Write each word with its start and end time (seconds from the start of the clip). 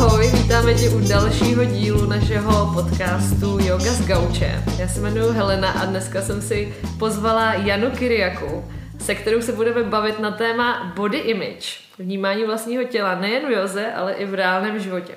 ahoj, 0.00 0.30
vítáme 0.30 0.74
tě 0.74 0.88
u 0.88 1.08
dalšího 1.08 1.64
dílu 1.64 2.06
našeho 2.06 2.74
podcastu 2.74 3.58
Yoga 3.60 3.92
z 3.92 4.06
Gauče. 4.06 4.62
Já 4.78 4.88
se 4.88 5.00
jmenuji 5.00 5.32
Helena 5.32 5.70
a 5.70 5.84
dneska 5.84 6.22
jsem 6.22 6.42
si 6.42 6.74
pozvala 6.98 7.54
Janu 7.54 7.90
Kyriaku, 7.90 8.64
se 9.00 9.14
kterou 9.14 9.42
se 9.42 9.52
budeme 9.52 9.82
bavit 9.82 10.18
na 10.18 10.30
téma 10.30 10.92
body 10.96 11.18
image, 11.18 11.80
vnímání 11.98 12.44
vlastního 12.44 12.84
těla 12.84 13.14
nejen 13.14 13.48
v 13.48 13.50
joze, 13.50 13.92
ale 13.92 14.12
i 14.12 14.24
v 14.24 14.34
reálném 14.34 14.78
životě. 14.78 15.14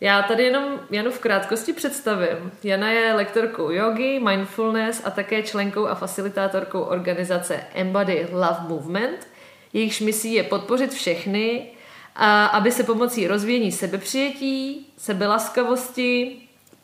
Já 0.00 0.22
tady 0.22 0.44
jenom 0.44 0.64
Janu 0.90 1.10
v 1.10 1.18
krátkosti 1.18 1.72
představím. 1.72 2.52
Jana 2.64 2.90
je 2.90 3.14
lektorkou 3.14 3.70
yogi, 3.70 4.20
mindfulness 4.20 5.02
a 5.04 5.10
také 5.10 5.42
členkou 5.42 5.86
a 5.86 5.94
facilitátorkou 5.94 6.80
organizace 6.80 7.60
Embody 7.74 8.26
Love 8.32 8.68
Movement. 8.68 9.28
Jejichž 9.72 10.00
misí 10.00 10.34
je 10.34 10.42
podpořit 10.42 10.92
všechny, 10.92 11.66
a 12.16 12.46
aby 12.46 12.72
se 12.72 12.84
pomocí 12.84 13.26
rozvíjení 13.26 13.72
sebepřijetí, 13.72 14.86
sebelaskavosti 14.96 16.36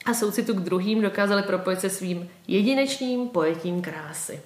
a 0.07 0.15
soucitu 0.15 0.55
k 0.55 0.61
druhým 0.61 1.03
dokázali 1.03 1.43
propojit 1.43 1.81
se 1.81 1.91
svým 1.91 2.31
jedinečným 2.49 3.29
pojetím 3.29 3.83
krásy. 3.83 4.41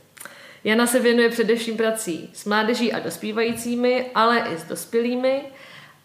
Jana 0.64 0.86
se 0.86 1.00
věnuje 1.00 1.28
především 1.28 1.76
prací 1.76 2.30
s 2.32 2.44
mládeží 2.44 2.92
a 2.92 2.98
dospívajícími, 2.98 4.06
ale 4.14 4.38
i 4.38 4.58
s 4.58 4.64
dospělými. 4.64 5.42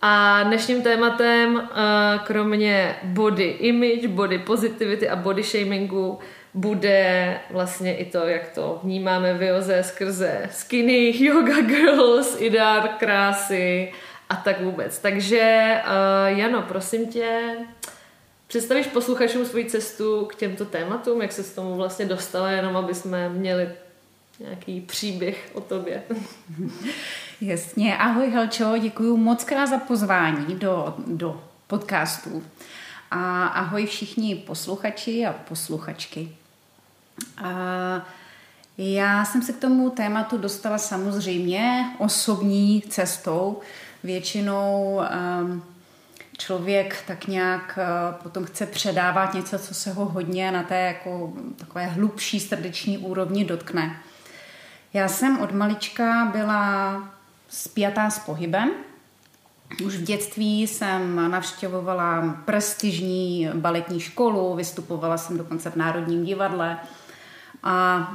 A 0.02 0.44
dnešním 0.44 0.82
tématem, 0.82 1.70
eh, 1.72 2.20
kromě 2.24 2.96
body 3.04 3.44
image, 3.44 4.08
body 4.08 4.40
positivity 4.40 5.10
a 5.10 5.16
body 5.16 5.44
shamingu, 5.44 6.20
bude 6.54 7.40
vlastně 7.50 7.98
i 7.98 8.06
to, 8.06 8.18
jak 8.18 8.50
to 8.50 8.80
vnímáme 8.84 9.34
v 9.34 9.42
Joze 9.42 9.84
skrze 9.84 10.50
skinny, 10.52 11.14
yoga 11.26 11.62
girls, 11.62 12.42
ideál 12.42 12.90
krásy 13.00 13.94
a 14.30 14.36
tak 14.36 14.62
vůbec. 14.62 15.00
Takže 15.00 15.76
uh, 15.86 16.38
Jano, 16.38 16.62
prosím 16.62 17.08
tě, 17.08 17.58
představíš 18.48 18.88
posluchačům 18.88 19.46
svoji 19.46 19.66
cestu 19.66 20.26
k 20.26 20.36
těmto 20.36 20.66
tématům, 20.66 21.22
jak 21.22 21.32
se 21.32 21.44
s 21.44 21.54
tomu 21.54 21.76
vlastně 21.76 22.06
dostala, 22.06 22.52
jenom 22.52 22.78
aby 22.78 22.96
jsme 22.96 23.30
měli 23.30 23.70
nějaký 24.40 24.82
příběh 24.82 25.50
o 25.54 25.62
tobě. 25.62 26.04
Jasně, 27.42 27.98
ahoj 27.98 28.30
Helčo, 28.30 28.78
děkuji 28.78 29.18
moc 29.18 29.44
krát 29.44 29.66
za 29.66 29.78
pozvání 29.78 30.56
do, 30.56 30.96
do 31.08 31.44
podcastu. 31.68 32.44
A 33.12 33.48
ahoj 33.48 33.86
všichni 33.86 34.36
posluchači 34.36 35.26
a 35.26 35.34
posluchačky. 35.34 36.32
A 37.44 37.52
já 38.78 39.26
jsem 39.26 39.42
se 39.42 39.54
k 39.54 39.60
tomu 39.60 39.90
tématu 39.90 40.38
dostala 40.38 40.78
samozřejmě 40.78 41.86
osobní 41.98 42.84
cestou. 42.90 43.60
Většinou 44.08 45.02
um, 45.42 45.64
člověk 46.38 47.04
tak 47.08 47.28
nějak 47.28 47.80
uh, 47.82 48.16
potom 48.24 48.46
chce 48.46 48.66
předávat 48.66 49.34
něco, 49.34 49.60
co 49.60 49.74
se 49.74 49.94
ho 49.94 50.06
hodně 50.06 50.52
na 50.52 50.64
té 50.64 50.82
jako 50.82 51.34
takové 51.56 51.86
hlubší 51.86 52.40
srdeční 52.40 52.98
úrovni 52.98 53.46
dotkne. 53.46 54.00
Já 54.94 55.08
jsem 55.08 55.40
od 55.40 55.52
malička 55.52 56.30
byla 56.32 57.04
spjatá 57.50 58.10
s 58.10 58.20
pohybem. 58.20 58.72
Už 59.86 59.96
v 59.96 60.04
dětství 60.04 60.68
jsem 60.68 61.32
navštěvovala 61.32 62.38
prestižní 62.46 63.50
baletní 63.54 64.00
školu, 64.00 64.56
vystupovala 64.56 65.18
jsem 65.18 65.38
dokonce 65.38 65.70
v 65.70 65.76
Národním 65.76 66.26
divadle. 66.26 66.78
A 67.64 68.08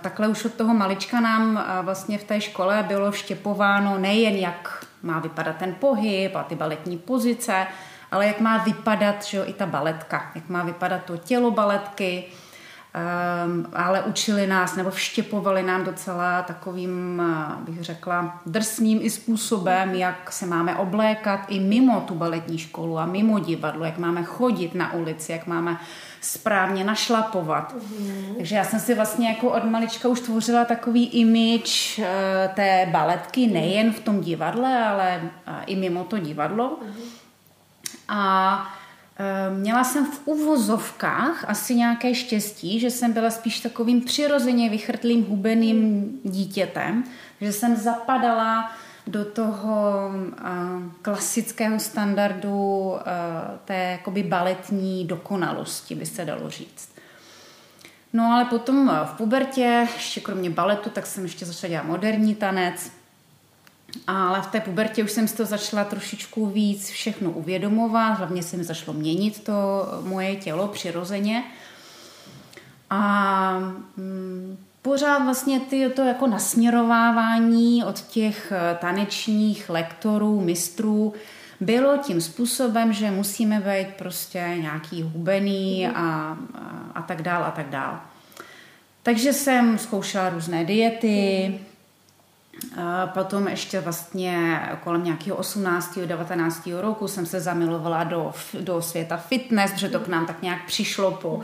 takhle 0.00 0.28
už 0.28 0.44
od 0.44 0.54
toho 0.54 0.74
malička 0.74 1.20
nám 1.20 1.64
vlastně 1.82 2.18
v 2.18 2.24
té 2.24 2.40
škole 2.40 2.84
bylo 2.88 3.10
vštěpováno 3.10 3.98
nejen, 3.98 4.34
jak 4.34 4.87
má 5.02 5.18
vypadat 5.18 5.56
ten 5.56 5.74
pohyb 5.74 6.36
a 6.36 6.42
ty 6.42 6.54
baletní 6.54 6.98
pozice, 6.98 7.66
ale 8.10 8.26
jak 8.26 8.40
má 8.40 8.58
vypadat 8.58 9.24
že 9.24 9.38
jo, 9.38 9.44
i 9.46 9.52
ta 9.52 9.66
baletka, 9.66 10.30
jak 10.34 10.48
má 10.48 10.62
vypadat 10.62 11.04
to 11.04 11.16
tělo 11.16 11.50
baletky, 11.50 12.24
um, 12.24 13.66
ale 13.72 14.02
učili 14.02 14.46
nás 14.46 14.76
nebo 14.76 14.90
vštěpovali 14.90 15.62
nám 15.62 15.84
docela 15.84 16.42
takovým, 16.42 17.22
bych 17.58 17.82
řekla, 17.82 18.40
drsným 18.46 18.98
i 19.02 19.10
způsobem, 19.10 19.94
jak 19.94 20.32
se 20.32 20.46
máme 20.46 20.76
oblékat 20.76 21.40
i 21.48 21.60
mimo 21.60 22.00
tu 22.00 22.14
baletní 22.14 22.58
školu 22.58 22.98
a 22.98 23.06
mimo 23.06 23.38
divadlo, 23.38 23.84
jak 23.84 23.98
máme 23.98 24.24
chodit 24.24 24.74
na 24.74 24.92
ulici, 24.92 25.32
jak 25.32 25.46
máme 25.46 25.78
správně 26.20 26.84
našlapovat. 26.84 27.74
Mm-hmm. 27.74 28.36
Takže 28.36 28.56
já 28.56 28.64
jsem 28.64 28.80
si 28.80 28.94
vlastně 28.94 29.28
jako 29.28 29.50
od 29.50 29.64
malička 29.64 30.08
už 30.08 30.20
tvořila 30.20 30.64
takový 30.64 31.06
image 31.06 31.98
uh, 31.98 32.04
té 32.54 32.88
baletky, 32.90 33.46
nejen 33.46 33.92
v 33.92 34.00
tom 34.00 34.20
divadle, 34.20 34.84
ale 34.84 35.20
uh, 35.22 35.54
i 35.66 35.76
mimo 35.76 36.04
to 36.04 36.18
divadlo. 36.18 36.78
Mm-hmm. 36.82 37.08
A 38.08 38.58
uh, 38.62 39.58
Měla 39.58 39.84
jsem 39.84 40.06
v 40.06 40.20
uvozovkách 40.24 41.44
asi 41.48 41.74
nějaké 41.74 42.14
štěstí, 42.14 42.80
že 42.80 42.90
jsem 42.90 43.12
byla 43.12 43.30
spíš 43.30 43.60
takovým 43.60 44.00
přirozeně 44.00 44.70
vychrtlým 44.70 45.24
hubeným 45.24 46.10
dítětem, 46.24 47.04
že 47.40 47.52
jsem 47.52 47.76
zapadala 47.76 48.72
do 49.08 49.24
toho 49.24 50.10
klasického 51.02 51.80
standardu 51.80 52.94
té 53.64 53.74
jakoby 53.74 54.22
baletní 54.22 55.04
dokonalosti, 55.04 55.94
by 55.94 56.06
se 56.06 56.24
dalo 56.24 56.50
říct. 56.50 56.88
No 58.12 58.24
ale 58.24 58.44
potom 58.44 59.00
v 59.04 59.16
pubertě, 59.16 59.88
ještě 59.94 60.20
kromě 60.20 60.50
baletu, 60.50 60.90
tak 60.90 61.06
jsem 61.06 61.22
ještě 61.22 61.46
začala 61.46 61.70
dělat 61.70 61.86
moderní 61.86 62.34
tanec. 62.34 62.90
Ale 64.06 64.42
v 64.42 64.46
té 64.46 64.60
pubertě 64.60 65.04
už 65.04 65.12
jsem 65.12 65.28
si 65.28 65.36
to 65.36 65.44
začala 65.44 65.84
trošičku 65.84 66.46
víc 66.46 66.90
všechno 66.90 67.30
uvědomovat, 67.30 68.18
hlavně 68.18 68.42
se 68.42 68.56
mi 68.56 68.64
začalo 68.64 68.92
měnit 68.92 69.44
to 69.44 69.84
moje 70.02 70.36
tělo 70.36 70.68
přirozeně. 70.68 71.44
A 72.90 73.58
mm, 73.96 74.58
pořád 74.88 75.24
vlastně 75.24 75.60
ty, 75.60 75.88
to 75.88 76.02
jako 76.02 76.26
nasměrovávání 76.26 77.84
od 77.84 78.00
těch 78.00 78.52
eh, 78.52 78.76
tanečních 78.80 79.70
lektorů, 79.70 80.40
mistrů, 80.40 81.14
bylo 81.60 81.96
tím 81.96 82.20
způsobem, 82.20 82.92
že 82.92 83.10
musíme 83.10 83.60
být 83.60 83.94
prostě 83.98 84.38
nějaký 84.60 85.02
hubený 85.02 85.88
a, 85.88 85.92
a, 85.94 86.36
a 86.94 87.02
tak 87.02 87.22
dál 87.22 87.44
a 87.44 87.50
tak 87.50 87.70
dál. 87.70 88.00
Takže 89.02 89.32
jsem 89.32 89.78
zkoušela 89.78 90.30
různé 90.30 90.64
diety, 90.64 91.60
a 92.76 93.06
potom 93.06 93.48
ještě 93.48 93.80
vlastně 93.80 94.60
kolem 94.84 95.04
nějakého 95.04 95.36
18. 95.36 95.98
19. 95.98 96.68
roku 96.80 97.08
jsem 97.08 97.26
se 97.26 97.40
zamilovala 97.40 98.04
do, 98.04 98.32
do 98.60 98.82
světa 98.82 99.16
fitness, 99.16 99.72
protože 99.72 99.88
to 99.88 100.00
k 100.00 100.08
nám 100.08 100.26
tak 100.26 100.42
nějak 100.42 100.66
přišlo 100.66 101.10
po 101.10 101.40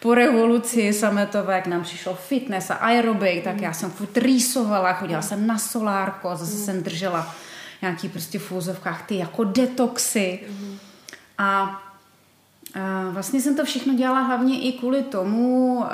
po 0.00 0.14
revoluci 0.14 0.92
sametové, 0.92 1.54
jak 1.54 1.66
nám 1.66 1.82
přišlo 1.82 2.14
fitness 2.14 2.70
a 2.70 2.74
aerobik, 2.74 3.44
tak 3.44 3.60
já 3.60 3.72
jsem 3.72 3.90
furt 3.90 4.16
rýsovala, 4.16 4.92
chodila 4.92 5.22
jsem 5.22 5.46
na 5.46 5.58
solárko, 5.58 6.36
zase 6.36 6.56
jsem 6.56 6.82
držela 6.82 7.34
nějaký 7.82 8.08
prostě 8.08 8.38
v 8.38 8.52
úzovkách 8.52 9.06
ty 9.06 9.16
jako 9.16 9.44
detoxy. 9.44 10.40
A 11.38 11.82
Vlastně 13.10 13.40
jsem 13.40 13.56
to 13.56 13.64
všechno 13.64 13.94
dělala 13.94 14.20
hlavně 14.20 14.60
i 14.60 14.72
kvůli 14.72 15.02
tomu, 15.02 15.84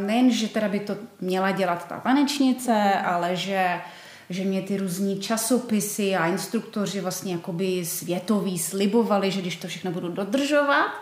nejen, 0.00 0.30
že 0.30 0.48
teda 0.48 0.68
by 0.68 0.80
to 0.80 0.96
měla 1.20 1.50
dělat 1.50 1.88
ta 1.88 2.00
tanečnice, 2.00 2.92
ale 3.04 3.36
že, 3.36 3.80
že 4.30 4.44
mě 4.44 4.62
ty 4.62 4.76
různí 4.76 5.20
časopisy 5.20 6.16
a 6.16 6.26
instruktoři 6.26 7.00
vlastně 7.00 7.32
jakoby 7.32 7.84
světoví 7.84 8.58
slibovali, 8.58 9.30
že 9.30 9.40
když 9.40 9.56
to 9.56 9.68
všechno 9.68 9.90
budu 9.90 10.08
dodržovat, 10.08 10.92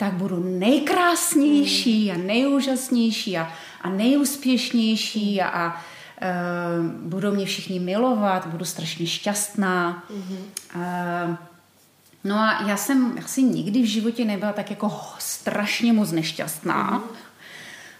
tak 0.00 0.12
budu 0.12 0.58
nejkrásnější 0.58 2.12
a 2.12 2.16
nejúžasnější 2.16 3.38
a, 3.38 3.52
a 3.80 3.88
nejúspěšnější 3.88 5.42
a, 5.42 5.48
a 5.48 5.76
uh, 5.76 6.86
budou 6.86 7.34
mě 7.34 7.46
všichni 7.46 7.80
milovat, 7.80 8.46
budu 8.46 8.64
strašně 8.64 9.06
šťastná. 9.06 10.04
Mm-hmm. 10.10 10.38
Uh, 10.74 11.36
no 12.24 12.36
a 12.36 12.64
já 12.66 12.76
jsem 12.76 13.18
asi 13.24 13.42
nikdy 13.42 13.82
v 13.82 13.84
životě 13.84 14.24
nebyla 14.24 14.52
tak 14.52 14.70
jako 14.70 14.92
strašně 15.18 15.92
moc 15.92 16.12
nešťastná. 16.12 16.90
Mm-hmm. 16.90 17.16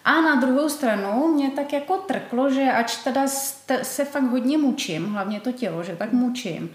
A 0.04 0.20
na 0.20 0.34
druhou 0.34 0.68
stranu 0.68 1.34
mě 1.34 1.50
tak 1.50 1.72
jako 1.72 1.96
trklo, 1.96 2.50
že 2.50 2.72
ač 2.72 2.96
teda 2.96 3.26
se 3.82 4.04
fakt 4.04 4.30
hodně 4.30 4.58
mučím, 4.58 5.12
hlavně 5.12 5.40
to 5.40 5.52
tělo, 5.52 5.84
že 5.84 5.96
tak 5.96 6.12
mučím, 6.12 6.70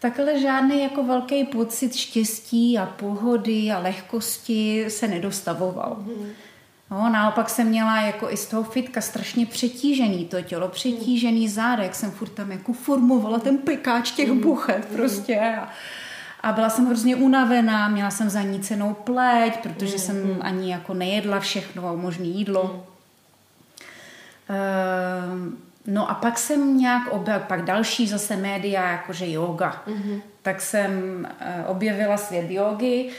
Takhle 0.00 0.40
žádný 0.40 0.82
jako 0.82 1.02
velký 1.02 1.44
pocit 1.44 1.96
štěstí 1.96 2.78
a 2.78 2.86
pohody 2.86 3.70
a 3.72 3.78
lehkosti 3.78 4.84
se 4.88 5.08
nedostavoval. 5.08 5.96
Mm-hmm. 6.00 6.28
No, 6.90 7.10
naopak 7.10 7.50
jsem 7.50 7.66
měla 7.66 8.00
jako 8.00 8.30
i 8.30 8.36
z 8.36 8.46
toho 8.46 8.62
fitka 8.62 9.00
strašně 9.00 9.46
přetížený 9.46 10.24
to 10.24 10.42
tělo, 10.42 10.68
přetížený 10.68 11.48
zádek, 11.48 11.94
jsem 11.94 12.10
furt 12.10 12.28
tam 12.28 12.52
jako 12.52 12.72
formovala 12.72 13.38
ten 13.38 13.58
pekáč 13.58 14.10
těch 14.10 14.30
mm. 14.30 14.40
buchet 14.40 14.86
prostě 14.86 15.40
a, 15.40 15.68
a 16.42 16.52
byla 16.52 16.70
jsem 16.70 16.86
hrozně 16.86 17.16
unavená, 17.16 17.88
měla 17.88 18.10
jsem 18.10 18.30
zanícenou 18.30 18.94
pleť, 18.94 19.56
protože 19.62 19.92
mm. 19.92 19.98
jsem 19.98 20.38
ani 20.40 20.72
jako 20.72 20.94
nejedla 20.94 21.40
všechno 21.40 21.96
možné 21.96 22.24
jídlo. 22.24 22.86
Mm. 25.34 25.58
No 25.90 26.10
a 26.10 26.14
pak 26.14 26.38
jsem 26.38 26.78
nějak 26.78 27.08
objevila, 27.10 27.46
pak 27.46 27.64
další 27.64 28.08
zase 28.08 28.36
média, 28.36 28.90
jakože 28.90 29.30
yoga. 29.30 29.82
Mm-hmm. 29.86 30.20
Tak 30.42 30.60
jsem 30.60 30.90
uh, 31.40 31.70
objevila 31.70 32.16
svět 32.16 32.50
jogy. 32.50 33.04
Uh, 33.04 33.10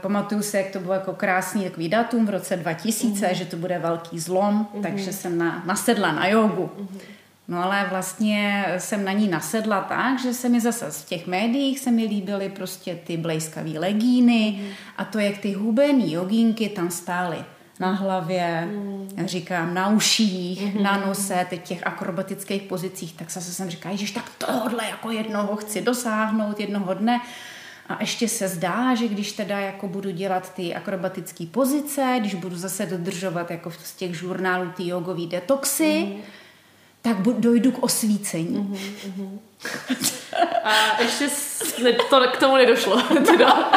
pamatuju 0.00 0.42
se, 0.42 0.58
jak 0.58 0.70
to 0.70 0.80
bylo 0.80 0.94
jako 0.94 1.12
krásný 1.12 1.64
takový 1.64 1.88
datum 1.88 2.26
v 2.26 2.30
roce 2.30 2.56
2000, 2.56 3.26
mm-hmm. 3.26 3.34
že 3.34 3.44
to 3.44 3.56
bude 3.56 3.78
velký 3.78 4.18
zlom, 4.18 4.66
mm-hmm. 4.74 4.82
takže 4.82 5.12
jsem 5.12 5.38
na, 5.38 5.62
nasedla 5.66 6.12
na 6.12 6.28
jogu. 6.28 6.70
Mm-hmm. 6.78 6.98
No 7.48 7.64
ale 7.64 7.86
vlastně 7.90 8.66
jsem 8.78 9.04
na 9.04 9.12
ní 9.12 9.28
nasedla 9.28 9.80
tak, 9.80 10.20
že 10.20 10.34
se 10.34 10.48
mi 10.48 10.60
zase 10.60 10.90
v 10.90 11.08
těch 11.08 11.26
médiích 11.26 11.78
se 11.78 11.90
mi 11.90 12.04
líbily 12.04 12.48
prostě 12.48 12.94
ty 12.94 13.16
blejskavé 13.16 13.70
legíny 13.70 14.58
mm. 14.60 14.68
a 14.96 15.04
to, 15.04 15.18
jak 15.18 15.38
ty 15.38 15.52
hubený 15.52 16.12
jogínky 16.12 16.68
tam 16.68 16.90
stály 16.90 17.38
na 17.80 17.90
hlavě, 17.92 18.68
mm. 18.72 19.08
já 19.16 19.26
říkám 19.26 19.74
na 19.74 19.88
uších, 19.88 20.62
mm-hmm. 20.62 20.82
na 20.82 21.06
nose, 21.06 21.46
teď 21.50 21.62
těch 21.62 21.86
akrobatických 21.86 22.62
pozicích, 22.62 23.12
tak 23.12 23.30
zase 23.30 23.52
jsem 23.52 23.70
říkala, 23.70 23.96
že 23.96 24.14
tak 24.14 24.32
tohle 24.38 24.86
jako 24.86 25.10
jednoho 25.10 25.56
chci 25.56 25.80
dosáhnout 25.80 26.60
jednoho 26.60 26.94
dne. 26.94 27.20
A 27.88 27.96
ještě 28.00 28.28
se 28.28 28.48
zdá, 28.48 28.94
že 28.94 29.08
když 29.08 29.32
teda 29.32 29.58
jako 29.58 29.88
budu 29.88 30.10
dělat 30.10 30.54
ty 30.54 30.74
akrobatické 30.74 31.46
pozice, 31.46 32.16
když 32.20 32.34
budu 32.34 32.56
zase 32.56 32.86
dodržovat 32.86 33.50
jako 33.50 33.70
z 33.70 33.94
těch 33.94 34.14
žurnálů 34.14 34.70
ty 34.76 34.88
jogový 34.88 35.26
detoxy, 35.26 36.04
mm 36.06 36.22
tak 37.02 37.22
dojdu 37.22 37.72
k 37.72 37.82
osvícení. 37.82 38.58
Mm-hmm, 38.58 39.38
A 40.64 41.02
ještě 41.02 41.28
ne, 41.82 41.92
to 41.92 42.20
k 42.32 42.36
tomu 42.36 42.56
nedošlo. 42.56 43.02
Teda. 43.26 43.72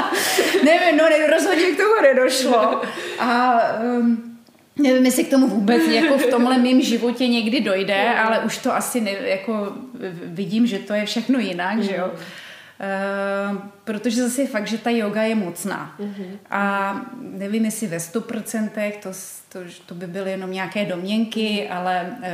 Nevím, 0.64 0.98
no 0.98 1.10
ne, 1.10 1.28
rozhodně 1.28 1.64
k 1.64 1.78
tomu 1.78 2.02
nedošlo. 2.02 2.82
A 3.20 3.60
um, 3.84 4.38
nevím, 4.78 5.06
jestli 5.06 5.24
k 5.24 5.30
tomu 5.30 5.48
vůbec 5.48 5.84
jako 5.88 6.18
v 6.18 6.26
tomhle 6.26 6.58
mém 6.58 6.82
životě 6.82 7.28
někdy 7.28 7.62
dojde, 7.62 8.10
ale 8.10 8.40
už 8.40 8.58
to 8.58 8.76
asi 8.76 9.02
ne, 9.02 9.12
jako 9.12 9.74
vidím, 10.24 10.68
že 10.68 10.80
to 10.80 10.94
je 10.94 11.06
všechno 11.06 11.40
jinak, 11.40 11.76
mm. 11.76 11.84
že 11.84 11.96
jo. 11.96 12.12
Uh, 12.82 13.58
protože 13.84 14.24
zase 14.24 14.42
je 14.42 14.48
fakt, 14.48 14.68
že 14.68 14.78
ta 14.78 14.90
yoga 14.90 15.22
je 15.22 15.36
mocná. 15.36 15.96
Mm-hmm. 16.00 16.38
A 16.50 16.96
nevím, 17.20 17.66
jestli 17.66 17.88
ve 17.88 17.98
100%, 17.98 18.92
to, 19.04 19.10
to, 19.50 19.60
to 19.86 19.96
by 19.96 20.08
byly 20.08 20.32
jenom 20.32 20.52
nějaké 20.52 20.86
domněnky, 20.86 21.70
ale 21.70 22.18
uh, 22.18 22.26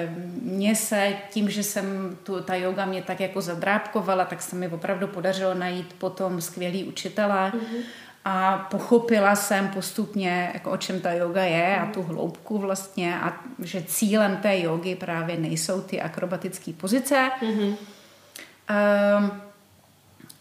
mně 0.42 0.76
se 0.76 1.14
tím, 1.30 1.50
že 1.50 1.64
jsem 1.64 2.18
tu, 2.24 2.42
ta 2.42 2.56
yoga 2.56 2.86
mě 2.86 3.02
tak 3.02 3.20
jako 3.20 3.42
zadrábkovala, 3.42 4.26
tak 4.26 4.42
se 4.42 4.56
mi 4.56 4.68
opravdu 4.68 5.08
podařilo 5.08 5.54
najít 5.54 5.94
potom 5.94 6.42
skvělý 6.42 6.84
učitele. 6.84 7.52
Mm-hmm. 7.56 7.82
A 8.26 8.58
pochopila 8.58 9.36
jsem 9.36 9.68
postupně, 9.68 10.52
jako 10.54 10.72
o 10.72 10.78
čem 10.78 11.00
ta 11.02 11.12
yoga 11.12 11.44
je 11.44 11.78
a 11.78 11.86
tu 11.86 12.04
hloubku 12.04 12.58
vlastně 12.58 13.20
a 13.20 13.44
že 13.60 13.84
cílem 13.88 14.38
té 14.38 14.60
jogy 14.60 14.96
právě 14.96 15.38
nejsou 15.38 15.82
ty 15.82 16.02
akrobatické 16.02 16.74
pozice. 16.74 17.30
Mm-hmm. 17.42 17.76
Um, 19.18 19.47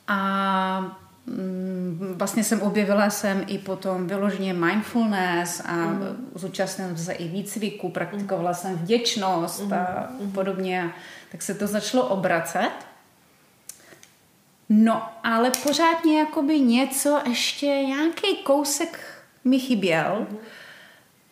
a 0.09 0.99
mm, 1.27 2.15
vlastně 2.17 2.45
jsem 2.45 2.63
objevila 2.63 3.11
jsem 3.11 3.45
i 3.47 3.59
potom 3.59 4.07
vyloženě 4.07 4.55
mindfulness 4.55 5.63
a 5.67 5.73
mm. 5.77 6.31
zúčastnila 6.35 6.97
se 6.97 7.13
i 7.13 7.29
výcviku, 7.29 7.89
praktikovala 7.89 8.51
mm. 8.51 8.55
jsem 8.55 8.77
vděčnost 8.77 9.67
mm. 9.67 9.73
a 9.73 10.09
mm. 10.21 10.33
podobně. 10.33 10.91
Tak 11.33 11.43
se 11.43 11.55
to 11.55 11.67
začalo 11.67 12.07
obracet. 12.07 12.73
No, 14.69 15.09
ale 15.25 15.51
pořád 15.63 16.05
mě 16.05 16.19
jakoby 16.19 16.61
něco, 16.61 17.21
ještě 17.29 17.67
nějaký 17.67 18.37
kousek 18.45 19.01
mi 19.45 19.59
chyběl. 19.59 20.27
Mm. 20.31 20.37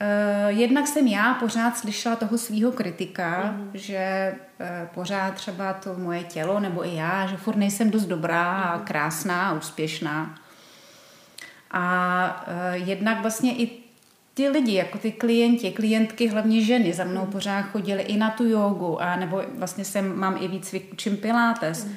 Uh, 0.05 0.59
jednak 0.59 0.87
jsem 0.87 1.07
já 1.07 1.35
pořád 1.35 1.77
slyšela 1.77 2.17
toho 2.17 2.39
svého 2.39 2.73
kritika, 2.73 3.53
mm. 3.53 3.71
že 3.75 4.35
uh, 4.61 4.67
pořád 4.95 5.35
třeba 5.35 5.73
to 5.73 5.95
moje 5.95 6.23
tělo 6.23 6.61
nebo 6.61 6.87
i 6.87 6.95
já, 6.95 7.27
že 7.27 7.37
furt 7.37 7.57
nejsem 7.57 7.91
dost 7.91 8.05
dobrá 8.05 8.53
mm. 8.53 8.63
a 8.63 8.77
mhm. 8.77 8.85
krásná 8.85 9.49
a 9.49 9.53
úspěšná. 9.53 10.35
A 11.71 12.47
uh, 12.47 12.89
jednak 12.89 13.23
vlastně 13.23 13.57
i 13.57 13.71
ty 14.35 14.49
lidi, 14.49 14.75
jako 14.75 14.99
ty 14.99 15.13
klienti, 15.13 15.71
klientky, 15.71 16.29
hlavně 16.29 16.61
ženy, 16.61 16.93
za 16.93 17.05
mnou 17.05 17.25
mm. 17.25 17.33
pořád 17.33 17.63
chodili 17.63 18.03
i 18.03 18.17
na 18.17 18.31
tu 18.31 18.49
jogu, 18.49 19.03
a 19.03 19.17
nebo 19.17 19.43
vlastně 19.59 19.85
jsem, 19.85 20.19
mám 20.19 20.37
i 20.41 20.49
výcvik, 20.49 20.93
učím 20.93 21.17
pilates. 21.17 21.85
Mm 21.85 21.97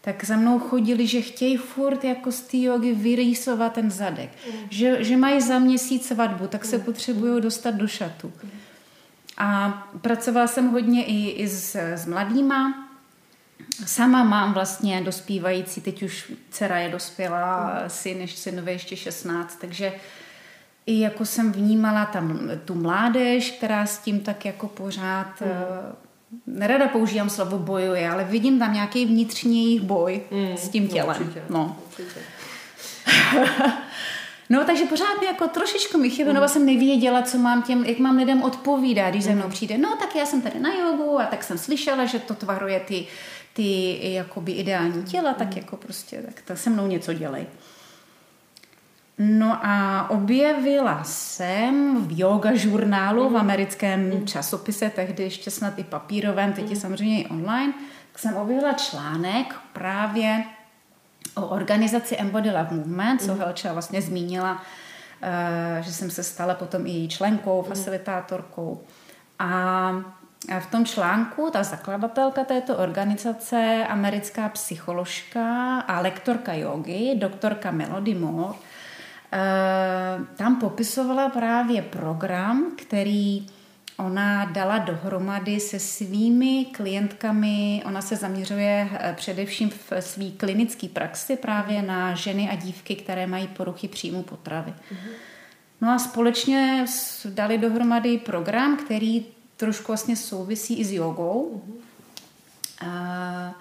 tak 0.00 0.24
za 0.24 0.36
mnou 0.36 0.58
chodili, 0.58 1.06
že 1.06 1.20
chtějí 1.20 1.56
furt 1.56 2.04
jako 2.04 2.32
z 2.32 2.40
té 2.40 2.56
jogy 2.56 2.94
vyrýsovat 2.94 3.72
ten 3.72 3.90
zadek. 3.90 4.30
Mm. 4.46 4.58
Že, 4.70 5.04
že 5.04 5.16
mají 5.16 5.40
za 5.40 5.58
měsíc 5.58 6.06
svatbu, 6.06 6.46
tak 6.46 6.64
se 6.64 6.78
mm. 6.78 6.84
potřebují 6.84 7.42
dostat 7.42 7.74
do 7.74 7.86
šatu. 7.88 8.32
A 9.38 9.70
pracovala 10.00 10.46
jsem 10.46 10.68
hodně 10.68 11.04
i, 11.04 11.30
i 11.30 11.48
s, 11.48 11.76
s 11.76 12.06
mladýma. 12.06 12.88
Sama 13.86 14.24
mám 14.24 14.52
vlastně 14.52 15.00
dospívající, 15.00 15.80
teď 15.80 16.02
už 16.02 16.32
dcera 16.50 16.78
je 16.78 16.88
dospělá, 16.88 17.80
mm. 17.82 17.90
syn, 17.90 18.28
synové 18.28 18.72
ještě 18.72 18.96
16, 18.96 19.56
takže 19.60 19.92
i 20.86 21.00
jako 21.00 21.24
jsem 21.24 21.52
vnímala 21.52 22.06
tam 22.06 22.40
tu 22.64 22.74
mládež, 22.74 23.50
která 23.50 23.86
s 23.86 23.98
tím 23.98 24.20
tak 24.20 24.44
jako 24.44 24.68
pořád 24.68 25.40
mm 25.40 26.07
nerada 26.46 26.88
používám 26.88 27.30
slovo 27.30 27.58
bojuje, 27.58 28.10
ale 28.10 28.24
vidím 28.24 28.58
tam 28.58 28.74
nějaký 28.74 29.06
vnitřní 29.06 29.64
jejich 29.64 29.82
boj 29.82 30.20
mm, 30.30 30.56
s 30.56 30.68
tím 30.68 30.84
no, 30.84 30.90
tělem. 30.90 31.16
No, 31.20 31.24
určitě, 31.26 31.42
no. 31.50 31.76
Určitě. 31.86 32.20
no, 34.50 34.64
takže 34.64 34.84
pořád 34.84 35.20
mi 35.20 35.26
jako 35.26 35.48
trošičku 35.48 35.98
mi 35.98 36.10
chybělo, 36.10 36.30
mm. 36.30 36.34
nebo 36.34 36.48
jsem 36.48 36.66
nevěděla, 36.66 37.22
co 37.22 37.38
mám 37.38 37.62
těm, 37.62 37.84
jak 37.84 37.98
mám 37.98 38.16
lidem 38.16 38.42
odpovídat, 38.42 39.10
když 39.10 39.24
mm. 39.24 39.30
ze 39.30 39.34
mnou 39.34 39.46
mm. 39.46 39.52
přijde. 39.52 39.78
No, 39.78 39.96
tak 39.96 40.16
já 40.16 40.26
jsem 40.26 40.42
tady 40.42 40.60
na 40.60 40.74
jogu 40.74 41.20
a 41.20 41.24
tak 41.24 41.44
jsem 41.44 41.58
slyšela, 41.58 42.04
že 42.04 42.18
to 42.18 42.34
tvaruje 42.34 42.80
ty, 42.80 43.06
ty 43.52 43.98
jakoby 44.02 44.52
ideální 44.52 45.02
těla, 45.02 45.30
mm. 45.30 45.36
tak 45.36 45.56
jako 45.56 45.76
prostě, 45.76 46.22
tak 46.22 46.42
to 46.46 46.56
se 46.56 46.70
mnou 46.70 46.86
něco 46.86 47.12
dělej. 47.12 47.46
No 49.18 49.58
a 49.66 50.06
objevila 50.10 51.04
jsem 51.04 52.06
v 52.06 52.18
yoga 52.18 52.54
žurnálu 52.54 53.28
v 53.28 53.32
mhm. 53.32 53.40
americkém 53.40 54.08
mhm. 54.08 54.26
časopise, 54.26 54.90
tehdy 54.90 55.22
ještě 55.22 55.50
snad 55.50 55.78
i 55.78 55.84
papírovém, 55.84 56.52
teď 56.52 56.64
je 56.64 56.70
mhm. 56.70 56.80
samozřejmě 56.80 57.22
i 57.22 57.26
online, 57.26 57.72
tak 58.12 58.18
jsem 58.18 58.36
objevila 58.36 58.72
článek 58.72 59.54
právě 59.72 60.44
o 61.34 61.46
organizaci 61.46 62.16
Embody 62.16 62.50
Love 62.50 62.76
Movement, 62.76 63.22
co 63.22 63.34
Helča 63.34 63.72
vlastně 63.72 64.02
zmínila, 64.02 64.62
eh, 65.22 65.82
že 65.82 65.92
jsem 65.92 66.10
se 66.10 66.22
stala 66.22 66.54
potom 66.54 66.86
i 66.86 66.90
její 66.90 67.08
členkou, 67.08 67.62
facilitátorkou. 67.62 68.80
A 69.38 69.92
v 70.60 70.66
tom 70.66 70.84
článku 70.84 71.50
ta 71.52 71.62
zakladatelka 71.62 72.44
této 72.44 72.76
organizace, 72.76 73.86
americká 73.88 74.48
psycholožka 74.48 75.80
a 75.80 76.00
lektorka 76.00 76.54
jogy, 76.54 77.14
doktorka 77.14 77.70
Melody 77.70 78.14
Moore, 78.14 78.58
tam 80.36 80.56
popisovala 80.56 81.28
právě 81.28 81.82
program, 81.82 82.72
který 82.76 83.46
ona 83.98 84.44
dala 84.44 84.78
dohromady 84.78 85.60
se 85.60 85.78
svými 85.78 86.66
klientkami. 86.72 87.82
Ona 87.86 88.02
se 88.02 88.16
zaměřuje 88.16 88.88
eh, 88.92 89.14
především 89.16 89.70
v 89.70 89.92
své 90.00 90.30
klinické 90.30 90.88
praxi 90.88 91.36
právě 91.36 91.82
na 91.82 92.14
ženy 92.14 92.50
a 92.50 92.54
dívky, 92.54 92.96
které 92.96 93.26
mají 93.26 93.46
poruchy 93.48 93.88
příjmu 93.88 94.22
potravy. 94.22 94.74
No 95.80 95.90
a 95.90 95.98
společně 95.98 96.84
dali 97.28 97.58
dohromady 97.58 98.18
program, 98.18 98.76
který 98.76 99.26
trošku 99.56 99.86
vlastně 99.86 100.16
souvisí 100.16 100.78
i 100.80 100.84
s 100.84 100.92
jogou, 100.92 101.62
eh, 102.82 103.52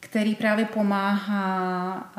který 0.00 0.34
právě 0.34 0.64
pomáhá 0.64 2.12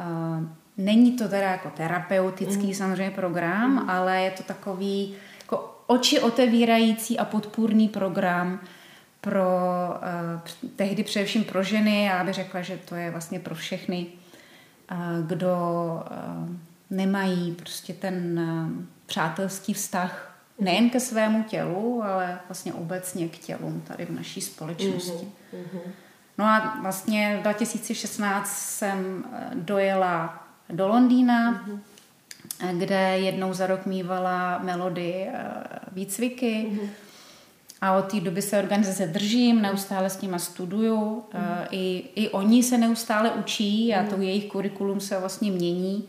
Není 0.78 1.12
to 1.12 1.28
teda 1.28 1.52
jako 1.52 1.70
terapeutický 1.70 2.68
mm. 2.68 2.74
samozřejmě 2.74 3.12
program, 3.12 3.72
mm. 3.72 3.90
ale 3.90 4.22
je 4.22 4.32
to 4.32 4.44
takový 4.44 5.16
jako 5.42 5.76
oči 5.88 6.20
otevírající 6.20 7.20
a 7.20 7.26
podpůrný 7.26 7.90
program 7.90 8.60
pro 9.22 9.50
uh, 9.90 10.68
tehdy 10.76 11.04
především 11.04 11.44
pro 11.44 11.64
ženy. 11.64 12.06
Já 12.06 12.24
bych 12.24 12.34
řekla, 12.34 12.62
že 12.62 12.80
to 12.90 12.96
je 12.96 13.12
vlastně 13.12 13.40
pro 13.40 13.56
všechny, 13.56 14.08
uh, 14.92 15.28
kdo 15.28 15.56
uh, 16.12 16.50
nemají 16.90 17.52
prostě 17.52 17.94
ten 17.94 18.40
uh, 18.40 18.86
přátelský 19.06 19.74
vztah 19.74 20.36
nejen 20.60 20.90
ke 20.90 21.00
svému 21.00 21.44
tělu, 21.44 22.04
ale 22.04 22.40
vlastně 22.48 22.74
obecně 22.74 23.28
k 23.28 23.38
tělům 23.38 23.82
tady 23.82 24.06
v 24.06 24.10
naší 24.10 24.42
společnosti. 24.42 25.28
Mm-hmm. 25.54 25.92
No 26.38 26.46
a 26.46 26.78
vlastně 26.82 27.38
v 27.40 27.42
2016 27.42 28.58
jsem 28.58 29.26
dojela 29.54 30.45
do 30.70 30.88
Londýna, 30.88 31.54
mm-hmm. 31.54 31.80
kde 32.78 33.20
jednou 33.20 33.54
za 33.54 33.68
rok 33.68 33.86
mývala 33.86 34.60
melody 34.64 35.28
eh, 35.28 35.44
výcviky. 35.92 36.68
Mm-hmm. 36.72 36.90
A 37.82 37.94
od 37.98 38.12
té 38.12 38.20
doby 38.20 38.42
se 38.42 38.60
organizace 38.60 39.08
držím, 39.08 39.62
neustále 39.62 40.10
s 40.10 40.22
nima 40.22 40.40
studuju. 40.40 41.24
Mm-hmm. 41.34 41.68
I, 41.72 42.04
I 42.16 42.30
oni 42.30 42.64
se 42.64 42.78
neustále 42.78 43.32
učí 43.32 43.94
a 43.94 44.04
mm-hmm. 44.04 44.08
to 44.08 44.22
jejich 44.22 44.46
kurikulum 44.46 45.00
se 45.00 45.20
vlastně 45.20 45.52
mění. 45.52 46.08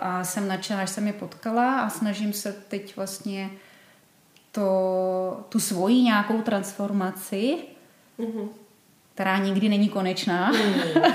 A 0.00 0.24
jsem 0.24 0.48
nadšená, 0.48 0.84
že 0.84 0.92
jsem 0.92 1.06
je 1.06 1.12
potkala 1.12 1.80
a 1.80 1.90
snažím 1.90 2.32
se 2.32 2.52
teď 2.68 2.96
vlastně 2.96 3.50
to, 4.54 5.44
tu 5.48 5.60
svoji 5.60 6.02
nějakou 6.02 6.42
transformaci, 6.42 7.58
mm-hmm. 8.18 8.48
která 9.14 9.38
nikdy 9.38 9.68
není 9.68 9.88
konečná, 9.88 10.52
mm. 10.52 11.02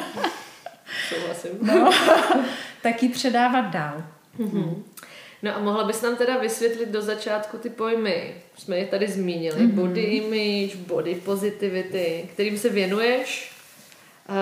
Souhlasím. 1.10 1.52
no, 1.62 1.92
tak 2.82 3.04
ji 3.04 3.10
předávat 3.10 3.62
dál. 3.62 4.04
Mm-hmm. 4.40 4.84
No 5.44 5.56
a 5.56 5.60
mohla 5.60 5.84
bys 5.84 6.02
nám 6.02 6.16
teda 6.16 6.38
vysvětlit 6.38 6.90
do 6.90 7.02
začátku 7.02 7.58
ty 7.58 7.70
pojmy, 7.70 8.36
jsme 8.58 8.78
je 8.78 8.86
tady 8.86 9.08
zmínili, 9.08 9.60
mm-hmm. 9.60 9.72
body 9.72 10.02
image, 10.02 10.76
body 10.76 11.16
positivity, 11.16 12.30
kterým 12.34 12.58
se 12.58 12.70
věnuješ. 12.70 13.52
Uh, 14.30 14.36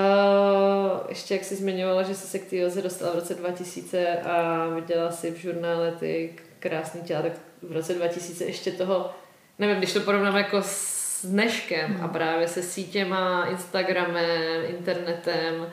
ještě 1.09 1.33
jak 1.33 1.43
jsi 1.43 1.55
zmiňovala, 1.55 2.03
že 2.03 2.15
jsi 2.15 2.27
se 2.27 2.39
k 2.39 2.49
té 2.49 2.81
dostala 2.81 3.11
v 3.11 3.15
roce 3.15 3.33
2000 3.33 4.07
a 4.07 4.67
viděla 4.75 5.11
si 5.11 5.31
v 5.31 5.35
žurnále 5.37 5.91
ty 5.91 6.33
krásný 6.59 7.01
těla, 7.01 7.21
tak 7.21 7.31
v 7.61 7.71
roce 7.71 7.93
2000 7.93 8.45
ještě 8.45 8.71
toho, 8.71 9.11
nevím, 9.59 9.77
když 9.77 9.93
to 9.93 9.99
porovnám 9.99 10.37
jako 10.37 10.57
s 10.61 11.25
dneškem 11.25 11.91
mm. 11.91 12.03
a 12.03 12.07
právě 12.07 12.47
se 12.47 12.63
sítěma, 12.63 13.45
Instagramem, 13.45 14.65
internetem, 14.67 15.67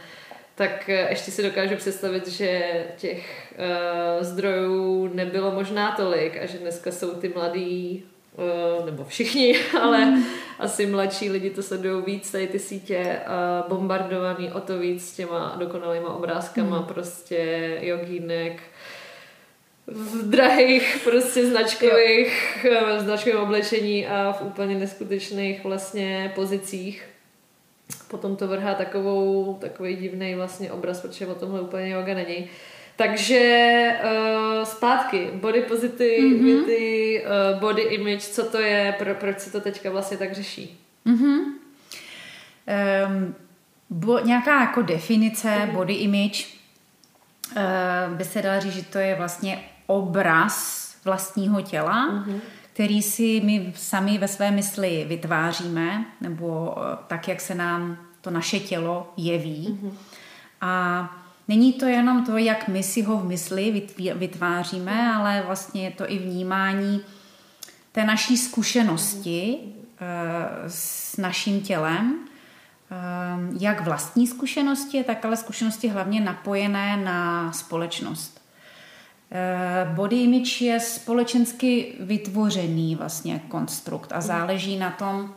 tak 0.54 0.88
eh, 0.88 1.06
ještě 1.11 1.30
si 1.30 1.42
dokážu 1.42 1.76
představit, 1.76 2.28
že 2.28 2.73
těch 2.96 3.54
uh, 3.58 4.25
zdrojů 4.25 5.11
nebylo 5.14 5.50
možná 5.50 5.92
tolik 5.92 6.37
a 6.42 6.46
že 6.46 6.58
dneska 6.58 6.92
jsou 6.92 7.11
ty 7.11 7.28
mladí, 7.28 8.04
uh, 8.78 8.87
nebo 8.87 9.04
všichni, 9.04 9.58
ale 9.82 10.04
mm. 10.04 10.25
asi 10.58 10.87
mladší 10.87 11.30
lidi 11.30 11.50
to 11.50 11.62
sledují 11.62 12.04
víc, 12.06 12.30
tady 12.30 12.46
ty 12.46 12.58
sítě 12.58 13.18
uh, 13.26 13.68
bombardovaný 13.68 14.52
o 14.52 14.61
to 14.61 14.78
víc 14.78 15.16
těma 15.16 15.56
dokonalýma 15.58 16.14
obrázkama, 16.14 16.80
mm. 16.80 16.87
prostě 16.87 17.78
jogínek, 17.80 18.62
v 19.87 20.30
drahých 20.30 21.00
prostě 21.04 21.46
značkových, 21.46 22.66
jo. 22.70 22.80
značkovém 22.99 23.40
oblečení 23.40 24.06
a 24.06 24.32
v 24.32 24.42
úplně 24.42 24.75
neskutečných 24.75 25.64
vlastně 25.64 26.32
pozicích 26.34 27.13
potom 28.08 28.37
to 28.37 28.49
vrhá 28.49 28.75
takovou, 28.75 29.54
takový 29.61 29.96
divný 29.96 30.34
vlastně 30.34 30.73
obraz, 30.73 31.00
protože 31.00 31.26
o 31.26 31.34
tomhle 31.34 31.61
úplně 31.61 31.88
yoga 31.88 32.14
není. 32.14 32.49
Takže 32.96 33.92
uh, 34.04 34.64
zpátky, 34.64 35.30
body 35.34 35.62
positivity, 35.62 37.23
mm-hmm. 37.25 37.54
uh, 37.54 37.61
body 37.61 37.82
image, 37.82 38.23
co 38.23 38.44
to 38.44 38.58
je, 38.58 38.94
pro, 38.99 39.14
proč 39.14 39.40
se 39.40 39.52
to 39.52 39.61
teďka 39.61 39.90
vlastně 39.90 40.16
tak 40.16 40.34
řeší? 40.34 40.80
Mm-hmm. 41.06 41.38
Um, 43.08 43.34
bo, 43.90 44.18
nějaká 44.18 44.61
jako 44.61 44.82
definice 44.82 45.49
mm-hmm. 45.49 45.73
body 45.73 45.94
image 45.94 46.46
uh, 47.56 48.14
by 48.16 48.25
se 48.25 48.42
dala 48.42 48.61
říct, 48.61 48.75
že 48.75 48.82
to 48.82 48.99
je 48.99 49.14
vlastně 49.14 49.64
obraz 49.87 50.84
vlastního 51.04 51.62
těla, 51.62 52.11
mm-hmm 52.11 52.40
který 52.75 53.02
si 53.02 53.40
my 53.45 53.73
sami 53.76 54.19
ve 54.19 54.28
své 54.28 54.50
mysli 54.50 55.04
vytváříme, 55.09 56.04
nebo 56.21 56.75
eh, 56.78 56.97
tak, 57.07 57.28
jak 57.28 57.40
se 57.40 57.54
nám 57.54 57.99
to 58.21 58.31
naše 58.31 58.61
tělo 58.61 59.12
jeví. 59.16 59.81
A 60.61 61.11
není 61.49 61.73
to 61.73 61.87
jenom 61.87 62.25
to, 62.25 62.37
jak 62.37 62.69
my 62.69 62.83
si 62.83 63.02
ho 63.02 63.16
v 63.16 63.25
mysli 63.25 63.87
vytváříme, 64.14 65.14
ale 65.14 65.43
vlastně 65.47 65.85
je 65.85 65.90
to 65.90 66.11
i 66.11 66.19
vnímání 66.19 67.00
té 67.93 68.04
naší 68.04 68.37
zkušenosti 68.37 69.59
mm-hmm. 69.59 70.64
s 70.69 71.16
naším 71.16 71.61
tělem, 71.61 72.19
eh, 72.90 72.95
jak 73.61 73.81
vlastní 73.81 74.26
zkušenosti, 74.26 75.04
tak 75.04 75.25
ale 75.25 75.37
zkušenosti 75.37 75.88
hlavně 75.88 76.21
napojené 76.21 76.97
na 76.97 77.52
společnost. 77.52 78.44
Eh, 79.31 79.90
body 79.95 80.16
image 80.16 80.61
je 80.61 80.81
společensky 80.81 81.95
vytvořený 82.00 82.97
vlastně 82.97 83.40
konstrukt 83.49 84.12
a 84.12 84.21
záleží 84.21 84.78
na 84.78 84.90
tom 84.90 85.35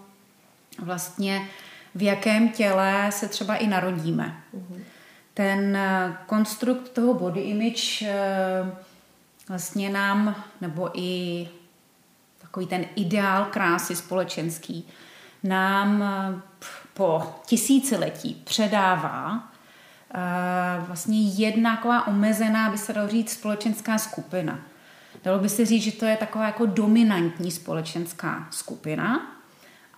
vlastně 0.79 1.47
v 1.95 2.01
jakém 2.01 2.49
těle 2.49 3.09
se 3.11 3.27
třeba 3.27 3.55
i 3.55 3.67
narodíme. 3.67 4.43
Ten 5.33 5.75
eh, 5.75 6.17
konstrukt 6.25 6.89
toho 6.89 7.13
body 7.13 7.41
image 7.41 8.01
eh, 8.01 8.71
vlastně 9.47 9.89
nám, 9.89 10.43
nebo 10.61 10.89
i 10.99 11.47
takový 12.41 12.67
ten 12.67 12.85
ideál 12.95 13.45
krásy 13.45 13.95
společenský, 13.95 14.87
nám 15.43 16.03
po 16.93 17.23
tisíciletí 17.45 18.41
předává 18.43 19.51
vlastně 20.79 21.29
jedna 21.29 21.75
taková 21.75 22.07
omezená, 22.07 22.69
by 22.69 22.77
se 22.77 22.93
dalo 22.93 23.07
říct, 23.07 23.31
společenská 23.31 23.97
skupina. 23.97 24.59
Dalo 25.23 25.39
by 25.39 25.49
se 25.49 25.65
říct, 25.65 25.83
že 25.83 25.91
to 25.91 26.05
je 26.05 26.17
taková 26.17 26.45
jako 26.45 26.65
dominantní 26.65 27.51
společenská 27.51 28.47
skupina. 28.51 29.33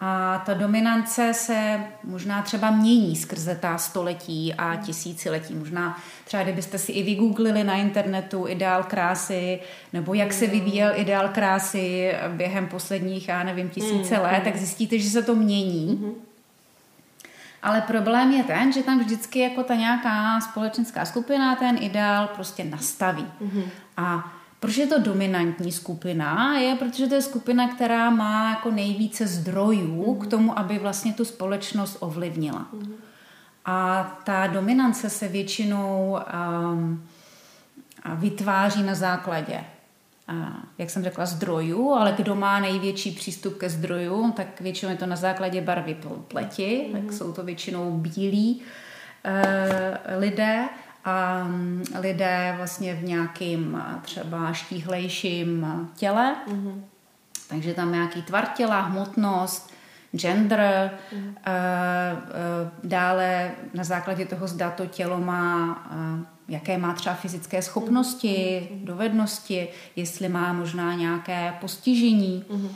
A 0.02 0.44
ta 0.46 0.54
dominance 0.54 1.34
se 1.34 1.80
možná 2.04 2.42
třeba 2.42 2.72
mění 2.72 3.16
skrze 3.16 3.56
ta 3.56 3.78
století 3.78 4.54
a 4.54 4.76
tisíciletí. 4.76 5.56
Možná 5.56 5.98
třeba 6.26 6.44
kdybyste 6.44 6.78
si 6.78 6.92
i 6.92 7.04
vygooglili 7.04 7.64
na 7.64 7.76
internetu 7.76 8.48
ideál 8.48 8.84
krásy, 8.84 9.60
nebo 9.94 10.14
jak 10.14 10.34
se 10.34 10.48
vyvíjel 10.48 10.92
ideál 10.96 11.30
krásy 11.30 12.14
během 12.30 12.68
posledních, 12.68 13.28
já 13.28 13.44
nevím, 13.44 13.70
tisíce 13.70 14.16
mm, 14.16 14.22
let, 14.22 14.42
tak 14.44 14.58
zjistíte, 14.58 15.00
že 15.00 15.10
se 15.10 15.24
to 15.24 15.36
mění. 15.36 16.00
Mm-hmm. 16.02 16.29
Ale 17.64 17.82
problém 17.82 18.32
je 18.32 18.44
ten, 18.44 18.72
že 18.72 18.84
tam 18.84 19.00
vždycky 19.00 19.40
jako 19.40 19.64
ta 19.64 19.76
nějaká 19.76 20.42
společenská 20.42 21.06
skupina 21.06 21.56
ten 21.56 21.78
ideál 21.82 22.28
prostě 22.28 22.64
nastaví. 22.64 23.26
Mm-hmm. 23.42 23.64
A 23.98 24.32
proč 24.60 24.78
je 24.78 24.88
to 24.88 25.00
dominantní 25.00 25.72
skupina? 25.72 26.58
Je, 26.58 26.76
protože 26.76 27.08
to 27.08 27.16
je 27.16 27.22
skupina, 27.22 27.68
která 27.68 28.10
má 28.10 28.50
jako 28.50 28.72
nejvíce 28.72 29.28
zdrojů 29.28 30.04
mm-hmm. 30.04 30.26
k 30.26 30.28
tomu, 30.28 30.60
aby 30.60 30.80
vlastně 30.80 31.14
tu 31.14 31.26
společnost 31.26 31.98
ovlivnila. 32.00 32.68
Mm-hmm. 32.74 32.92
A 33.66 34.04
ta 34.24 34.48
dominance 34.48 35.10
se 35.10 35.28
většinou 35.28 36.18
um, 36.74 37.04
vytváří 38.16 38.84
na 38.84 38.96
základě 38.96 39.64
jak 40.78 40.90
jsem 40.90 41.04
řekla, 41.04 41.26
zdrojů, 41.26 41.92
ale 41.92 42.14
kdo 42.18 42.36
má 42.36 42.60
největší 42.60 43.12
přístup 43.12 43.58
ke 43.58 43.70
zdrojům, 43.70 44.32
tak 44.32 44.62
většinou 44.62 44.92
je 44.92 44.98
to 44.98 45.06
na 45.06 45.16
základě 45.16 45.62
barvy 45.62 45.98
pleti, 46.28 46.86
mm-hmm. 46.86 47.02
tak 47.02 47.14
jsou 47.14 47.34
to 47.34 47.44
většinou 47.44 47.92
bílí 47.92 48.62
e, 49.24 50.18
lidé 50.18 50.70
a 51.06 51.44
mm, 51.44 51.84
lidé 52.00 52.54
vlastně 52.58 52.96
v 52.96 53.04
nějakým 53.04 53.84
třeba 54.02 54.54
štíhlejším 54.54 55.68
těle, 55.96 56.36
mm-hmm. 56.48 56.82
takže 57.50 57.74
tam 57.74 57.92
nějaký 57.92 58.22
tvar 58.22 58.46
těla, 58.46 58.82
hmotnost, 58.82 59.74
gender, 60.12 60.92
mm-hmm. 61.14 61.34
e, 61.46 61.52
e, 61.52 62.72
dále 62.84 63.52
na 63.74 63.84
základě 63.84 64.26
toho 64.26 64.48
zda 64.48 64.70
to 64.70 64.86
tělo 64.86 65.20
má 65.20 65.84
jaké 66.50 66.78
má 66.78 66.94
třeba 66.94 67.16
fyzické 67.16 67.62
schopnosti, 67.62 68.68
mm. 68.72 68.86
dovednosti, 68.86 69.68
jestli 69.96 70.30
má 70.30 70.54
možná 70.54 70.94
nějaké 70.94 71.54
postižení. 71.62 72.46
Mm. 72.50 72.70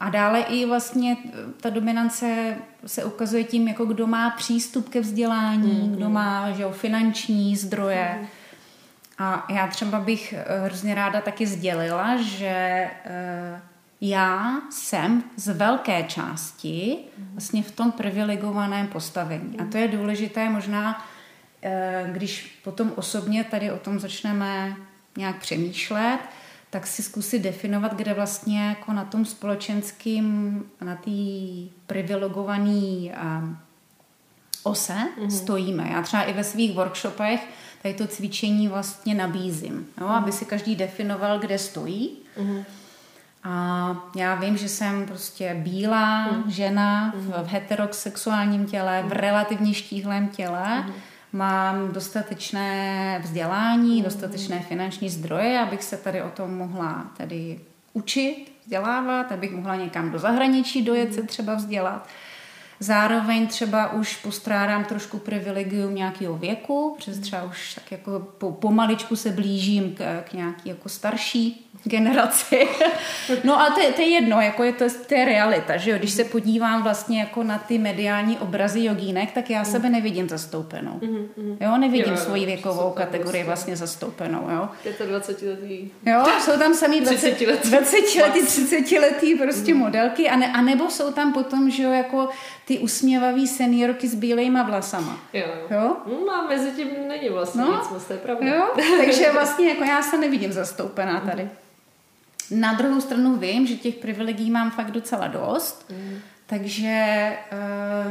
A 0.00 0.10
dále 0.10 0.40
i 0.40 0.66
vlastně 0.66 1.16
ta 1.60 1.70
dominance 1.70 2.56
se 2.86 3.04
ukazuje 3.04 3.44
tím, 3.44 3.68
jako 3.68 3.84
kdo 3.84 4.06
má 4.06 4.30
přístup 4.30 4.88
ke 4.88 5.00
vzdělání, 5.00 5.88
mm. 5.88 5.96
kdo 5.96 6.10
má 6.10 6.50
že 6.50 6.62
jo, 6.62 6.70
finanční 6.70 7.56
zdroje. 7.56 8.18
Mm. 8.20 8.26
A 9.18 9.46
já 9.50 9.66
třeba 9.66 10.00
bych 10.00 10.32
eh, 10.32 10.64
hrozně 10.64 10.94
ráda 10.94 11.20
taky 11.20 11.46
sdělila, 11.46 12.16
že 12.16 12.90
eh, 13.04 13.60
já 14.00 14.60
jsem 14.70 15.22
z 15.36 15.48
velké 15.48 16.02
části 16.02 16.98
vlastně 17.32 17.62
v 17.62 17.70
tom 17.70 17.92
privilegovaném 17.92 18.86
postavení. 18.86 19.60
A 19.60 19.64
to 19.64 19.78
je 19.78 19.88
důležité 19.88 20.50
možná 20.50 21.04
Eh, 21.04 21.19
když 22.12 22.60
potom 22.64 22.92
osobně 22.96 23.44
tady 23.44 23.70
o 23.70 23.78
tom 23.78 23.98
začneme 23.98 24.76
nějak 25.16 25.38
přemýšlet, 25.38 26.18
tak 26.70 26.86
si 26.86 27.02
zkusit 27.02 27.38
definovat, 27.38 27.94
kde 27.94 28.14
vlastně 28.14 28.68
jako 28.68 28.92
na 28.92 29.04
tom 29.04 29.24
společenským, 29.24 30.64
na 30.80 30.96
té 30.96 31.10
privilegované 31.86 33.10
eh, 33.10 33.16
ose 34.62 34.94
mm-hmm. 34.94 35.30
stojíme. 35.30 35.88
Já 35.92 36.02
třeba 36.02 36.22
i 36.22 36.32
ve 36.32 36.44
svých 36.44 36.74
workshopech 36.74 37.40
tady 37.82 37.94
to 37.94 38.06
cvičení 38.06 38.68
vlastně 38.68 39.14
nabízím, 39.14 39.86
jo, 40.00 40.06
mm-hmm. 40.06 40.10
aby 40.10 40.32
si 40.32 40.44
každý 40.44 40.76
definoval, 40.76 41.38
kde 41.38 41.58
stojí. 41.58 42.18
Mm-hmm. 42.38 42.64
A 43.44 44.10
já 44.16 44.34
vím, 44.34 44.56
že 44.56 44.68
jsem 44.68 45.06
prostě 45.06 45.54
bílá 45.54 46.28
mm-hmm. 46.28 46.48
žena 46.48 47.12
v, 47.16 47.44
v 47.44 47.48
heterosexuálním 47.48 48.66
těle, 48.66 49.02
mm-hmm. 49.02 49.08
v 49.08 49.12
relativně 49.12 49.74
štíhlém 49.74 50.28
těle, 50.28 50.84
mm-hmm 50.86 51.09
mám 51.32 51.92
dostatečné 51.92 53.20
vzdělání, 53.22 54.02
dostatečné 54.02 54.60
finanční 54.60 55.10
zdroje, 55.10 55.60
abych 55.60 55.82
se 55.82 55.96
tady 55.96 56.22
o 56.22 56.30
tom 56.30 56.56
mohla 56.56 57.10
tady 57.16 57.60
učit, 57.92 58.52
vzdělávat, 58.64 59.32
abych 59.32 59.52
mohla 59.52 59.76
někam 59.76 60.10
do 60.10 60.18
zahraničí 60.18 60.82
dojet 60.82 61.14
se 61.14 61.22
třeba 61.22 61.54
vzdělat. 61.54 62.08
Zároveň 62.80 63.46
třeba 63.46 63.92
už 63.92 64.16
postrádám 64.16 64.84
trošku 64.84 65.18
privilegium 65.18 65.94
nějakého 65.94 66.38
věku, 66.38 66.94
přes 66.98 67.18
třeba 67.18 67.42
už 67.42 67.74
tak 67.74 67.92
jako 67.92 68.20
po, 68.20 68.52
pomaličku 68.52 69.16
se 69.16 69.30
blížím 69.30 69.94
k, 69.94 70.22
k 70.22 70.32
nějaký 70.32 70.68
jako 70.68 70.88
starší 70.88 71.69
generaci. 71.84 72.68
No 73.44 73.60
a 73.60 73.70
to, 73.70 73.80
je, 73.80 73.92
to 73.92 74.00
je 74.00 74.08
jedno, 74.08 74.40
jako 74.40 74.64
je 74.64 74.72
to, 74.72 74.84
to 75.08 75.14
je 75.14 75.24
realita, 75.24 75.76
že 75.76 75.90
jo? 75.90 75.98
Když 75.98 76.10
se 76.12 76.24
podívám 76.24 76.82
vlastně 76.82 77.20
jako 77.20 77.42
na 77.42 77.58
ty 77.58 77.78
mediální 77.78 78.38
obrazy 78.38 78.84
jogínek, 78.84 79.32
tak 79.32 79.50
já 79.50 79.64
sebe 79.64 79.90
nevidím 79.90 80.28
zastoupenou. 80.28 81.00
Jo, 81.60 81.76
nevidím 81.76 82.12
jo, 82.14 82.16
svoji 82.16 82.46
věkovou 82.46 82.90
kategorii 82.90 83.44
vlastně 83.44 83.76
zastoupenou, 83.76 84.48
jo. 84.50 84.68
25 85.08 85.50
letý. 85.50 85.90
Jo, 86.06 86.24
jsou 86.40 86.58
tam 86.58 86.74
samý 86.74 87.00
20, 87.00 87.16
30 87.34 87.46
letý. 87.46 87.68
20 87.70 87.96
letý, 88.22 88.46
30 88.46 88.92
letý 88.98 89.34
prostě 89.34 89.74
modelky, 89.74 90.28
a, 90.30 90.36
ne, 90.36 90.52
a 90.52 90.60
nebo 90.60 90.90
jsou 90.90 91.12
tam 91.12 91.32
potom, 91.32 91.70
že 91.70 91.82
jo, 91.82 91.92
jako 91.92 92.28
ty 92.64 92.78
usměvavý 92.78 93.46
seniorky 93.46 94.08
s 94.08 94.14
bílejma 94.14 94.62
vlasama. 94.62 95.18
Jo, 95.32 95.44
Jo? 95.70 95.96
No, 96.26 96.32
a 96.34 96.46
mezi 96.48 96.70
tím 96.70 96.88
není 97.08 97.28
vlastně 97.28 97.62
No. 97.62 97.72
nic 97.76 97.90
moc, 97.90 98.04
to 98.04 98.12
je 98.12 98.18
pravda. 98.18 98.54
Jo, 98.54 98.64
takže 98.98 99.30
vlastně 99.32 99.68
jako 99.68 99.84
já 99.84 100.02
se 100.02 100.18
nevidím 100.18 100.52
zastoupená 100.52 101.20
tady. 101.20 101.48
Na 102.50 102.72
druhou 102.72 103.00
stranu 103.00 103.36
vím, 103.36 103.66
že 103.66 103.74
těch 103.74 103.94
privilegií 103.94 104.50
mám 104.50 104.70
fakt 104.70 104.90
docela 104.90 105.26
dost, 105.28 105.92
takže 106.46 107.32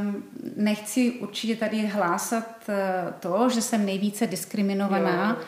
um, 0.01 0.23
nechci 0.55 1.11
určitě 1.11 1.55
tady 1.55 1.85
hlásat 1.87 2.45
uh, 2.69 2.75
to, 3.19 3.49
že 3.49 3.61
jsem 3.61 3.85
nejvíce 3.85 4.27
diskriminovaná 4.27 5.29
Jo. 5.29 5.35
uh, 5.35 5.43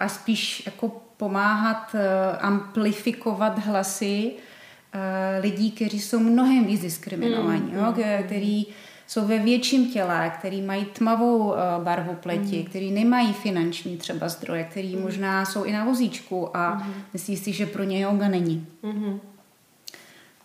a 0.00 0.08
spíš 0.08 0.62
jako 0.66 1.02
pomáhat 1.16 1.94
uh, 1.94 2.00
amplifikovat 2.40 3.58
hlasy 3.58 4.32
uh, 4.32 5.00
lidí, 5.42 5.70
kteří 5.70 6.00
jsou 6.00 6.18
mnohem 6.18 6.64
víc 6.64 6.80
diskriminovaní, 6.80 7.72
jo, 7.74 7.92
k- 7.96 8.22
který 8.26 8.66
jsou 9.06 9.26
ve 9.26 9.38
větším 9.38 9.92
těle, 9.92 10.32
který 10.38 10.62
mají 10.62 10.84
tmavou 10.84 11.38
uh, 11.38 11.54
barvu 11.82 12.14
pleti, 12.14 12.64
který 12.64 12.90
nemají 12.90 13.32
finanční 13.32 13.96
třeba 13.96 14.28
zdroje, 14.28 14.64
který 14.64 14.96
možná 14.96 15.44
jsou 15.44 15.64
i 15.64 15.72
na 15.72 15.84
vozíčku 15.84 16.56
a 16.56 16.88
myslí 17.12 17.36
si, 17.36 17.52
že 17.52 17.66
pro 17.66 17.84
ně 17.84 18.00
yoga 18.00 18.28
není. 18.28 18.66
Mhm. 18.82 19.20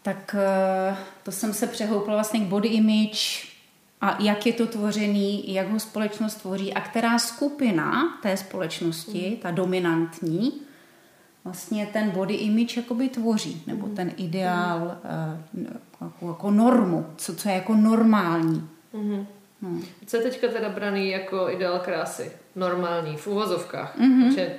Tak 0.03 0.36
eh, 0.39 0.98
to 1.24 1.32
jsem 1.32 1.53
se 1.53 1.68
přehoupla 1.68 2.13
vlastně 2.13 2.39
k 2.39 2.44
body 2.44 2.70
image 2.70 3.48
a 4.01 4.18
jak 4.24 4.46
je 4.46 4.53
to 4.53 4.68
tvořený, 4.68 5.53
jak 5.53 5.72
ho 5.72 5.80
společnost 5.80 6.36
tvoří 6.36 6.74
a 6.74 6.82
která 6.82 7.20
skupina 7.20 8.20
té 8.22 8.38
společnosti, 8.38 9.39
ta 9.41 9.51
dominantní, 9.51 10.62
vlastně 11.43 11.86
ten 11.93 12.10
body 12.10 12.33
image 12.33 12.77
jakoby 12.77 13.10
tvoří, 13.10 13.63
nebo 13.67 13.88
ten 13.88 14.12
ideál 14.17 14.98
eh, 15.03 15.38
jako, 16.01 16.27
jako 16.27 16.51
normu, 16.51 17.05
co, 17.17 17.36
co 17.36 17.50
je 17.50 17.55
jako 17.55 17.75
normální. 17.75 18.69
Mhm. 18.93 19.27
No. 19.62 19.69
Co 20.05 20.17
je 20.17 20.24
teďka 20.24 20.48
teda 20.48 20.69
braný 20.69 21.10
jako 21.10 21.50
ideál 21.50 21.79
krásy? 21.79 22.31
Normální, 22.55 23.17
v 23.17 23.27
uvozovkách. 23.27 23.98
Mhm. 23.98 24.29
Mm-hmm. 24.29 24.50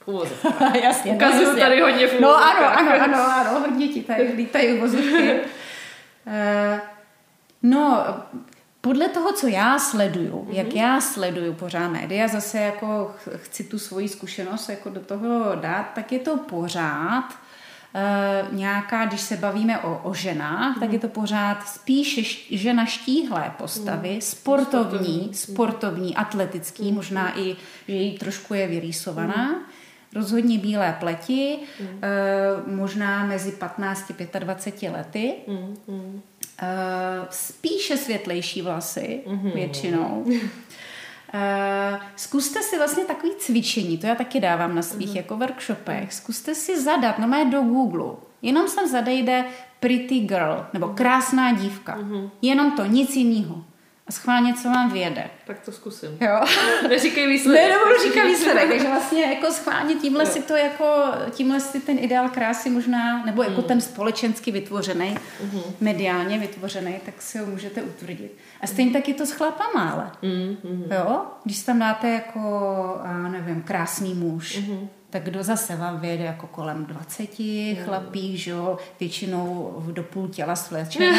v 0.00 0.08
uvozovkách. 0.08 0.74
jasně, 0.82 1.12
Ukazuju 1.12 1.42
jasně. 1.48 1.60
tady 1.62 1.80
hodně 1.80 2.06
v 2.06 2.20
No 2.20 2.36
ano, 2.36 2.78
ano, 2.78 2.90
ano, 3.02 3.32
ano, 3.32 3.60
hodně 3.60 3.88
ti 3.88 4.02
tady 4.02 4.32
lítají 4.32 4.78
vozovky. 4.80 5.40
Eh, 6.28 6.80
no, 7.62 8.04
podle 8.86 9.08
toho, 9.08 9.32
co 9.32 9.46
já 9.46 9.78
sleduju, 9.78 10.48
jak 10.50 10.74
já 10.74 11.00
sleduju 11.00 11.52
pořád 11.54 11.88
média, 11.88 12.28
zase 12.28 12.58
jako 12.58 13.14
ch- 13.24 13.36
chci 13.36 13.64
tu 13.64 13.78
svoji 13.78 14.08
zkušenost 14.08 14.68
jako 14.68 14.90
do 14.90 15.00
toho 15.00 15.54
dát, 15.54 15.82
tak 15.94 16.12
je 16.12 16.18
to 16.18 16.36
pořád 16.36 17.24
eh, 17.94 18.44
nějaká, 18.52 19.04
když 19.06 19.20
se 19.20 19.36
bavíme 19.36 19.78
o, 19.78 20.00
o 20.04 20.14
ženách, 20.14 20.80
tak 20.80 20.92
je 20.92 20.98
to 20.98 21.08
pořád 21.08 21.68
spíše 21.68 22.20
š- 22.20 22.46
žena 22.58 22.86
štíhlé 22.86 23.52
postavy, 23.58 24.18
sportovní, 24.20 25.30
sportovní, 25.34 26.16
atletický, 26.16 26.92
možná 26.92 27.38
i, 27.38 27.56
že 27.88 27.94
jí 27.94 28.18
trošku 28.18 28.54
je 28.54 28.66
vyrýsovaná. 28.68 29.54
Rozhodně 30.14 30.58
bílé 30.58 30.96
pleti, 31.00 31.58
eh, 31.80 32.06
možná 32.66 33.24
mezi 33.26 33.52
15 33.52 34.12
a 34.34 34.38
25 34.38 34.90
lety. 34.90 35.34
Mm, 35.88 36.20
Eh, 36.62 37.26
spíše 37.30 37.96
světlejší 37.96 38.62
vlasy 38.62 39.20
většinou. 39.54 40.26
Eh, 41.34 41.98
zkuste 42.16 42.62
si 42.62 42.76
vlastně 42.78 43.04
takový 43.04 43.32
cvičení, 43.38 43.98
to 43.98 44.06
já 44.06 44.14
taky 44.14 44.40
dávám 44.40 44.74
na 44.74 44.82
svých 44.82 45.16
jako 45.16 45.36
workshopech. 45.36 46.12
Zkuste 46.12 46.54
si 46.54 46.82
zadat, 46.82 47.18
no 47.18 47.28
mé 47.28 47.44
do 47.44 47.62
Google. 47.62 48.16
Jenom 48.42 48.68
sem 48.68 48.88
zadejde 48.88 49.44
pretty 49.80 50.18
girl, 50.20 50.66
nebo 50.72 50.88
krásná 50.88 51.52
dívka. 51.52 51.98
Jenom 52.42 52.72
to, 52.72 52.84
nic 52.84 53.16
jiného. 53.16 53.64
A 54.08 54.12
schválně, 54.12 54.54
co 54.54 54.68
vám 54.68 54.90
vyjede. 54.90 55.30
Tak 55.46 55.60
to 55.60 55.72
zkusím. 55.72 56.18
Jo. 56.20 56.40
Neříkej 56.88 57.28
výsledek. 57.28 57.62
Ne, 57.62 57.68
nebudu 57.68 58.02
říkat 58.02 58.24
výsledek, 58.24 58.68
takže 58.68 58.88
vlastně 58.88 59.24
jako 59.24 59.52
schválně 59.52 59.94
tímhle 59.94 60.26
si 60.26 60.42
to 60.42 60.56
jako, 60.56 60.84
tímhle 61.30 61.60
si 61.60 61.80
ten 61.80 61.98
ideál 61.98 62.28
krásy 62.28 62.70
možná, 62.70 63.24
nebo 63.24 63.42
jako 63.42 63.62
ten 63.62 63.80
společensky 63.80 64.50
vytvořený, 64.50 65.16
mediálně 65.80 66.38
vytvořený, 66.38 66.94
tak 67.04 67.22
si 67.22 67.38
ho 67.38 67.46
můžete 67.46 67.82
utvrdit. 67.82 68.36
A 68.60 68.66
stejně 68.66 68.92
tak 68.92 69.08
je 69.08 69.14
to 69.14 69.26
s 69.26 69.32
chlapama, 69.32 69.90
ale. 69.90 70.10
Mm, 70.22 70.56
mm. 70.70 70.84
Jo? 70.90 71.26
Když 71.44 71.62
tam 71.62 71.78
dáte 71.78 72.08
jako, 72.08 72.40
nevím, 73.30 73.62
krásný 73.62 74.14
muž, 74.14 74.60
tak 75.16 75.24
kdo 75.24 75.42
zase 75.42 75.76
vám 75.76 76.00
vyjede 76.00 76.24
jako 76.24 76.46
kolem 76.46 76.86
20 76.86 77.28
chlapí, 77.84 78.38
že 78.38 78.50
jo, 78.50 78.78
většinou 79.00 79.74
do 79.92 80.02
půl 80.02 80.28
těla 80.28 80.56
svlečený, 80.56 81.18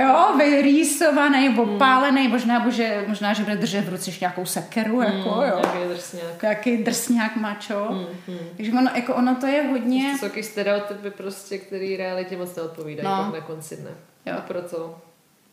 jo, 0.00 0.34
vyrýsovaný, 0.38 1.58
opálený, 1.58 2.28
možná, 2.28 2.60
bože, 2.60 3.04
možná, 3.08 3.32
že 3.32 3.42
bude 3.42 3.56
držet 3.56 3.80
v 3.80 3.88
ruce 3.88 4.10
ještě 4.10 4.24
nějakou 4.24 4.44
sekeru, 4.44 5.02
jako, 5.02 5.28
jo. 5.28 5.60
Nějaký 5.62 5.88
drsňák. 5.88 6.42
Jaký 6.42 6.76
drsňák 6.76 7.36
mačo. 7.36 8.06
Takže 8.56 8.72
ono, 8.72 8.90
jako 8.94 9.14
ono 9.14 9.34
to 9.34 9.46
je 9.46 9.62
hodně... 9.62 10.12
To 10.12 10.18
jsou 10.18 10.28
taky 10.28 10.42
stereotypy 10.42 11.10
prostě, 11.10 11.58
který 11.58 11.96
realitě 11.96 12.36
moc 12.36 12.56
neodpovídají 12.56 13.08
no. 13.08 13.32
na 13.32 13.40
konci 13.40 13.76
dne. 13.76 13.90
Jo. 14.26 14.34
A 14.38 14.40
proto 14.40 14.98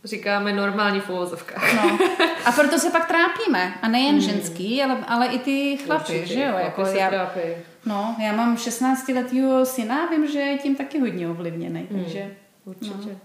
říkáme 0.03 0.53
normální 0.53 0.99
v 0.99 1.09
uvozovkách. 1.09 1.73
No. 1.75 1.99
A 2.45 2.51
proto 2.51 2.79
se 2.79 2.89
pak 2.89 3.07
trápíme. 3.07 3.73
A 3.81 3.87
nejen 3.87 4.21
ženský, 4.21 4.83
ale, 4.83 4.97
ale 5.07 5.27
i 5.27 5.39
ty 5.39 5.77
chlapy, 5.77 6.13
Určitě, 6.13 6.33
že 6.33 6.41
jo? 6.43 6.53
Jako 6.57 6.81
já, 6.81 7.09
trápí. 7.09 7.39
no, 7.85 8.15
já 8.19 8.33
mám 8.33 8.55
16-letýho 8.55 9.65
syna, 9.65 10.05
vím, 10.05 10.27
že 10.27 10.39
je 10.39 10.57
tím 10.57 10.75
taky 10.75 10.99
hodně 10.99 11.29
ovlivněný, 11.29 11.87
takže... 11.91 12.35
Určitě. 12.65 13.17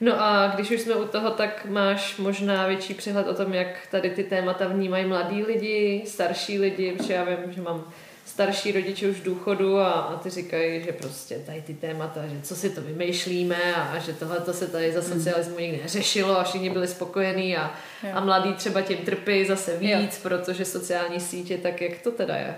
No 0.00 0.22
a 0.22 0.52
když 0.54 0.70
už 0.70 0.80
jsme 0.80 0.94
u 0.94 1.04
toho, 1.04 1.30
tak 1.30 1.66
máš 1.66 2.16
možná 2.16 2.66
větší 2.66 2.94
přehled 2.94 3.28
o 3.28 3.34
tom, 3.34 3.54
jak 3.54 3.86
tady 3.90 4.10
ty 4.10 4.24
témata 4.24 4.68
vnímají 4.68 5.04
mladí 5.04 5.42
lidi, 5.42 6.02
starší 6.06 6.58
lidi, 6.58 6.92
protože 6.92 7.12
já 7.14 7.24
vím, 7.24 7.52
že 7.52 7.62
mám 7.62 7.84
starší 8.26 8.72
rodiče 8.72 9.10
už 9.10 9.16
v 9.16 9.22
důchodu 9.22 9.78
a, 9.78 9.90
a 9.90 10.16
ty 10.16 10.30
říkají, 10.30 10.84
že 10.84 10.92
prostě 10.92 11.38
tady 11.46 11.62
ty 11.62 11.74
témata, 11.74 12.26
že 12.26 12.40
co 12.42 12.56
si 12.56 12.70
to 12.70 12.80
vymýšlíme 12.80 13.74
a, 13.74 13.82
a 13.82 13.98
že 13.98 14.12
tohle 14.12 14.40
to 14.40 14.52
se 14.52 14.66
tady 14.66 14.92
za 14.92 15.02
socialismu 15.02 15.58
nikdy 15.58 15.80
neřešilo 15.82 16.38
a 16.38 16.44
všichni 16.44 16.70
byli 16.70 16.88
spokojení 16.88 17.56
a, 17.56 17.74
Jo. 18.02 18.10
a 18.14 18.20
mladí 18.20 18.54
třeba 18.54 18.82
tím 18.82 18.96
trpí 18.96 19.44
zase 19.44 19.78
Jo. 19.80 19.98
víc, 19.98 20.18
protože 20.18 20.64
sociální 20.64 21.20
sítě, 21.20 21.58
tak 21.58 21.80
jak 21.80 21.98
to 21.98 22.10
teda 22.10 22.36
je? 22.36 22.54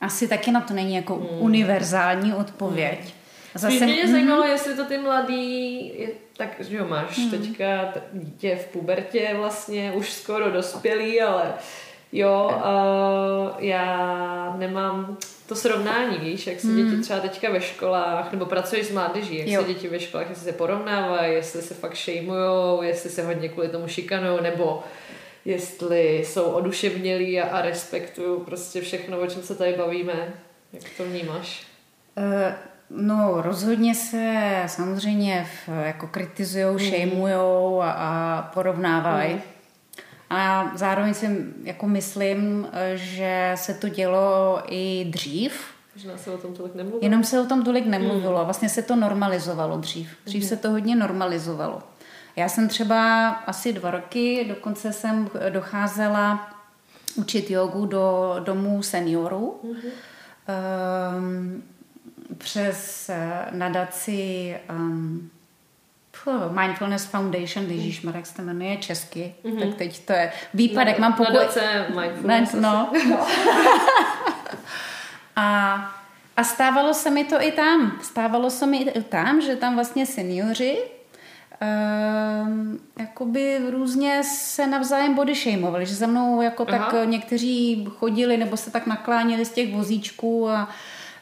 Asi 0.00 0.28
taky 0.28 0.50
na 0.50 0.60
to 0.60 0.74
není 0.74 0.94
jako 0.94 1.16
univerzální 1.16 2.34
odpověď. 2.34 3.14
Zase, 3.54 3.78
Zase, 3.78 3.86
mě 3.86 4.08
zajímalo, 4.08 4.44
jestli 4.44 4.74
to 4.74 4.84
ty 4.84 4.98
mladý, 4.98 5.86
je, 5.98 6.08
tak 6.36 6.48
že 6.58 6.76
jo, 6.76 6.88
máš 6.88 7.18
hmm. 7.18 7.30
teďka 7.30 7.94
dítě 8.12 8.56
v 8.56 8.66
pubertě 8.66 9.30
vlastně, 9.36 9.92
už 9.92 10.12
skoro 10.12 10.50
dospělý, 10.50 11.20
ale 11.20 11.52
jo, 12.12 12.50
uh, 12.54 13.64
já 13.64 14.54
nemám 14.58 15.16
to 15.46 15.54
srovnání, 15.54 16.18
víš, 16.18 16.46
jak 16.46 16.60
se 16.60 16.66
děti 16.66 16.96
třeba 17.02 17.20
teďka 17.20 17.50
ve 17.50 17.60
školách, 17.60 18.32
nebo 18.32 18.46
pracuješ 18.46 18.86
s 18.86 18.92
mládeží, 18.92 19.38
jak 19.38 19.48
Jo. 19.48 19.60
se 19.62 19.68
děti 19.68 19.88
ve 19.88 20.00
školách, 20.00 20.28
jestli 20.28 20.44
se 20.44 20.52
porovnávají, 20.52 21.34
jestli 21.34 21.62
se 21.62 21.74
fakt 21.74 21.94
šejmujou, 21.94 22.82
jestli 22.82 23.10
se 23.10 23.22
hodně 23.24 23.48
kvůli 23.48 23.68
tomu 23.68 23.88
šikanou, 23.88 24.40
nebo 24.40 24.82
jestli 25.44 26.18
jsou 26.24 26.42
oduševnělí 26.42 27.40
a, 27.40 27.48
a 27.58 27.62
respektují 27.62 28.40
prostě 28.40 28.80
všechno, 28.80 29.20
o 29.20 29.26
čem 29.26 29.42
se 29.42 29.54
tady 29.54 29.72
bavíme. 29.72 30.34
Jak 30.72 30.82
to 30.96 31.04
vnímáš? 31.04 31.66
Eh, 32.16 32.54
No, 32.90 33.42
rozhodně 33.42 33.94
se 33.94 34.52
samozřejmě 34.66 35.46
v, 35.66 35.86
jako 35.86 36.06
kritizujou, 36.06 36.78
šejmujou 36.78 37.82
a, 37.82 37.90
a 37.92 38.42
porovnávají. 38.42 39.34
Mm. 39.34 39.40
A 40.30 40.72
zároveň 40.74 41.14
si 41.14 41.46
jako 41.62 41.88
myslím, 41.88 42.68
že 42.94 43.52
se 43.54 43.74
to 43.74 43.88
dělo 43.88 44.62
i 44.68 45.04
dřív, 45.10 45.64
Možná 45.94 46.16
se 46.16 46.30
o 46.30 46.38
tom 46.38 46.54
tolik 46.54 46.74
nemluví. 46.74 46.98
jenom 47.02 47.24
se 47.24 47.40
o 47.40 47.46
tom 47.46 47.64
tolik 47.64 47.86
nemluvilo. 47.86 48.44
Vlastně 48.44 48.68
se 48.68 48.82
to 48.82 48.96
normalizovalo 48.96 49.76
dřív. 49.76 50.08
Dřív 50.24 50.44
se 50.44 50.56
to 50.56 50.70
hodně 50.70 50.96
normalizovalo. 50.96 51.82
Já 52.36 52.48
jsem 52.48 52.68
třeba 52.68 53.28
asi 53.28 53.72
dva 53.72 53.90
roky, 53.90 54.44
dokonce 54.48 54.92
jsem 54.92 55.30
docházela 55.50 56.50
učit 57.14 57.50
jogu 57.50 57.86
do 57.86 58.36
domů 58.44 58.82
seniorů. 58.82 59.60
Um, 61.18 61.62
přes 62.38 63.10
nadaci 63.50 64.56
um, 64.70 65.30
Mindfulness 66.60 67.06
Foundation, 67.06 67.70
Ježíš 67.70 68.02
Marek 68.02 68.26
se 68.26 68.42
jmenuje 68.42 68.76
česky, 68.76 69.34
tak 69.58 69.74
teď 69.74 70.04
to 70.04 70.12
je 70.12 70.32
výpadek, 70.54 70.98
mám 70.98 71.12
pokoj. 71.12 71.34
Nadace 71.34 71.86
mindfulness. 72.00 72.52
Ne, 72.52 72.60
no, 72.60 72.92
no. 73.08 73.26
A, 75.36 75.90
a 76.36 76.44
stávalo 76.44 76.94
se 76.94 77.10
mi 77.10 77.24
to 77.24 77.42
i 77.42 77.52
tam. 77.52 77.98
Stávalo 78.02 78.50
se 78.50 78.66
mi 78.66 78.76
i 78.76 79.02
tam, 79.02 79.40
že 79.40 79.56
tam 79.56 79.74
vlastně 79.74 80.06
seniori 80.06 80.78
um, 81.60 82.80
jakoby 82.98 83.58
různě 83.70 84.22
se 84.24 84.66
navzájem 84.66 85.14
body 85.14 85.34
shameovali, 85.34 85.86
že 85.86 85.94
za 85.94 86.06
mnou 86.06 86.42
jako 86.42 86.66
Aha. 86.68 86.78
tak 86.78 87.08
někteří 87.08 87.88
chodili 87.98 88.36
nebo 88.36 88.56
se 88.56 88.70
tak 88.70 88.86
nakláněli 88.86 89.44
z 89.44 89.50
těch 89.50 89.74
vozíčků 89.74 90.48
a 90.48 90.68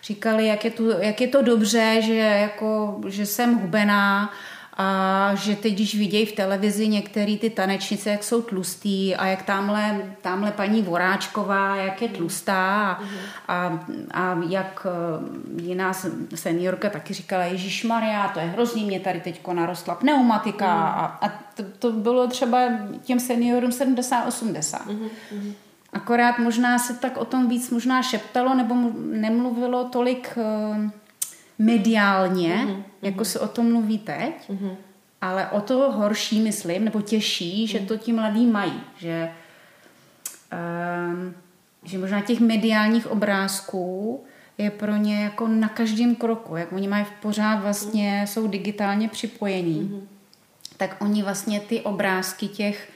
říkali, 0.03 0.47
jak 0.47 0.65
je, 0.65 0.71
tu, 0.71 0.91
jak 0.91 1.21
je 1.21 1.29
to 1.29 1.43
dobře, 1.43 1.97
že, 2.01 2.15
jako, 2.17 3.01
že 3.07 3.27
jsem 3.27 3.55
hubená 3.55 4.33
a 4.81 5.31
že 5.35 5.57
teď, 5.57 5.75
když 5.75 5.95
vidějí 5.95 6.27
v 6.27 6.33
televizi 6.33 6.89
některé 6.89 7.37
ty 7.37 7.51
tanečnice, 7.51 8.11
jak 8.11 8.25
jsou 8.25 8.43
tlustý 8.43 9.17
a 9.17 9.27
jak 9.27 9.43
tamhle, 9.43 10.03
tamhle 10.23 10.53
paní 10.53 10.83
Voráčková, 10.83 11.77
jak 11.77 12.03
je 12.03 12.09
tlustá 12.09 12.93
a, 12.93 13.03
a, 13.49 13.85
a 14.11 14.41
jak 14.49 14.87
eh, 14.87 15.63
jiná 15.63 15.93
seniorka 16.35 16.91
taky 16.91 17.15
říkala, 17.15 17.45
Ježíš 17.45 17.85
Maria, 17.85 18.29
to 18.29 18.41
je 18.41 18.47
hrozný, 18.47 18.85
mě 18.85 19.01
tady 19.01 19.21
teď 19.21 19.47
narostla 19.53 19.95
pneumatika 19.95 20.67
mm. 20.67 20.83
a, 20.83 21.19
a 21.23 21.29
to, 21.29 21.63
to 21.79 21.93
bylo 21.93 22.27
třeba 22.27 22.59
těm 23.03 23.21
seniorům 23.21 23.71
70-80. 23.71 24.79
Mm. 24.87 25.55
Akorát 25.93 26.39
možná 26.39 26.79
se 26.79 26.95
tak 26.95 27.17
o 27.17 27.25
tom 27.25 27.49
víc 27.49 27.71
možná 27.71 28.03
šeptalo 28.03 28.55
nebo 28.55 28.75
nemluvilo 29.13 29.85
tolik 29.85 30.39
uh, 30.39 30.91
mediálně, 31.59 32.55
mm-hmm. 32.55 32.83
jako 33.03 33.25
se 33.25 33.41
o 33.41 33.49
tom 33.49 33.73
mluví 33.73 33.99
teď, 33.99 34.51
mm-hmm. 34.51 34.77
ale 35.21 35.49
o 35.49 35.61
to 35.61 35.93
horší, 35.93 36.41
myslím, 36.41 36.85
nebo 36.85 37.01
těžší, 37.01 37.67
že 37.67 37.79
to 37.79 37.97
ti 37.97 38.13
mladí 38.13 38.47
mají, 38.47 38.81
že, 38.99 39.31
um, 41.13 41.35
že 41.85 41.99
možná 41.99 42.21
těch 42.21 42.41
mediálních 42.41 43.07
obrázků 43.07 44.25
je 44.59 44.71
pro 44.71 44.97
ně 44.97 45.23
jako 45.23 45.49
na 45.49 45.69
každém 45.69 46.15
kroku, 46.15 46.57
jak 46.57 46.73
oni 46.73 46.89
mají 46.89 47.07
pořád 47.23 47.57
vlastně, 47.57 48.21
mm-hmm. 48.23 48.27
jsou 48.27 48.49
digitálně 48.49 49.09
připojení, 49.09 49.81
mm-hmm. 49.81 50.07
tak 50.77 50.97
oni 51.01 51.23
vlastně 51.23 51.61
ty 51.61 51.81
obrázky 51.81 52.49
těch 52.49 52.89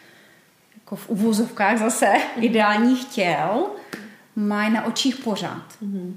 jako 0.75 0.97
v 0.97 1.09
uvozovkách 1.09 1.79
zase 1.79 2.13
ideálních 2.37 3.05
těl 3.05 3.67
mají 4.37 4.71
na 4.73 4.85
očích 4.85 5.17
pořád. 5.17 5.67
Mm-hmm. 5.83 6.15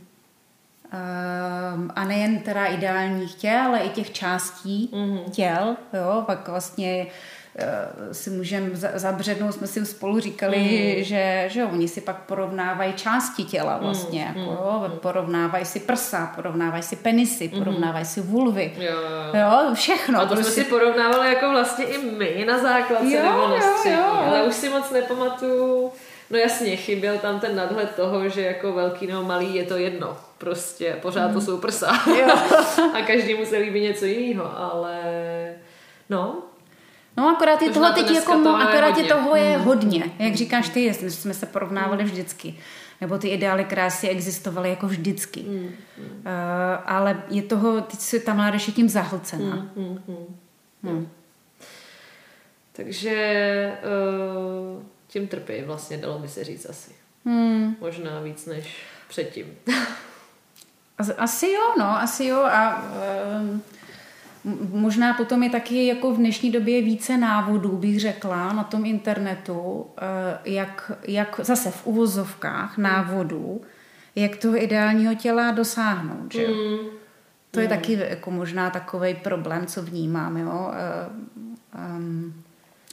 Um, 0.93 1.91
a 1.95 2.03
nejen 2.03 2.39
teda 2.39 2.65
ideálních 2.65 3.35
těl, 3.35 3.61
ale 3.61 3.79
i 3.79 3.89
těch 3.89 4.11
částí 4.11 4.89
mm-hmm. 4.93 5.29
těl, 5.31 5.75
jo, 5.93 6.23
pak 6.25 6.47
vlastně 6.47 7.07
uh, 7.55 8.11
si 8.11 8.29
můžeme 8.29 8.69
zabřednout, 8.73 9.53
jsme 9.53 9.67
si 9.67 9.85
spolu 9.85 10.19
říkali, 10.19 10.57
mm. 10.97 11.03
že, 11.03 11.45
že 11.47 11.65
oni 11.65 11.87
si 11.87 12.01
pak 12.01 12.17
porovnávají 12.17 12.93
části 12.93 13.43
těla 13.43 13.77
vlastně, 13.77 14.33
mm. 14.35 14.41
jako, 14.41 14.51
jo, 14.51 14.91
porovnávají 15.01 15.65
si 15.65 15.79
prsa, 15.79 16.31
porovnávají 16.35 16.83
si 16.83 16.95
penisy, 16.95 17.51
mm. 17.53 17.59
porovnávají 17.59 18.05
si 18.05 18.21
vulvy, 18.21 18.73
jo, 18.77 18.91
jo. 19.33 19.41
jo, 19.41 19.73
všechno. 19.73 20.19
A 20.19 20.25
to 20.25 20.35
prostě. 20.35 20.51
jsme 20.51 20.63
si 20.63 20.69
porovnávali 20.69 21.33
jako 21.33 21.49
vlastně 21.49 21.85
i 21.85 21.97
my 21.97 22.45
na 22.47 22.59
základce 22.59 23.23
nebo 23.23 23.47
na 23.47 23.61
střední, 23.61 23.99
ale 23.99 24.43
už 24.43 24.55
si 24.55 24.69
moc 24.69 24.91
nepamatuju, 24.91 25.91
No 26.29 26.37
jasně, 26.37 26.75
chyběl 26.75 27.17
tam 27.17 27.39
ten 27.39 27.55
nadhled 27.55 27.95
toho, 27.95 28.29
že 28.29 28.41
jako 28.41 28.73
velký 28.73 29.07
nebo 29.07 29.23
malý 29.23 29.55
je 29.55 29.63
to 29.63 29.77
jedno. 29.77 30.17
Prostě 30.45 30.97
pořád 31.01 31.27
to 31.27 31.33
hmm. 31.33 31.41
jsou 31.41 31.57
prsa. 31.57 31.87
a 32.93 33.01
každému 33.07 33.45
se 33.45 33.57
líbí 33.57 33.81
něco 33.81 34.05
jiného, 34.05 34.57
ale 34.57 35.01
no, 36.09 36.43
No 37.17 37.29
akorát 37.29 37.61
je 37.61 37.69
toho 37.69 37.93
teď 37.93 38.11
jako, 38.11 38.49
akorát 38.49 38.97
je 38.97 39.03
toho 39.03 39.35
je 39.35 39.55
hmm. 39.55 39.65
hodně. 39.65 40.11
Jak 40.19 40.35
říkáš 40.35 40.69
ty, 40.69 40.93
jsme 40.93 41.33
se 41.33 41.45
porovnávali 41.45 42.03
vždycky. 42.03 42.55
Nebo 43.01 43.17
ty 43.17 43.27
ideály 43.27 43.65
krásy 43.65 44.09
existovaly 44.09 44.69
jako 44.69 44.87
vždycky. 44.87 45.41
Mm, 45.41 45.57
mm. 45.57 45.69
Uh, 45.97 46.21
ale 46.85 47.23
je 47.29 47.41
toho, 47.41 47.81
teď 47.81 47.99
si 47.99 48.19
ta 48.19 48.33
mládež 48.33 48.67
je 48.67 48.73
tím 48.73 48.89
zahlcená. 48.89 49.55
Mm, 49.55 49.83
mm, 49.83 49.99
mm. 50.07 50.91
Mm. 50.91 51.09
Takže 52.71 53.71
uh, 54.77 54.83
tím 55.07 55.27
trpí 55.27 55.53
vlastně, 55.65 55.97
dalo 55.97 56.19
by 56.19 56.27
se 56.27 56.43
říct 56.43 56.65
asi. 56.69 56.91
Hmm. 57.25 57.75
Možná 57.81 58.19
víc 58.19 58.45
než 58.45 58.77
předtím. 59.07 59.45
asi 61.17 61.51
jo, 61.51 61.73
no, 61.79 61.85
asi 61.85 62.25
jo 62.25 62.43
a 62.43 62.83
um, 63.41 63.63
možná 64.71 65.13
potom 65.13 65.43
je 65.43 65.49
taky 65.49 65.87
jako 65.87 66.13
v 66.13 66.17
dnešní 66.17 66.51
době 66.51 66.81
více 66.81 67.17
návodů, 67.17 67.77
bych 67.77 67.99
řekla, 67.99 68.53
na 68.53 68.63
tom 68.63 68.85
internetu, 68.85 69.61
uh, 69.61 69.85
jak, 70.45 70.91
jak 71.07 71.39
zase 71.43 71.71
v 71.71 71.87
uvozovkách 71.87 72.77
návodů, 72.77 73.61
jak 74.15 74.35
toho 74.37 74.63
ideálního 74.63 75.15
těla 75.15 75.51
dosáhnout, 75.51 76.33
že 76.33 76.47
hmm. 76.47 76.77
To 77.51 77.59
je 77.59 77.67
hmm. 77.67 77.77
taky 77.77 77.93
jako 77.93 78.31
možná 78.31 78.69
takový 78.69 79.13
problém, 79.15 79.65
co 79.65 79.81
vnímám, 79.81 80.37
jo. 80.37 80.71
Um, 81.97 82.33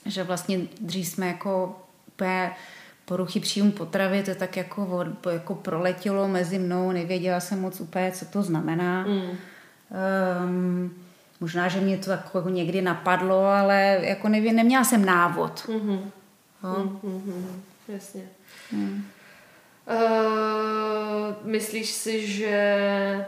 že 0.06 0.22
vlastně 0.22 0.60
dřív 0.80 1.08
jsme 1.08 1.26
jako 1.26 1.82
úplně 2.08 2.50
poruchy 3.04 3.40
příjmu 3.40 3.72
potravy, 3.72 4.22
to 4.22 4.34
tak 4.34 4.56
jako, 4.56 5.04
jako 5.32 5.54
proletělo 5.54 6.28
mezi 6.28 6.58
mnou, 6.58 6.92
nevěděla 6.92 7.40
jsem 7.40 7.60
moc 7.60 7.80
úplně, 7.80 8.12
co 8.12 8.24
to 8.24 8.42
znamená. 8.42 9.06
Mm. 9.06 9.22
Um, 10.46 10.94
možná, 11.40 11.68
že 11.68 11.80
mě 11.80 11.98
to 11.98 12.10
jako 12.10 12.48
někdy 12.48 12.82
napadlo, 12.82 13.44
ale 13.44 13.98
jako 14.02 14.28
nevě, 14.28 14.52
neměla 14.52 14.84
jsem 14.84 15.04
návod. 15.04 15.66
Mm-hmm. 15.66 16.00
No? 16.62 17.00
Mm-hmm. 17.04 17.44
Jasně. 17.88 18.22
Mm. 18.72 19.04
Uh, 19.90 21.34
myslíš 21.44 21.90
si, 21.90 22.26
že 22.26 23.26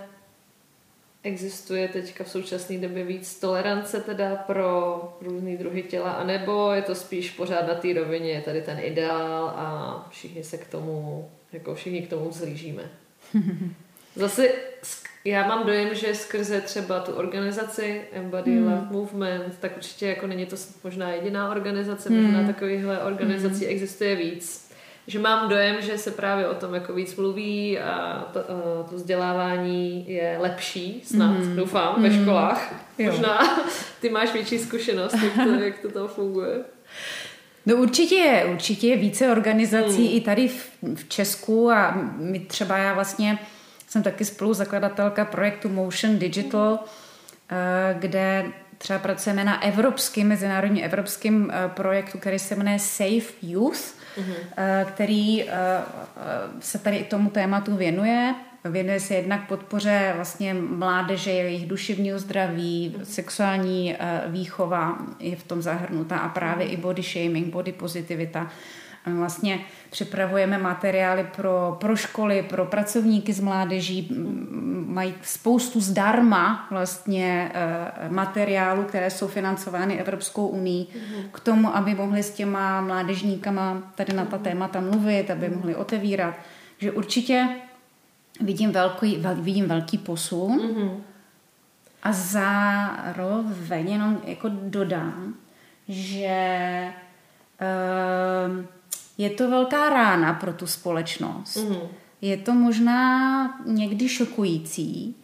existuje 1.25 1.89
teďka 1.89 2.25
v 2.25 2.31
současné 2.31 2.79
době 2.79 3.05
víc 3.05 3.41
tolerance 3.41 4.01
teda 4.01 4.37
pro 4.37 4.99
různé 5.21 5.57
druhy 5.57 5.83
těla, 5.83 6.13
anebo 6.13 6.73
je 6.73 6.83
to 6.83 6.95
spíš 6.95 7.31
pořád 7.31 7.69
na 7.69 7.75
té 7.75 7.93
rovině, 7.93 8.31
je 8.31 8.41
tady 8.41 8.63
ten 8.63 8.79
ideál 8.81 9.49
a 9.57 10.09
všichni 10.11 10.45
se 10.45 10.59
k 10.59 10.67
tomu, 10.67 11.31
jako 11.53 11.75
všichni 11.75 12.03
k 12.03 12.11
tomu 12.11 12.33
zlížíme. 12.33 12.83
Zase 14.17 14.49
já 15.25 15.49
mám 15.49 15.67
dojem, 15.67 15.95
že 15.95 16.15
skrze 16.15 16.61
třeba 16.61 17.01
tu 17.01 17.13
organizaci 17.13 18.03
Embody 18.13 18.57
hmm. 18.57 18.65
Love 18.65 18.87
Movement, 18.91 19.59
tak 19.61 19.77
určitě 19.77 20.07
jako 20.07 20.27
není 20.27 20.47
to 20.47 20.57
možná 20.85 21.11
jediná 21.11 21.51
organizace, 21.51 22.09
hmm. 22.09 22.23
možná 22.23 22.47
takovýchhle 22.47 23.03
organizací 23.03 23.65
hmm. 23.65 23.75
existuje 23.75 24.17
víc 24.17 24.64
že 25.07 25.19
mám 25.19 25.49
dojem, 25.49 25.77
že 25.81 25.99
se 25.99 26.11
právě 26.11 26.49
o 26.49 26.55
tom 26.55 26.75
jako 26.75 26.93
víc 26.93 27.17
mluví 27.17 27.79
a 27.79 28.25
to, 28.33 28.39
a 28.39 28.83
to 28.91 28.97
vzdělávání 28.97 30.05
je 30.09 30.37
lepší, 30.41 31.03
snad, 31.05 31.31
mm. 31.31 31.57
doufám, 31.57 31.95
mm. 31.97 32.03
ve 32.03 32.23
školách. 32.23 32.75
Jo. 32.99 33.11
Možná 33.11 33.59
ty 34.01 34.11
máš 34.11 34.33
větší 34.33 34.59
zkušenost, 34.59 35.17
jak 35.23 35.35
to, 35.35 35.55
jak 35.55 35.79
to 35.79 35.89
tam 35.89 36.09
funguje. 36.09 36.61
No 37.67 37.77
určitě 37.77 38.15
je, 38.15 38.45
určitě 38.45 38.87
je 38.89 38.97
více 38.97 39.29
organizací 39.29 40.09
mm. 40.09 40.17
i 40.17 40.21
tady 40.21 40.49
v, 40.49 40.71
v 40.95 41.09
Česku 41.09 41.71
a 41.71 41.99
my 42.17 42.41
třeba 42.41 42.79
já 42.79 42.95
vlastně 42.95 43.39
jsem 43.89 44.03
taky 44.03 44.25
spoluzakladatelka 44.25 45.25
projektu 45.25 45.69
Motion 45.69 46.19
Digital, 46.19 46.71
mm. 46.71 48.01
kde 48.01 48.45
třeba 48.85 48.99
pracujeme 48.99 49.45
na 49.45 49.63
evropském, 49.63 50.29
mezinárodním 50.29 50.85
evropském 50.85 51.51
eh, 51.51 51.69
projektu, 51.69 52.19
který 52.19 52.39
se 52.39 52.57
jmenuje 52.57 52.79
Safe 52.79 53.33
Youth, 53.43 53.95
mm-hmm. 54.17 54.85
který 54.85 55.43
eh, 55.43 55.53
se 56.61 56.79
tady 56.79 56.97
i 56.97 57.05
tomu 57.05 57.31
tématu 57.31 57.77
věnuje. 57.77 58.35
Věnuje 58.65 59.01
se 59.01 59.15
jednak 59.15 59.49
podpoře 59.49 60.13
vlastně 60.17 60.55
mládeže, 60.55 61.31
jejich 61.31 61.67
duševního 61.67 62.19
zdraví, 62.19 62.97
sexuální 63.03 63.97
výchova 64.27 64.99
je 65.19 65.37
v 65.37 65.45
tom 65.45 65.63
zahrnutá 65.63 66.17
a 66.17 66.29
právě 66.29 66.67
i 66.67 66.77
body 66.77 67.03
shaming, 67.03 67.47
body 67.47 67.73
pozitivita. 67.73 68.51
Vlastně 69.07 69.61
připravujeme 69.91 70.59
materiály 70.59 71.27
pro, 71.37 71.77
pro 71.81 71.97
školy, 71.97 72.43
pro 72.43 72.65
pracovníky 72.65 73.33
z 73.33 73.41
mládeží, 73.41 74.09
mají 74.87 75.15
spoustu 75.23 75.81
zdarma 75.81 76.67
vlastně 76.71 77.51
eh, 77.55 78.09
materiálů, 78.09 78.83
které 78.83 79.11
jsou 79.11 79.29
financovány 79.29 80.01
Evropskou 80.01 80.47
unii 80.47 80.85
mm-hmm. 80.85 81.25
k 81.33 81.41
tomu, 81.41 81.77
aby 81.77 81.95
mohli 81.95 82.23
s 82.23 82.31
těma 82.31 82.81
mládežníkama 82.81 83.93
tady 83.95 84.13
na 84.13 84.25
ta 84.25 84.39
témata 84.39 84.81
mluvit, 84.81 85.31
aby 85.31 85.49
mohli 85.49 85.77
otevírat. 85.77 86.35
Že 86.79 86.93
určitě 86.93 87.49
vidím 88.41 88.73
velký, 88.73 89.17
vel, 89.17 89.35
vidím 89.35 89.69
velký 89.69 89.99
posun 89.99 90.59
mm-hmm. 90.59 90.97
a 92.03 92.13
zároveň 92.13 93.91
jenom 93.91 94.21
jako 94.25 94.51
dodám, 94.53 95.35
že 95.89 96.93
uh, 97.61 98.65
je 99.19 99.31
to 99.31 99.51
velká 99.51 99.89
rána 99.89 100.33
pro 100.33 100.53
tu 100.53 100.67
společnost. 100.67 101.57
Mm. 101.57 101.77
Je 102.21 102.37
to 102.37 102.53
možná 102.53 103.61
někdy 103.67 104.09
šokující 104.09 105.17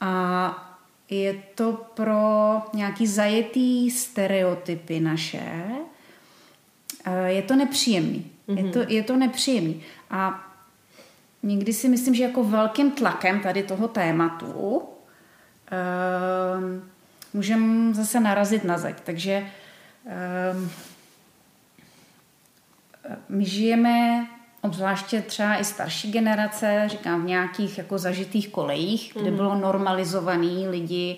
a 0.00 0.62
je 1.10 1.42
to 1.54 1.72
pro 1.94 2.62
nějaký 2.74 3.06
zajetý 3.06 3.90
stereotypy 3.90 5.00
naše. 5.00 5.64
Je 7.26 7.42
to 7.42 7.56
nepříjemný. 7.56 8.30
Mm-hmm. 8.48 8.66
Je, 8.66 8.72
to, 8.72 8.78
je 8.88 9.02
to 9.02 9.16
nepříjemný. 9.16 9.82
A 10.10 10.52
někdy 11.42 11.72
si 11.72 11.88
myslím, 11.88 12.14
že 12.14 12.22
jako 12.22 12.44
velkým 12.44 12.90
tlakem 12.90 13.40
tady 13.40 13.62
toho 13.62 13.88
tématu 13.88 14.52
um, 14.52 14.82
můžeme 17.32 17.94
zase 17.94 18.20
narazit 18.20 18.64
na 18.64 18.78
zeď. 18.78 18.96
Takže 19.04 19.46
um, 20.54 20.70
my 23.28 23.44
žijeme 23.44 24.26
obzvláště 24.60 25.22
třeba 25.22 25.56
i 25.56 25.64
starší 25.64 26.12
generace, 26.12 26.84
říkám 26.86 27.22
v 27.22 27.26
nějakých 27.26 27.78
jako 27.78 27.98
zažitých 27.98 28.48
kolejích, 28.48 29.12
kde 29.14 29.30
mhm. 29.30 29.36
bylo 29.36 29.54
normalizovaný 29.54 30.68
lidi 30.68 31.16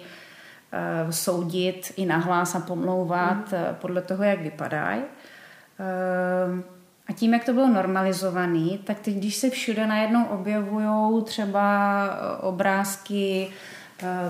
uh, 1.04 1.10
soudit 1.10 1.92
i 1.96 2.06
nahlás 2.06 2.54
a 2.54 2.60
pomlouvat 2.60 3.52
mm. 3.52 3.58
podle 3.80 4.02
toho, 4.02 4.24
jak 4.24 4.40
vypadají. 4.40 5.00
Uh, 5.00 6.60
a 7.08 7.12
tím, 7.12 7.34
jak 7.34 7.44
to 7.44 7.52
bylo 7.52 7.68
normalizovaný, 7.68 8.80
tak 8.84 9.00
teď, 9.00 9.14
když 9.14 9.36
se 9.36 9.50
všude 9.50 9.86
najednou 9.86 10.24
objevují 10.24 11.24
třeba 11.24 12.10
obrázky 12.40 13.48
Eh, 13.48 13.52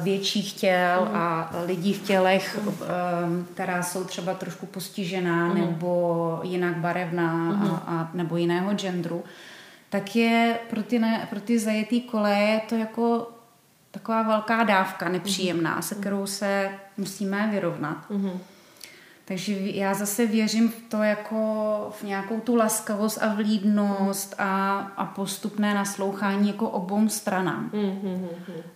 větších 0.03 0.53
těl 0.53 1.09
a 1.13 1.51
lidí 1.67 1.95
v 1.95 2.03
tělech, 2.03 2.59
eh, 2.59 2.87
která 3.55 3.83
jsou 3.83 4.05
třeba 4.05 4.35
trošku 4.35 4.67
postižená 4.67 5.55
nebo 5.55 6.41
jinak 6.43 6.77
barevná 6.77 7.53
a, 7.53 7.93
a, 7.93 8.11
nebo 8.15 8.37
jiného 8.37 8.75
genderu, 8.75 9.25
tak 9.91 10.17
je 10.17 10.59
pro 10.71 10.83
ty, 10.83 10.99
ne, 10.99 11.27
pro 11.31 11.41
ty 11.41 11.59
zajetý 11.59 12.01
koleje 12.01 12.61
to 12.69 12.75
jako 12.75 13.29
taková 13.91 14.23
velká 14.23 14.63
dávka 14.65 15.09
nepříjemná, 15.09 15.83
se 15.83 15.95
kterou 15.95 16.27
se 16.27 16.71
musíme 16.97 17.49
vyrovnat. 17.51 17.97
Takže 19.29 19.55
já 19.59 19.95
zase 19.95 20.27
věřím 20.27 20.69
v 20.69 20.83
to 20.89 21.03
jako 21.03 21.37
v 22.01 22.03
nějakou 22.03 22.41
tu 22.41 22.57
laskavost 22.57 23.23
a 23.23 23.35
vlídnost 23.35 24.35
a, 24.39 24.79
a 24.97 25.05
postupné 25.05 25.75
naslouchání 25.75 26.49
jako 26.49 26.69
obou 26.71 27.09
stranám. 27.09 27.71
Mm-hmm. 27.75 28.29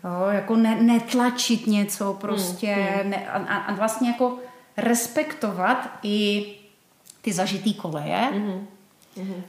Jo, 0.04 0.28
jako 0.30 0.56
ne, 0.56 0.82
netlačit 0.82 1.66
něco 1.66 2.14
prostě 2.20 2.66
mm-hmm. 2.66 3.08
ne, 3.08 3.28
a, 3.28 3.56
a 3.56 3.74
vlastně 3.74 4.08
jako 4.08 4.38
respektovat 4.76 5.90
i 6.02 6.46
ty 7.22 7.32
zažitý 7.32 7.74
koleje. 7.74 8.28
Mm-hmm 8.32 8.60
Mm-hmm. 9.16 9.42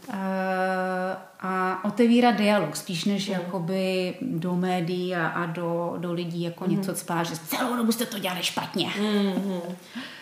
A 1.39 1.85
otevírat 1.85 2.35
dialog, 2.35 2.75
spíš 2.75 3.05
než 3.05 3.27
mm. 3.27 3.33
jakoby 3.33 4.13
do 4.21 4.55
médií 4.55 5.15
a, 5.15 5.27
a 5.27 5.45
do, 5.45 5.95
do 5.97 6.13
lidí 6.13 6.43
jako 6.43 6.65
mm. 6.65 6.75
něco 6.75 6.93
cpá, 6.93 7.23
že 7.23 7.35
celou 7.35 7.75
dobu 7.75 7.91
jste 7.91 8.05
to 8.05 8.19
dělali 8.19 8.43
špatně. 8.43 8.85
Mm-hmm. 8.85 9.61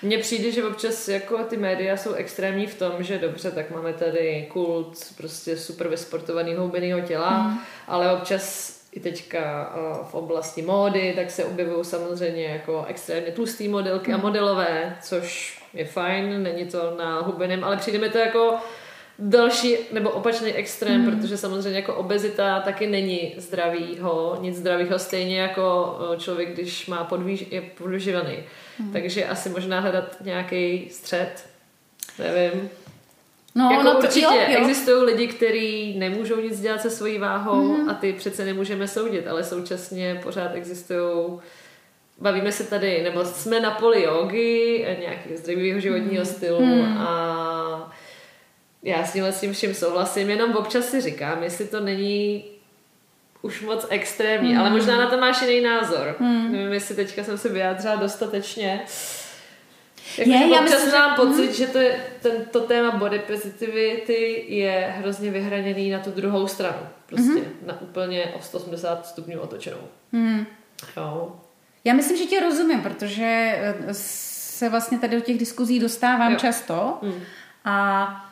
Mně 0.01 0.17
přijde, 0.17 0.51
že 0.51 0.63
občas 0.63 1.08
jako 1.08 1.38
ty 1.38 1.58
média 1.58 1.97
jsou 1.97 2.13
extrémní 2.13 2.67
v 2.67 2.80
tom, 2.80 2.91
že 2.99 3.19
dobře, 3.19 3.51
tak 3.51 3.71
máme 3.71 3.93
tady 3.93 4.47
kult 4.51 5.13
prostě 5.17 5.58
super 5.58 5.88
vysportovaného 5.88 6.63
hubeného 6.63 7.01
těla, 7.01 7.43
mm. 7.43 7.60
ale 7.88 8.13
občas 8.13 8.77
i 8.91 8.99
teďka 8.99 9.73
v 10.10 10.13
oblasti 10.13 10.62
módy, 10.62 11.13
tak 11.15 11.32
se 11.32 11.45
objevují 11.45 11.86
samozřejmě 11.86 12.45
jako 12.45 12.86
extrémně 12.88 13.32
tlusté 13.32 13.67
modelky 13.67 14.12
mm. 14.12 14.15
a 14.15 14.21
modelové, 14.21 14.97
což 15.01 15.58
je 15.73 15.86
fajn, 15.86 16.43
není 16.43 16.65
to 16.65 16.95
na 16.97 17.19
hubeném, 17.19 17.63
ale 17.63 17.77
přijde 17.77 17.99
mi 17.99 18.10
to 18.10 18.17
jako 18.17 18.58
další 19.19 19.78
nebo 19.91 20.10
opačný 20.10 20.54
extrém, 20.54 21.02
mm. 21.02 21.12
protože 21.12 21.38
samozřejmě 21.38 21.80
jako 21.80 21.95
obezita 21.95 22.60
taky 22.60 22.88
není 22.88 23.34
zdravýho, 23.38 24.38
nic 24.41 24.56
zdravýho, 24.58 25.00
stejně 25.00 25.41
jako 25.41 25.97
člověk, 26.17 26.54
když 26.54 26.88
má 26.88 27.04
podvíž, 27.04 27.45
je 27.52 27.62
podvyživený. 27.62 28.38
Mm. 28.80 28.91
Takže 28.91 29.26
asi 29.26 29.50
možná 29.50 29.80
hledat 29.80 30.17
nějaký 30.21 30.89
střed, 30.89 31.45
nevím. 32.19 32.69
No, 33.56 33.69
jako 33.71 33.84
no 33.84 33.97
určitě 33.97 34.26
jo, 34.26 34.32
jo. 34.47 34.58
existují 34.60 35.04
lidi, 35.04 35.28
kteří 35.28 36.00
nemůžou 36.00 36.41
nic 36.41 36.62
dělat 36.62 36.82
se 36.82 36.89
svojí 36.89 37.17
váhou 37.17 37.78
mm. 37.78 37.89
a 37.89 37.93
ty 37.93 38.13
přece 38.13 38.45
nemůžeme 38.45 38.88
soudit, 38.88 39.28
ale 39.28 39.43
současně 39.43 40.19
pořád 40.24 40.56
existují 40.56 41.39
bavíme 42.21 42.52
se 42.52 42.63
tady, 42.63 43.04
nebo 43.04 43.26
jsme 43.26 43.60
na 43.60 43.71
poli 43.71 44.04
jogy, 44.04 44.86
nějakého 45.00 45.38
zdravého 45.38 45.80
životního 45.80 46.24
mm. 46.24 46.26
stylu 46.26 46.65
mm. 46.65 46.97
a 46.97 47.93
já 48.84 49.06
s 49.06 49.13
tímhle 49.13 49.32
s 49.32 49.39
tím 49.39 49.54
vším 49.54 49.74
souhlasím, 49.74 50.30
jenom 50.30 50.56
občas 50.56 50.86
si 50.86 51.02
říkám, 51.02 51.44
jestli 51.44 51.67
to 51.67 51.80
není 51.80 52.44
už 53.41 53.62
moc 53.62 53.86
extrémní, 53.89 54.54
mm. 54.54 54.60
ale 54.60 54.70
možná 54.70 54.98
na 54.98 55.10
to 55.10 55.17
máš 55.17 55.41
jiný 55.41 55.62
názor. 55.62 56.15
Mm. 56.20 56.52
Nevím, 56.52 56.74
jestli 56.74 56.96
teďka 56.96 57.24
jsem 57.24 57.38
se 57.38 57.50
vyjádřila 57.50 57.96
dostatečně. 57.96 58.82
Jako, 60.17 60.30
je, 60.30 60.38
já 60.38 60.62
občas 60.62 60.86
myslím, 60.86 61.02
mám 61.02 61.10
že... 61.10 61.15
pocit, 61.15 61.48
mm. 61.48 61.54
že 61.54 61.67
to, 61.67 61.78
je, 61.78 62.06
ten, 62.22 62.46
to 62.52 62.60
téma 62.60 62.91
body 62.91 63.20
positivity 63.20 64.46
je 64.48 64.94
hrozně 64.98 65.32
vyhraněný 65.32 65.89
na 65.89 66.00
tu 66.00 66.12
druhou 66.12 66.48
stranu. 66.48 66.80
Prostě 67.06 67.32
mm. 67.32 67.46
na 67.65 67.82
úplně 67.82 68.34
o 68.38 68.41
180 68.41 69.06
stupňů 69.06 69.39
otočenou. 69.39 69.82
Mm. 70.12 70.46
Jo. 70.98 71.36
Já 71.84 71.94
myslím, 71.94 72.17
že 72.17 72.26
tě 72.26 72.39
rozumím, 72.39 72.82
protože 72.82 73.56
eh, 73.58 73.76
se 73.91 74.70
vlastně 74.70 75.00
tady 75.00 75.15
do 75.15 75.22
těch 75.22 75.38
diskuzí 75.38 75.80
dostávám 75.80 76.32
jo. 76.32 76.39
často 76.39 76.98
mm. 77.02 77.22
a 77.65 78.31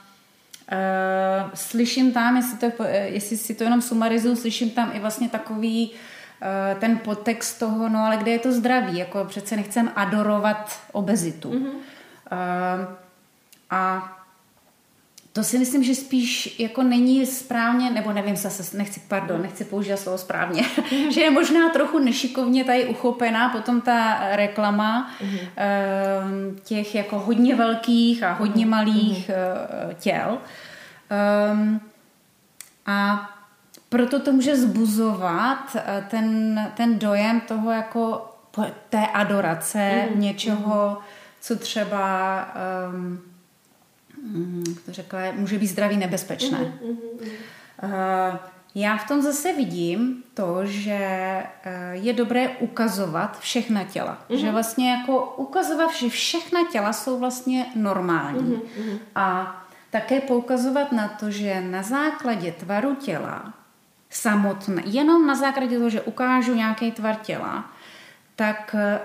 Uh, 0.71 1.51
slyším 1.53 2.12
tam, 2.12 2.38
jestli, 2.38 2.71
to, 2.71 2.84
jestli 2.84 3.38
si 3.38 3.55
to 3.55 3.63
jenom 3.63 3.82
sumarizuju, 3.82 4.36
slyším 4.36 4.69
tam 4.69 4.91
i 4.93 4.99
vlastně 4.99 5.29
takový 5.29 5.91
uh, 5.91 6.79
ten 6.79 6.97
podtext 6.97 7.60
toho, 7.60 7.89
no 7.89 7.99
ale 7.99 8.17
kde 8.17 8.32
je 8.32 8.39
to 8.39 8.51
zdraví, 8.51 8.97
jako 8.97 9.25
přece 9.25 9.55
nechcem 9.55 9.91
adorovat 9.95 10.79
obezitu. 10.91 11.51
Mm-hmm. 11.51 11.69
Uh, 11.69 12.95
a 13.69 14.13
to 15.34 15.44
si 15.44 15.60
myslím, 15.60 15.84
že 15.84 15.96
spíš 15.96 16.60
jako 16.60 16.84
není 16.84 17.26
správně, 17.26 17.89
nebo 17.89 18.12
nevím, 18.13 18.36
zase 18.36 18.78
nechci, 18.78 19.02
pardon, 19.08 19.42
nechci 19.42 19.65
použít 19.65 19.98
slovo 19.98 20.18
správně, 20.18 20.63
že 21.10 21.22
je 21.22 21.32
možná 21.32 21.70
trochu 21.70 22.00
nešikovně 22.00 22.63
tady 22.63 22.86
uchopená 22.86 23.50
potom 23.50 23.82
ta 23.82 24.20
reklama 24.36 25.12
mm-hmm. 25.22 26.56
těch 26.63 26.96
jako 26.96 27.20
hodně 27.20 27.56
velkých 27.56 28.24
a 28.24 28.32
hodně 28.32 28.65
mhm. 28.65 28.72
malých 28.72 29.30
mm-hmm. 29.30 29.96
těl. 30.00 30.38
Um, 31.52 31.82
a 32.86 33.30
proto 33.89 34.20
to 34.20 34.32
může 34.32 34.58
zbuzovat 34.58 35.76
eh, 35.76 36.06
ten, 36.10 36.72
ten 36.78 37.00
dojem 37.00 37.42
toho 37.42 37.72
jako 37.72 38.26
té 38.89 39.08
adorace 39.08 40.08
něčeho, 40.15 40.98
co 41.42 41.56
třeba 41.56 42.48
um, 42.94 43.29
to 44.86 44.93
řekla, 44.93 45.19
může 45.36 45.60
být 45.60 45.67
zdraví 45.67 45.97
nebezpečné. 45.97 46.58
Mm-hmm. 46.58 46.97
Uh, 47.84 48.38
já 48.75 48.97
v 48.97 49.08
tom 49.08 49.21
zase 49.21 49.53
vidím 49.53 50.23
to, 50.34 50.65
že 50.65 50.93
eh, 50.93 51.91
je 51.91 52.13
dobré 52.13 52.49
ukazovat 52.49 53.39
všechna 53.39 53.84
těla. 53.84 54.17
Mm-hmm. 54.29 54.38
Že 54.38 54.51
vlastně 54.51 54.91
jako 54.91 55.34
ukazovat, 55.36 55.95
že 55.95 56.10
všechna 56.10 56.60
těla 56.71 56.93
jsou 56.93 57.19
vlastně 57.19 57.65
normální. 57.75 58.55
Mm-hmm. 58.55 58.99
A 59.15 59.55
také 59.89 60.21
poukazovat 60.21 60.91
na 60.91 61.08
to, 61.08 61.32
že 61.32 61.62
na 61.62 61.84
základě 61.84 62.51
tvaru 62.51 62.95
těla 62.95 63.53
samotné, 64.10 64.84
jenom 64.86 65.27
na 65.27 65.36
základě 65.36 65.77
toho, 65.77 65.89
že 65.89 66.01
ukážu 66.01 66.55
nějaký 66.55 66.91
tvar 66.91 67.15
těla, 67.15 67.71
tak 68.36 68.75
eh, 68.79 68.99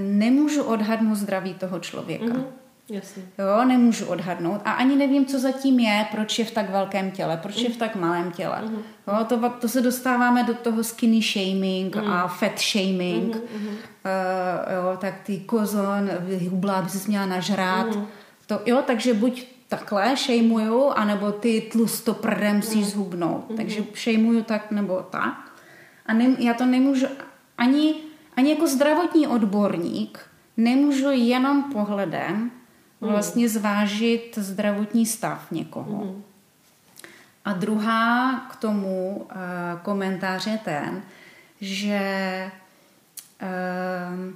nemůžu 0.00 0.62
odhadnout 0.62 1.14
zdraví 1.14 1.54
toho 1.54 1.80
člověka. 1.80 2.24
Mm-hmm. 2.24 2.61
Jasně. 2.88 3.22
Jo, 3.38 3.64
nemůžu 3.64 4.06
odhadnout 4.06 4.60
a 4.64 4.72
ani 4.72 4.96
nevím, 4.96 5.26
co 5.26 5.38
zatím 5.38 5.80
je, 5.80 6.06
proč 6.10 6.38
je 6.38 6.44
v 6.44 6.50
tak 6.50 6.70
velkém 6.70 7.10
těle, 7.10 7.36
proč 7.36 7.56
je 7.56 7.70
v 7.70 7.76
tak 7.76 7.96
malém 7.96 8.30
těle. 8.30 8.62
Mm-hmm. 8.64 9.18
Jo, 9.18 9.24
to, 9.24 9.50
to 9.50 9.68
se 9.68 9.80
dostáváme 9.80 10.44
do 10.44 10.54
toho 10.54 10.84
skinny 10.84 11.22
shaming 11.22 11.96
mm. 11.96 12.10
a 12.10 12.28
fat 12.28 12.60
shaming. 12.60 13.36
Mm-hmm. 13.36 13.68
Uh, 13.68 14.72
jo, 14.74 14.96
tak 14.98 15.14
ty 15.22 15.38
kozon, 15.38 16.10
hubla, 16.50 16.82
by 16.82 16.90
se 16.90 17.08
měla 17.08 17.26
nažrát. 17.26 17.86
Mm-hmm. 17.86 18.06
To, 18.46 18.60
jo, 18.66 18.82
takže 18.86 19.14
buď 19.14 19.46
takhle 19.68 20.16
šejmuju, 20.16 20.88
anebo 20.88 21.32
ty 21.32 21.68
tlustoprdem 21.72 22.56
musíš 22.56 22.84
mm. 22.84 22.90
zhubnout. 22.90 23.48
Mm-hmm. 23.48 23.56
Takže 23.56 23.84
šejmuju 23.94 24.42
tak 24.42 24.70
nebo 24.70 25.06
tak. 25.10 25.52
A 26.06 26.12
ne, 26.12 26.36
já 26.38 26.54
to 26.54 26.66
nemůžu 26.66 27.06
ani, 27.58 27.94
ani 28.36 28.50
jako 28.50 28.66
zdravotní 28.66 29.26
odborník 29.26 30.18
nemůžu 30.56 31.10
jenom 31.10 31.62
pohledem 31.72 32.50
vlastně 33.10 33.48
zvážit 33.48 34.38
zdravotní 34.38 35.06
stav 35.06 35.50
někoho. 35.50 36.04
Mm. 36.04 36.22
A 37.44 37.52
druhá 37.52 38.40
k 38.50 38.56
tomu 38.56 39.16
uh, 39.16 39.80
komentář 39.82 40.46
je 40.46 40.58
ten, 40.58 41.02
že 41.60 42.50
uh, 43.42 44.32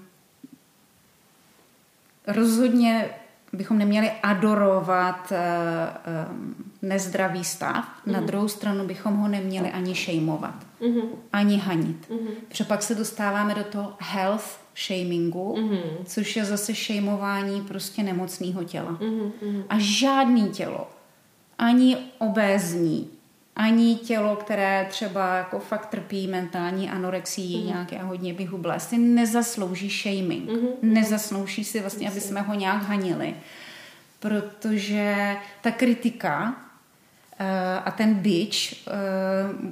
rozhodně 2.27 3.09
bychom 3.53 3.79
neměli 3.79 4.11
adorovat 4.23 5.33
um, 5.33 6.55
nezdravý 6.83 7.45
stav, 7.45 7.85
mm. 8.07 8.13
na 8.13 8.21
druhou 8.21 8.49
stranu 8.49 8.87
bychom 8.87 9.17
ho 9.17 9.29
neměli 9.29 9.71
ani 9.71 9.95
šejmovat, 9.95 10.55
mm-hmm. 10.81 11.09
ani 11.33 11.59
hanit. 11.59 12.11
Mm-hmm. 12.11 12.35
Protože 12.49 12.65
pak 12.65 12.83
se 12.83 12.95
dostáváme 12.95 13.55
do 13.55 13.65
toho 13.65 13.95
health 13.99 14.66
shamingu, 14.77 15.55
mm-hmm. 15.59 16.05
což 16.05 16.37
je 16.37 16.45
zase 16.45 16.75
šejmování 16.75 17.61
prostě 17.61 18.03
nemocného 18.03 18.65
těla. 18.65 18.93
Mm-hmm. 18.93 19.63
A 19.69 19.75
žádný 19.79 20.49
tělo, 20.49 20.91
ani 21.59 21.97
obézní, 22.19 23.11
ani 23.57 23.97
tělo, 23.97 24.37
které 24.37 24.87
třeba 24.91 25.37
jako 25.37 25.59
fakt 25.59 25.87
trpí 25.87 26.27
mentální 26.27 26.91
anorexii, 26.91 27.59
mm. 27.59 27.67
nějaké 27.67 27.99
hodně 27.99 28.33
vyhublé, 28.33 28.81
si 28.81 28.99
nezaslouží 28.99 29.91
shaming. 29.91 30.51
Mm-hmm. 30.51 30.69
Nezaslouží 30.83 31.65
si 31.65 31.81
vlastně, 31.81 32.11
aby 32.11 32.21
jsme 32.21 32.41
ho 32.41 32.55
nějak 32.55 32.83
hanili. 32.83 33.35
Protože 34.21 35.37
ta 35.61 35.71
kritika 35.71 36.66
a 37.85 37.91
ten 37.91 38.15
byč 38.15 38.85
eh, 38.87 38.93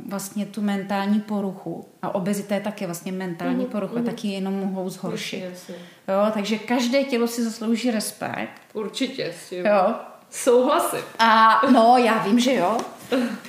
vlastně 0.08 0.46
tu 0.46 0.62
mentální 0.62 1.20
poruchu 1.20 1.88
a 2.02 2.14
obezita 2.14 2.54
je 2.54 2.60
taky 2.60 2.86
vlastně 2.86 3.12
mentální 3.12 3.64
mm-hmm, 3.64 3.70
porucha, 3.70 3.94
mm-hmm. 3.94 4.04
taky 4.04 4.28
jenom 4.28 4.54
mohou 4.54 4.88
zhoršit. 4.88 5.44
Jo, 6.08 6.30
takže 6.34 6.58
každé 6.58 7.04
tělo 7.04 7.26
si 7.26 7.44
zaslouží 7.44 7.90
respekt. 7.90 8.62
Určitě 8.72 9.34
s 9.40 9.48
tím. 9.48 9.66
Jo. 9.66 9.94
Souhlasím. 10.30 11.00
A 11.18 11.60
no, 11.70 11.96
já 11.98 12.18
vím, 12.18 12.40
že 12.40 12.54
jo. 12.54 12.78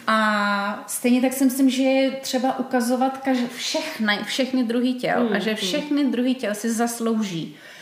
A 0.08 0.84
stejně 0.88 1.22
tak 1.22 1.34
si 1.34 1.46
myslím, 1.46 1.70
že 1.70 1.84
je 1.84 2.12
třeba 2.12 2.60
ukazovat 2.60 3.26
kaž- 3.28 3.48
všechny, 3.56 4.20
všechny 4.26 4.64
druhý 4.64 4.94
těl 4.94 5.24
mm, 5.24 5.34
a 5.36 5.40
že 5.40 5.56
všechny 5.56 6.04
mm. 6.04 6.12
druhý 6.12 6.36
těl 6.36 6.56
si 6.56 6.74
zaslouží 6.74 7.58
Eh, 7.58 7.75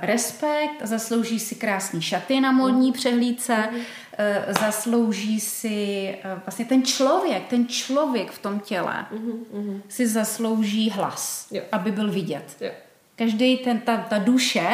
respekt, 0.00 0.80
zaslouží 0.82 1.40
si 1.40 1.54
krásné 1.54 2.02
šaty 2.02 2.40
na 2.40 2.52
modní 2.52 2.92
přehlídce, 2.92 3.68
mm. 3.72 3.80
zaslouží 4.60 5.40
si 5.40 6.08
eh, 6.08 6.40
vlastně 6.46 6.64
ten 6.64 6.82
člověk, 6.82 7.46
ten 7.46 7.66
člověk 7.66 8.30
v 8.30 8.38
tom 8.38 8.60
těle 8.60 9.06
mm. 9.10 9.82
si 9.88 10.06
zaslouží 10.06 10.90
hlas, 10.90 11.48
jo. 11.50 11.62
aby 11.72 11.92
byl 11.92 12.10
vidět. 12.10 12.56
Jo. 12.60 12.70
Každý 13.16 13.56
ten, 13.56 13.80
ta, 13.80 13.96
ta 13.96 14.18
duše, 14.18 14.66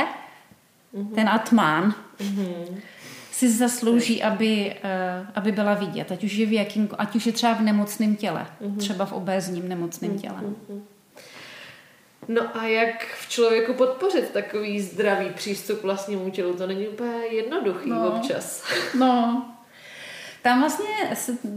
ten 1.14 1.28
atman, 1.28 1.94
mm. 2.20 2.80
si 3.32 3.50
zaslouží, 3.50 4.22
aby, 4.22 4.74
aby 5.34 5.52
byla 5.52 5.74
vidět, 5.74 6.12
ať 6.12 6.24
už 6.24 6.32
je, 6.32 6.46
v 6.46 6.52
jakým, 6.52 6.88
ať 6.98 7.16
už 7.16 7.26
je 7.26 7.32
třeba 7.32 7.54
v 7.54 7.60
nemocném 7.60 8.16
těle, 8.16 8.46
třeba 8.78 9.04
v 9.04 9.12
obézním 9.12 9.68
nemocném 9.68 10.18
těle. 10.18 10.42
No 12.34 12.56
a 12.56 12.66
jak 12.66 13.06
v 13.06 13.28
člověku 13.28 13.74
podpořit 13.74 14.30
takový 14.30 14.80
zdravý 14.80 15.30
přístup 15.30 15.80
k 15.80 15.82
vlastnímu 15.82 16.30
tělu? 16.30 16.54
To 16.54 16.66
není 16.66 16.88
úplně 16.88 17.26
jednoduchý 17.30 17.90
no, 17.90 18.16
občas. 18.16 18.64
No, 18.98 19.44
tam 20.42 20.60
vlastně 20.60 20.86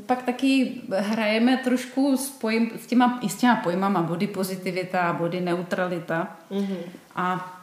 pak 0.05 0.23
taky 0.23 0.81
hrajeme 0.97 1.57
trošku 1.57 2.17
s, 2.17 2.29
pojím, 2.29 2.71
s, 2.81 2.87
těma, 2.87 3.19
s 3.27 3.35
těma 3.35 3.55
pojmama 3.55 4.01
body 4.01 4.27
pozitivita 4.27 5.01
a 5.01 5.13
body 5.13 5.41
neutralita. 5.41 6.37
Mm-hmm. 6.51 6.77
A 7.15 7.59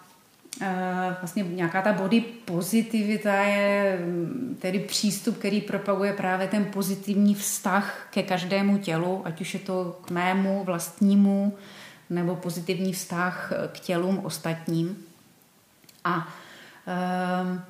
e, 0.62 1.16
vlastně 1.20 1.42
nějaká 1.42 1.83
ta 1.83 1.92
body 1.92 2.20
pozitivita 2.20 3.35
je 3.35 3.99
tedy 4.59 4.79
přístup, 4.79 5.38
který 5.38 5.61
propaguje 5.61 6.12
právě 6.12 6.49
ten 6.49 6.64
pozitivní 6.64 7.35
vztah 7.35 8.09
ke 8.11 8.23
každému 8.23 8.79
tělu, 8.79 9.23
ať 9.25 9.40
už 9.40 9.55
je 9.55 9.61
to 9.61 10.01
k 10.05 10.11
mému 10.11 10.64
vlastnímu, 10.64 11.57
nebo 12.11 12.37
pozitivní 12.37 12.92
vztah 12.92 13.53
k 13.73 13.81
tělům 13.81 14.20
ostatním. 14.25 15.05
A 16.05 16.16
um, 16.16 17.62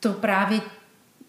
to 0.00 0.12
právě 0.12 0.60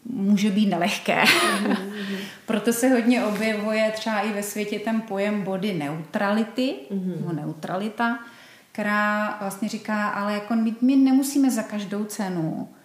může 0.05 0.49
být 0.49 0.69
nelehké. 0.69 1.23
Mm-hmm. 1.23 1.77
Proto 2.45 2.73
se 2.73 2.89
hodně 2.89 3.25
objevuje 3.25 3.91
třeba 3.91 4.19
i 4.19 4.33
ve 4.33 4.43
světě 4.43 4.79
ten 4.79 5.01
pojem 5.01 5.41
body 5.41 5.73
neutrality, 5.73 6.75
mm-hmm. 6.91 7.25
no 7.25 7.33
neutralita, 7.33 8.19
která 8.71 9.37
vlastně 9.41 9.69
říká, 9.69 10.09
ale 10.09 10.33
jako 10.33 10.55
my, 10.55 10.75
my 10.81 10.95
nemusíme 10.95 11.51
za 11.51 11.63
každou 11.63 12.03
cenu 12.05 12.69
Eh, 12.69 12.80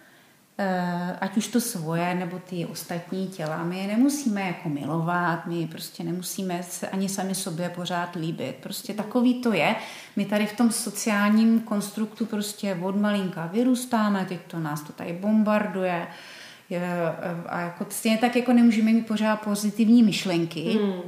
ať 1.21 1.37
už 1.37 1.47
to 1.47 1.61
svoje 1.61 2.15
nebo 2.15 2.39
ty 2.39 2.65
ostatní 2.65 3.27
těla, 3.27 3.63
my 3.63 3.79
je 3.79 3.87
nemusíme 3.87 4.41
jako 4.41 4.69
milovat, 4.69 5.45
my 5.45 5.67
prostě 5.67 6.03
nemusíme 6.03 6.63
se 6.63 6.89
ani 6.89 7.09
sami 7.09 7.35
sobě 7.35 7.69
pořád 7.69 8.15
líbit. 8.15 8.55
Prostě 8.55 8.93
takový 8.93 9.41
to 9.41 9.53
je. 9.53 9.75
My 10.15 10.25
tady 10.25 10.45
v 10.45 10.53
tom 10.53 10.71
sociálním 10.71 11.59
konstruktu 11.59 12.25
prostě 12.25 12.79
od 12.81 12.95
malinka 12.95 13.45
vyrůstáme, 13.45 14.25
teď 14.25 14.39
to 14.47 14.59
nás 14.59 14.81
to 14.81 14.93
tady 14.93 15.13
bombarduje, 15.13 16.07
je, 16.69 16.81
eh, 16.81 17.49
a 17.49 17.59
jako 17.59 17.85
stejně 17.89 18.17
tak 18.17 18.35
jako 18.35 18.53
nemůžeme 18.53 18.93
mít 18.93 19.07
pořád 19.07 19.35
pozitivní 19.35 20.03
myšlenky, 20.03 20.61
hmm. 20.61 21.01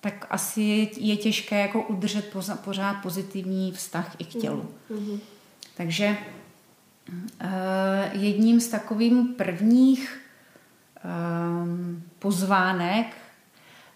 tak 0.00 0.26
asi 0.30 0.90
je 0.96 1.16
těžké 1.16 1.60
jako 1.60 1.82
udržet 1.82 2.36
pořád 2.64 2.94
pozitivní 2.94 3.72
vztah 3.72 4.16
i 4.18 4.24
k 4.24 4.28
tělu. 4.28 4.70
Hmm. 4.90 5.20
Takže 5.76 6.16
Eh, 6.16 6.39
jedním 8.12 8.60
z 8.60 8.68
takovým 8.68 9.34
prvních 9.34 10.20
ehm, 11.04 12.02
pozvánek 12.18 13.06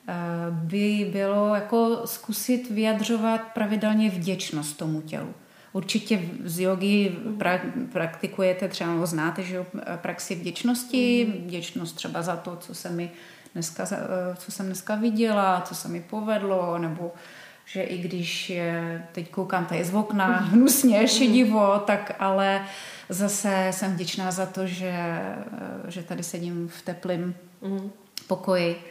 eh, 0.08 0.14
by 0.50 1.10
bylo 1.12 1.54
jako 1.54 2.02
zkusit 2.04 2.70
vyjadřovat 2.70 3.40
pravidelně 3.54 4.10
vděčnost 4.10 4.76
tomu 4.76 5.00
tělu. 5.00 5.34
Určitě 5.72 6.20
z 6.44 6.60
jogy 6.60 7.16
pra, 7.38 7.60
praktikujete 7.92 8.68
třeba, 8.68 8.92
nebo 8.92 9.06
znáte, 9.06 9.42
že 9.42 9.66
praxi 9.96 10.34
vděčnosti, 10.34 11.26
mm. 11.26 11.46
vděčnost 11.46 11.96
třeba 11.96 12.22
za 12.22 12.36
to, 12.36 12.56
co 12.56 12.74
se 12.74 12.90
mi 12.90 13.10
dneska, 13.54 13.86
eh, 13.92 14.36
co 14.36 14.52
jsem 14.52 14.66
dneska 14.66 14.94
viděla, 14.94 15.60
co 15.60 15.74
se 15.74 15.88
mi 15.88 16.00
povedlo, 16.00 16.78
nebo 16.78 17.12
že 17.64 17.82
i 17.82 17.98
když 17.98 18.50
je, 18.50 19.06
teď 19.12 19.30
koukám 19.30 19.66
tady 19.66 19.84
z 19.84 19.94
okna 19.94 20.26
hnusně, 20.26 21.08
šedivo, 21.08 21.78
tak 21.86 22.12
ale 22.18 22.66
Zase 23.08 23.68
jsem 23.70 23.92
vděčná 23.92 24.30
za 24.30 24.46
to, 24.46 24.66
že, 24.66 24.94
že 25.88 26.02
tady 26.02 26.22
sedím 26.22 26.68
v 26.68 26.82
teplém 26.82 27.34
mm. 27.62 27.90
pokoji, 28.26 28.82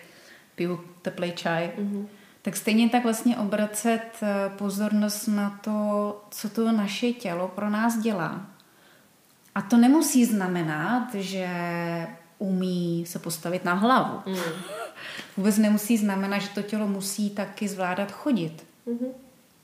piju 0.55 0.83
teplý 1.01 1.31
čaj. 1.31 1.71
Mm. 1.77 2.07
Tak 2.41 2.55
stejně 2.55 2.89
tak 2.89 3.03
vlastně 3.03 3.38
obracet 3.38 4.09
eh, 4.21 4.49
pozornost 4.57 5.27
na 5.27 5.59
to, 5.63 6.21
co 6.29 6.49
to 6.49 6.71
naše 6.71 7.12
tělo 7.12 7.47
pro 7.47 7.69
nás 7.69 7.97
dělá. 7.97 8.45
A 9.55 9.62
to 9.62 9.77
nemusí 9.77 10.25
znamenat, 10.25 11.13
že 11.13 11.47
umí 12.38 13.05
se 13.05 13.19
postavit 13.19 13.65
na 13.65 13.73
hlavu. 13.73 14.19
Mm. 14.25 14.36
Vůbec 15.38 15.58
nemusí 15.58 15.98
znamenat, 15.98 16.39
že 16.39 16.50
to 16.50 16.62
tělo 16.62 16.88
musí 16.88 17.30
taky 17.30 17.67
zvládat 17.67 18.12
chodit. 18.12 18.65
Mm-hmm. 18.88 19.10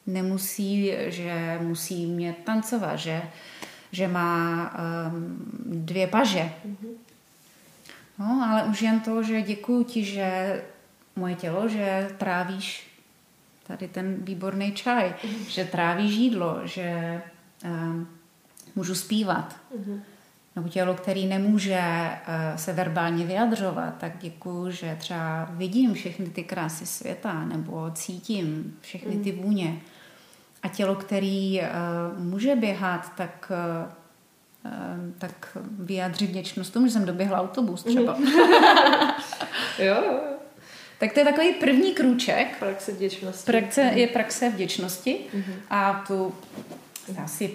Nemusí, 0.08 0.92
že 1.08 1.60
musí 1.62 2.06
mě 2.06 2.36
tancovat, 2.44 2.96
že 2.96 3.22
že 3.92 4.08
má 4.08 4.72
um, 4.74 5.38
dvě 5.66 6.08
paže. 6.08 6.52
Mm-hmm. 6.68 6.94
No, 8.20 8.48
ale 8.50 8.64
už 8.64 8.82
jen 8.82 9.00
to, 9.00 9.24
že 9.24 9.42
děkuji 9.42 9.84
ti, 9.84 10.04
že 10.04 10.62
moje 11.16 11.36
tělo, 11.36 11.70
že 11.70 12.10
trávíš 12.18 12.88
tady 13.68 13.88
ten 13.88 14.16
výborný 14.20 14.72
čaj, 14.72 15.10
mm-hmm. 15.10 15.48
že 15.48 15.66
trávíš 15.66 16.16
jídlo, 16.16 16.62
že 16.64 17.22
um, 17.66 18.08
můžu 18.76 18.96
zpívat. 18.96 19.56
Mm-hmm. 19.78 20.00
Nebo 20.60 20.70
tělo, 20.70 20.94
který 20.94 21.26
nemůže 21.26 21.80
uh, 21.80 22.58
se 22.58 22.74
verbálně 22.74 23.26
vyjadřovat, 23.26 23.94
tak 23.98 24.12
děkuji, 24.22 24.72
že 24.72 24.98
třeba 25.00 25.50
vidím 25.52 25.94
všechny 25.94 26.26
ty 26.26 26.44
krásy 26.44 26.86
světa, 26.86 27.46
nebo 27.46 27.92
cítím 27.94 28.78
všechny 28.82 29.18
ty 29.18 29.32
mhm. 29.32 29.42
vůně 29.42 29.82
a 30.64 30.68
tělo, 30.68 30.96
který 30.96 31.62
uh, 31.62 32.24
může 32.24 32.56
běhat, 32.56 33.12
tak, 33.18 33.52
uh, 34.66 34.72
tak 35.18 35.58
vyjádří 35.80 36.28
vděčnost 36.28 36.74
tomu, 36.74 36.88
že 36.88 36.94
jsem 36.94 37.06
doběhla 37.06 37.40
autobus 37.42 37.84
třeba. 37.84 38.18
jo, 39.80 39.96
jo. 40.04 40.20
Tak 40.98 41.14
to 41.14 41.20
je 41.20 41.26
takový 41.26 41.54
první 41.54 41.94
krůček. 41.94 42.60
Praxe 42.60 42.92
vděčnosti. 42.92 43.52
Praxe 43.52 43.82
je 43.82 44.08
praxe 44.08 44.50
vděčnosti 44.50 45.20
mm-hmm. 45.34 45.56
a 45.70 46.04
tu 46.08 46.36
asi 47.24 47.52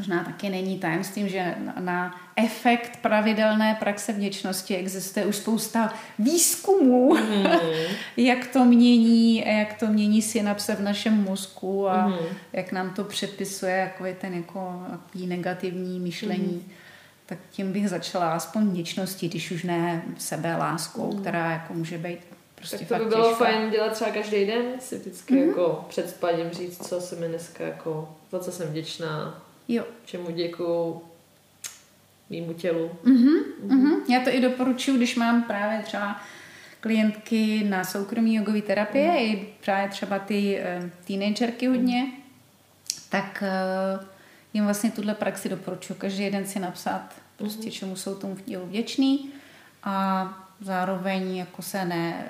možná 0.00 0.24
taky 0.24 0.48
není 0.48 0.78
tajemstvím, 0.78 1.28
že 1.28 1.54
na 1.80 2.20
efekt 2.36 2.98
pravidelné 3.02 3.76
praxe 3.80 4.12
vděčnosti 4.12 4.76
existuje 4.76 5.26
už 5.26 5.36
spousta 5.36 5.94
výzkumů, 6.18 7.14
mm. 7.14 7.46
jak 8.16 8.46
to 8.46 8.64
mění, 8.64 9.46
jak 9.46 9.74
to 9.74 9.86
mění 9.86 10.22
synapse 10.22 10.74
v 10.74 10.80
našem 10.80 11.24
mozku 11.24 11.88
a 11.88 12.06
mm. 12.06 12.14
jak 12.52 12.72
nám 12.72 12.90
to 12.90 13.04
předpisuje 13.04 13.76
jako 13.76 14.04
je 14.04 14.14
ten 14.14 14.34
jako 14.34 14.82
negativní 15.26 16.00
myšlení. 16.00 16.64
Mm. 16.66 16.72
Tak 17.26 17.38
tím 17.50 17.72
bych 17.72 17.88
začala 17.88 18.32
aspoň 18.32 18.70
vděčností, 18.70 19.28
když 19.28 19.50
už 19.50 19.62
ne 19.62 20.02
sebe 20.18 20.56
láskou, 20.56 21.14
mm. 21.14 21.20
která 21.20 21.50
jako 21.50 21.74
může 21.74 21.98
být 21.98 22.18
Prostě 22.54 22.78
tak 22.78 22.88
to 22.88 23.04
by 23.04 23.10
bylo 23.10 23.28
těžká. 23.28 23.44
fajn 23.44 23.70
dělat 23.70 23.92
třeba 23.92 24.10
každý 24.10 24.46
den, 24.46 24.62
si 24.80 24.98
vždycky 24.98 25.34
mm-hmm. 25.34 25.48
jako 25.48 25.84
před 25.88 26.10
spaním 26.10 26.50
říct, 26.50 26.88
co 26.88 27.00
se 27.00 27.16
mi 27.16 27.28
dneska 27.28 27.64
jako, 27.64 28.08
za 28.32 28.38
co 28.38 28.52
jsem 28.52 28.68
vděčná, 28.68 29.42
Jo. 29.72 29.84
Čemu 30.04 30.30
děkuju 30.30 31.02
mýmu 32.30 32.52
tělu. 32.52 32.90
Mm-hmm, 33.04 33.42
mm-hmm. 33.66 34.12
Já 34.12 34.20
to 34.20 34.30
i 34.30 34.40
doporučuji, 34.40 34.96
když 34.96 35.16
mám 35.16 35.42
právě 35.42 35.82
třeba 35.82 36.20
klientky 36.80 37.64
na 37.64 37.84
soukromí 37.84 38.34
jogové 38.34 38.62
terapie, 38.62 39.10
mm. 39.10 39.16
i 39.16 39.48
právě 39.64 39.88
třeba 39.88 40.18
ty 40.18 40.60
uh, 40.82 40.90
teenagerky 41.06 41.66
hodně, 41.66 42.12
tak 43.08 43.42
uh, 43.42 44.04
jim 44.52 44.64
vlastně 44.64 44.90
tuhle 44.90 45.14
praxi 45.14 45.48
doporučuji. 45.48 45.94
Každý 45.94 46.30
den 46.30 46.46
si 46.46 46.60
napsat 46.60 47.14
prostě, 47.36 47.68
mm-hmm. 47.68 47.72
čemu 47.72 47.96
jsou 47.96 48.14
tomu 48.14 48.36
tělu 48.36 48.66
vděčný 48.66 49.30
a 49.84 50.26
zároveň 50.60 51.36
jako 51.36 51.62
se 51.62 51.84
ne, 51.84 52.24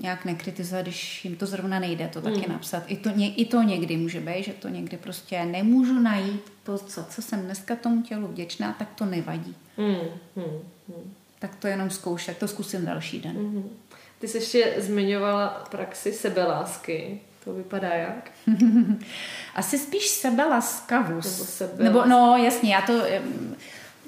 nějak 0.00 0.24
nekritizovat, 0.24 0.82
když 0.82 1.24
jim 1.24 1.36
to 1.36 1.46
zrovna 1.46 1.78
nejde, 1.78 2.08
to 2.12 2.20
taky 2.20 2.46
mm. 2.46 2.52
napsat. 2.52 2.82
I 2.86 2.96
to, 2.96 3.10
I 3.16 3.44
to 3.44 3.62
někdy 3.62 3.96
může 3.96 4.20
být, 4.20 4.44
že 4.44 4.52
to 4.52 4.68
někdy 4.68 4.96
prostě 4.96 5.44
nemůžu 5.44 6.00
najít 6.00 6.52
to, 6.62 6.78
co, 6.78 7.04
co 7.04 7.22
jsem 7.22 7.40
dneska 7.42 7.76
tomu 7.76 8.02
tělu 8.02 8.26
vděčná, 8.26 8.72
tak 8.72 8.88
to 8.94 9.04
nevadí. 9.04 9.56
Mm. 9.76 9.96
Mm. 10.36 10.60
Mm. 10.88 11.14
Tak 11.38 11.56
to 11.56 11.66
jenom 11.66 11.90
zkoušet, 11.90 12.38
to 12.38 12.48
zkusím 12.48 12.84
další 12.84 13.20
den. 13.20 13.36
Mm. 13.36 13.70
Ty 14.18 14.28
jsi 14.28 14.36
ještě 14.36 14.74
zmiňovala 14.78 15.48
praxi 15.70 16.12
sebelásky. 16.12 17.20
To 17.44 17.52
vypadá 17.52 17.88
jak? 17.88 18.30
Asi 19.54 19.78
spíš 19.78 20.06
sebelaskavost. 20.06 21.38
Nebo, 21.38 21.44
sebe 21.44 21.84
Nebo 21.84 22.04
no 22.04 22.36
jasně, 22.44 22.74
já 22.74 22.82
to... 22.82 22.92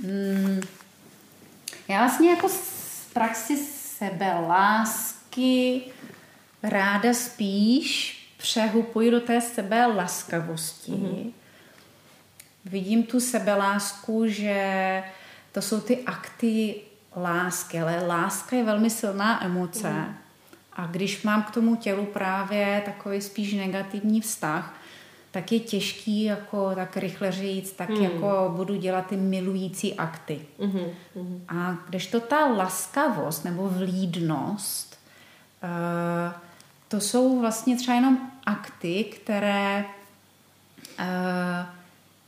Mm, 0.03 0.61
já 1.89 1.99
vlastně 1.99 2.31
jako 2.31 2.49
z 2.49 3.07
praxi 3.13 3.57
sebelásky 3.99 5.12
ráda 6.63 7.15
spíš 7.15 8.19
přehupuji 8.37 9.11
do 9.11 9.21
té 9.21 9.41
sebe 9.41 9.87
laskavosti. 9.87 10.93
Mm-hmm. 10.93 11.33
Vidím 12.65 13.03
tu 13.03 13.21
sebelásku, 13.21 14.27
že 14.27 15.03
to 15.53 15.63
jsou 15.63 15.81
ty 15.81 15.99
akty 15.99 16.75
lásky, 17.17 17.81
ale 17.81 18.07
láska 18.07 18.57
je 18.57 18.65
velmi 18.65 18.91
silná 18.91 19.45
emoce. 19.45 19.91
Mm. 19.91 20.15
A 20.73 20.87
když 20.87 21.23
mám 21.23 21.43
k 21.43 21.51
tomu 21.51 21.77
tělu 21.77 22.07
právě 22.07 22.83
takový 22.85 23.21
spíš 23.21 23.55
negativní 23.55 24.21
vztah, 24.21 24.75
tak 25.31 25.53
je 25.53 25.61
těžký 25.61 26.25
jako 26.25 26.75
tak 26.75 26.97
rychle 26.97 27.33
říct, 27.33 27.73
tak 27.73 27.89
mm. 27.89 28.03
jako 28.03 28.53
budu 28.57 28.77
dělat 28.77 29.07
ty 29.07 29.17
milující 29.17 29.95
akty. 29.95 30.41
Mm-hmm. 30.59 30.91
A 31.49 31.79
když 31.89 32.07
to 32.07 32.21
ta 32.21 32.47
laskavost 32.47 33.45
nebo 33.45 33.69
vlídnost, 33.69 34.92
to 36.89 37.01
jsou 37.01 37.41
vlastně 37.41 37.77
třeba 37.77 37.95
jenom 37.95 38.19
akty, 38.47 39.05
které 39.05 39.85
uh, 40.99 41.07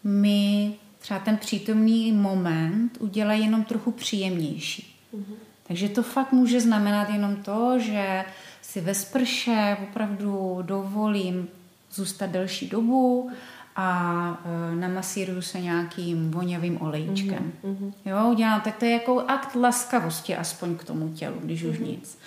mi 0.04 0.74
třeba 0.98 1.20
ten 1.20 1.36
přítomný 1.36 2.12
moment 2.12 2.96
udělají 3.00 3.42
jenom 3.42 3.64
trochu 3.64 3.90
příjemnější. 3.90 4.96
Mm-hmm. 5.14 5.34
Takže 5.68 5.88
to 5.88 6.02
fakt 6.02 6.32
může 6.32 6.60
znamenat 6.60 7.08
jenom 7.08 7.36
to, 7.36 7.78
že 7.78 8.24
si 8.62 8.80
ve 8.80 8.94
sprše 8.94 9.76
opravdu 9.82 10.58
dovolím 10.62 11.48
zůstat 11.90 12.30
delší 12.30 12.68
dobu 12.68 13.30
a 13.76 14.38
e, 14.44 14.76
namasíruju 14.76 15.42
se 15.42 15.60
nějakým 15.60 16.30
voněvým 16.30 16.82
olejčkem. 16.82 17.52
Mm-hmm. 17.64 17.92
Jo, 18.04 18.30
udělám, 18.30 18.60
tak 18.60 18.76
to 18.76 18.84
je 18.84 18.90
jako 18.90 19.20
akt 19.20 19.54
laskavosti 19.54 20.36
aspoň 20.36 20.76
k 20.76 20.84
tomu 20.84 21.08
tělu, 21.08 21.36
když 21.42 21.64
mm-hmm. 21.64 21.70
už 21.70 21.78
nic. 21.78 22.18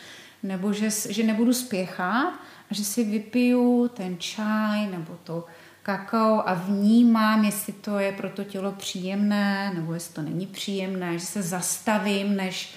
Nebo 0.43 0.73
že, 0.73 0.89
že 1.09 1.23
nebudu 1.23 1.53
spěchat 1.53 2.33
a 2.71 2.73
že 2.73 2.85
si 2.85 3.03
vypiju 3.03 3.87
ten 3.87 4.17
čaj 4.19 4.87
nebo 4.87 5.17
to 5.23 5.45
kakao 5.83 6.43
a 6.45 6.53
vnímám, 6.53 7.45
jestli 7.45 7.73
to 7.73 7.99
je 7.99 8.11
pro 8.11 8.29
to 8.29 8.43
tělo 8.43 8.71
příjemné, 8.71 9.71
nebo 9.75 9.93
jestli 9.93 10.13
to 10.13 10.21
není 10.21 10.47
příjemné, 10.47 11.17
že 11.17 11.25
se 11.25 11.41
zastavím, 11.41 12.35
než, 12.35 12.73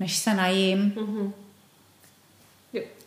než 0.00 0.16
se 0.16 0.34
najím. 0.34 0.92
Mm-hmm. 0.96 1.32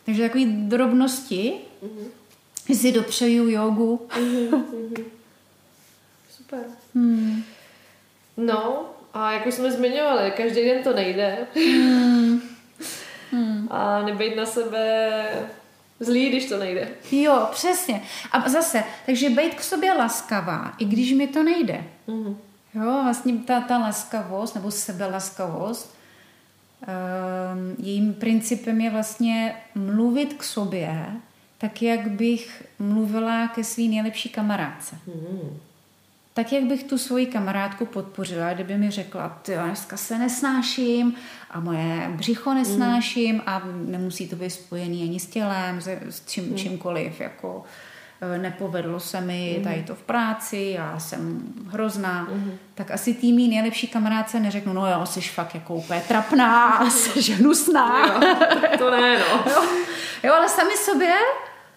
Takže 0.04 0.28
takové 0.28 0.44
drobnosti, 0.44 1.54
mm-hmm. 1.82 2.74
si 2.74 2.92
dopřeju 2.92 3.48
jogu. 3.48 4.08
Mm-hmm. 4.10 5.04
Super. 6.30 6.60
Hmm. 6.94 7.44
No, 8.36 8.90
a 9.14 9.32
jak 9.32 9.46
už 9.46 9.54
jsme 9.54 9.72
zmiňovali, 9.72 10.30
každý 10.30 10.64
den 10.64 10.82
to 10.82 10.92
nejde. 10.92 11.46
Hmm. 11.54 12.51
Hmm. 13.32 13.68
A 13.70 14.02
nebejt 14.02 14.36
na 14.36 14.46
sebe 14.46 15.08
zlý, 16.00 16.28
když 16.28 16.48
to 16.48 16.58
nejde. 16.58 16.88
Jo, 17.12 17.48
přesně. 17.50 18.02
A 18.32 18.48
zase, 18.48 18.84
takže 19.06 19.30
být 19.30 19.54
k 19.54 19.62
sobě 19.62 19.92
laskavá, 19.92 20.72
i 20.78 20.84
když 20.84 21.12
mi 21.12 21.26
to 21.26 21.42
nejde. 21.42 21.84
Mm-hmm. 22.08 22.36
Jo, 22.74 23.00
vlastně 23.02 23.34
ta, 23.38 23.60
ta 23.60 23.78
laskavost, 23.78 24.54
nebo 24.54 24.70
sebelaskavost, 24.70 25.96
um, 26.82 27.84
jejím 27.86 28.14
principem 28.14 28.80
je 28.80 28.90
vlastně 28.90 29.56
mluvit 29.74 30.34
k 30.34 30.44
sobě, 30.44 31.06
tak 31.58 31.82
jak 31.82 32.10
bych 32.10 32.66
mluvila 32.78 33.48
ke 33.48 33.64
své 33.64 33.82
nejlepší 33.82 34.28
kamarádce. 34.28 34.96
Mm-hmm 35.08 35.71
tak 36.34 36.52
jak 36.52 36.64
bych 36.64 36.84
tu 36.84 36.98
svoji 36.98 37.26
kamarádku 37.26 37.86
podpořila, 37.86 38.52
kdyby 38.52 38.78
mi 38.78 38.90
řekla, 38.90 39.28
ty 39.42 39.54
dneska 39.54 39.96
se 39.96 40.18
nesnáším 40.18 41.14
a 41.50 41.60
moje 41.60 42.10
břicho 42.16 42.54
nesnáším 42.54 43.34
mm. 43.34 43.42
a 43.46 43.62
nemusí 43.74 44.28
to 44.28 44.36
být 44.36 44.50
spojený 44.50 45.02
ani 45.02 45.20
s 45.20 45.26
tělem, 45.26 45.80
s 46.10 46.26
čím, 46.26 46.44
mm. 46.44 46.56
čímkoliv, 46.56 47.20
jako 47.20 47.62
e, 48.20 48.38
nepovedlo 48.38 49.00
se 49.00 49.20
mi 49.20 49.54
mm. 49.58 49.64
tady 49.64 49.82
to 49.82 49.94
v 49.94 50.02
práci, 50.02 50.74
já 50.76 50.98
jsem 50.98 51.42
hrozná, 51.66 52.28
mm. 52.30 52.58
tak 52.74 52.90
asi 52.90 53.14
tými 53.14 53.48
nejlepší 53.48 53.88
kamarádce 53.88 54.40
neřeknu, 54.40 54.72
no 54.72 54.90
jo, 54.90 55.06
jsi 55.06 55.20
fakt 55.20 55.54
jako 55.54 55.74
úplně 55.74 56.02
trapná, 56.08 56.80
jsi 56.90 57.32
hnusná. 57.32 58.06
Jo, 58.06 58.20
to 58.78 58.90
ne, 58.90 59.18
no. 59.18 59.52
jo, 59.52 59.62
jo, 60.22 60.34
ale 60.34 60.48
sami 60.48 60.76
sobě, 60.76 61.14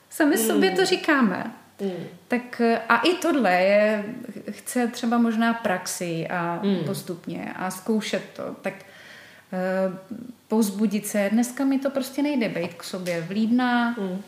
sami 0.10 0.36
mm. 0.36 0.48
sobě 0.48 0.72
to 0.72 0.86
říkáme. 0.86 1.52
Mm. 1.82 2.06
Tak 2.28 2.62
a 2.90 2.98
i 2.98 3.14
tohle 3.14 3.52
je, 3.52 4.06
chce 4.50 4.88
třeba 4.88 5.18
možná 5.18 5.54
praxi 5.54 6.28
a 6.28 6.60
mm. 6.64 6.84
postupně 6.86 7.54
a 7.56 7.72
zkoušet 7.72 8.24
to. 8.36 8.56
Tak 8.62 8.74
uh, 8.74 10.20
pouzbudit 10.48 11.08
se, 11.08 11.30
dneska 11.32 11.66
mi 11.66 11.80
to 11.80 11.90
prostě 11.90 12.22
nejde 12.22 12.50
být 12.50 12.74
k 12.74 12.84
sobě 12.84 13.22
vlídná, 13.22 13.90
mm. 13.90 14.22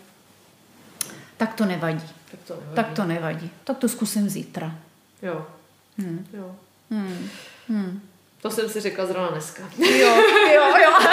tak 1.38 1.54
to 1.54 1.66
nevadí. 1.66 2.10
Tak 2.32 2.40
to 2.48 2.54
nevadí. 2.54 2.76
Tak 2.76 2.92
to 2.96 3.04
nevadí. 3.06 3.50
Tak 3.64 3.78
to 3.78 3.90
zkusím 3.90 4.30
zítra. 4.30 4.76
Jo. 5.22 5.48
Hmm. 5.98 6.28
Jo. 6.34 6.56
Hmm. 6.92 7.30
Hmm. 7.70 8.02
To 8.42 8.50
jsem 8.50 8.70
si 8.70 8.80
řekla 8.80 9.06
zrovna 9.06 9.30
dneska. 9.30 9.64
Jo, 9.78 10.16
jo, 10.54 10.64
jo, 10.84 10.92
a 10.98 11.02
to, 11.02 11.08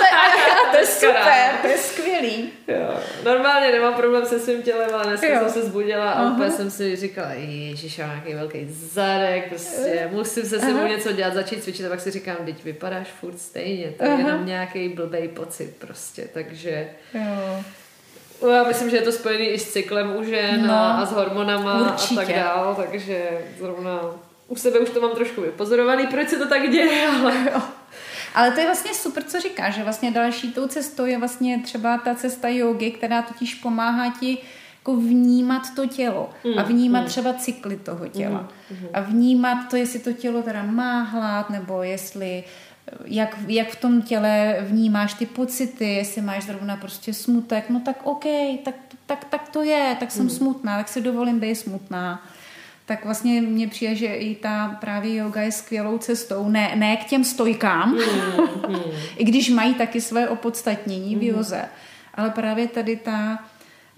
a 0.68 0.70
to 0.70 0.76
je 0.76 0.86
super, 0.86 1.54
to 1.62 1.68
je 1.68 1.78
skvělý. 1.78 2.50
Jo. 2.68 2.98
Normálně 3.24 3.72
nemám 3.72 3.94
problém 3.94 4.26
se 4.26 4.40
svým 4.40 4.62
tělem, 4.62 4.90
ale 4.94 5.04
dneska 5.06 5.28
jo. 5.28 5.38
jsem 5.38 5.50
se 5.50 5.68
zbudila 5.68 6.12
a 6.12 6.30
úplně 6.30 6.50
jsem 6.50 6.70
si 6.70 6.96
říkala, 6.96 7.32
ježiš, 7.32 7.98
mám 7.98 8.08
nějaký 8.08 8.34
velký 8.34 8.66
zadek, 8.70 9.48
prostě 9.48 10.08
musím 10.12 10.44
se 10.44 10.60
sebou 10.60 10.86
něco 10.86 11.12
dělat, 11.12 11.34
začít 11.34 11.62
cvičit 11.62 11.86
a 11.86 11.88
pak 11.88 12.00
si 12.00 12.10
říkám, 12.10 12.36
teď 12.44 12.64
vypadáš 12.64 13.08
furt 13.20 13.38
stejně, 13.38 13.90
to 13.98 14.04
je 14.04 14.10
jenom 14.10 14.46
nějaký 14.46 14.88
blbý 14.88 15.28
pocit 15.28 15.76
prostě, 15.78 16.28
takže... 16.34 16.88
Jo. 17.14 17.64
Já 18.52 18.64
myslím, 18.64 18.90
že 18.90 18.96
je 18.96 19.02
to 19.02 19.12
spojený 19.12 19.46
i 19.46 19.58
s 19.58 19.72
cyklem 19.72 20.16
u 20.16 20.24
žen 20.24 20.66
no, 20.66 20.74
a, 20.74 20.92
a 20.92 21.06
s 21.06 21.12
hormonama 21.12 21.92
určitě. 21.92 22.20
a 22.20 22.24
tak 22.24 22.34
dál, 22.36 22.74
takže 22.74 23.28
zrovna 23.58 24.00
u 24.48 24.56
sebe 24.56 24.78
už 24.78 24.90
to 24.90 25.00
mám 25.00 25.14
trošku 25.14 25.40
vypozorovaný, 25.40 26.06
proč 26.06 26.28
se 26.28 26.36
to 26.36 26.48
tak 26.48 26.70
děje, 26.70 27.08
ale 27.22 27.50
jo. 27.52 27.62
Ale 28.34 28.50
to 28.50 28.60
je 28.60 28.66
vlastně 28.66 28.94
super, 28.94 29.22
co 29.22 29.40
říkáš, 29.40 29.74
že 29.74 29.82
vlastně 29.82 30.10
další 30.10 30.52
tou 30.52 30.66
cestou 30.66 31.06
je 31.06 31.18
vlastně 31.18 31.60
třeba 31.64 31.98
ta 31.98 32.14
cesta 32.14 32.48
jogy, 32.48 32.90
která 32.90 33.22
totiž 33.22 33.54
pomáhá 33.54 34.14
ti 34.20 34.38
jako 34.78 34.96
vnímat 34.96 35.62
to 35.76 35.86
tělo 35.86 36.30
mm, 36.44 36.58
a 36.58 36.62
vnímat 36.62 37.00
mm. 37.00 37.06
třeba 37.06 37.32
cykly 37.32 37.76
toho 37.76 38.08
těla 38.08 38.48
mm, 38.70 38.76
mm. 38.80 38.88
a 38.92 39.00
vnímat 39.00 39.68
to, 39.70 39.76
jestli 39.76 39.98
to 39.98 40.12
tělo 40.12 40.42
teda 40.42 40.62
má 40.62 41.02
hlad 41.02 41.50
nebo 41.50 41.82
jestli 41.82 42.44
jak, 43.04 43.36
jak 43.46 43.68
v 43.68 43.80
tom 43.80 44.02
těle 44.02 44.56
vnímáš 44.60 45.14
ty 45.14 45.26
pocity, 45.26 45.84
jestli 45.84 46.22
máš 46.22 46.44
zrovna 46.44 46.76
prostě 46.76 47.14
smutek, 47.14 47.70
no 47.70 47.80
tak 47.80 48.06
OK, 48.06 48.24
tak, 48.64 48.74
tak, 49.06 49.24
tak 49.24 49.48
to 49.48 49.62
je, 49.62 49.96
tak 50.00 50.10
jsem 50.10 50.22
mm. 50.22 50.30
smutná, 50.30 50.76
tak 50.76 50.88
si 50.88 51.00
dovolím 51.00 51.40
být 51.40 51.54
smutná 51.54 52.26
tak 52.86 53.04
vlastně 53.04 53.40
mně 53.40 53.68
přijde, 53.68 53.94
že 53.94 54.06
i 54.06 54.34
ta 54.34 54.76
právě 54.80 55.14
yoga 55.14 55.42
je 55.42 55.52
skvělou 55.52 55.98
cestou, 55.98 56.48
ne, 56.48 56.72
ne 56.76 56.96
k 56.96 57.04
těm 57.04 57.24
stojkám, 57.24 57.90
mm, 57.90 58.00
mm. 58.68 58.82
i 59.16 59.24
když 59.24 59.50
mají 59.50 59.74
taky 59.74 60.00
své 60.00 60.28
opodstatnění 60.28 61.14
mm. 61.14 61.20
v 61.20 61.24
joze, 61.24 61.64
ale 62.14 62.30
právě 62.30 62.68
tady 62.68 62.96
ta, 62.96 63.44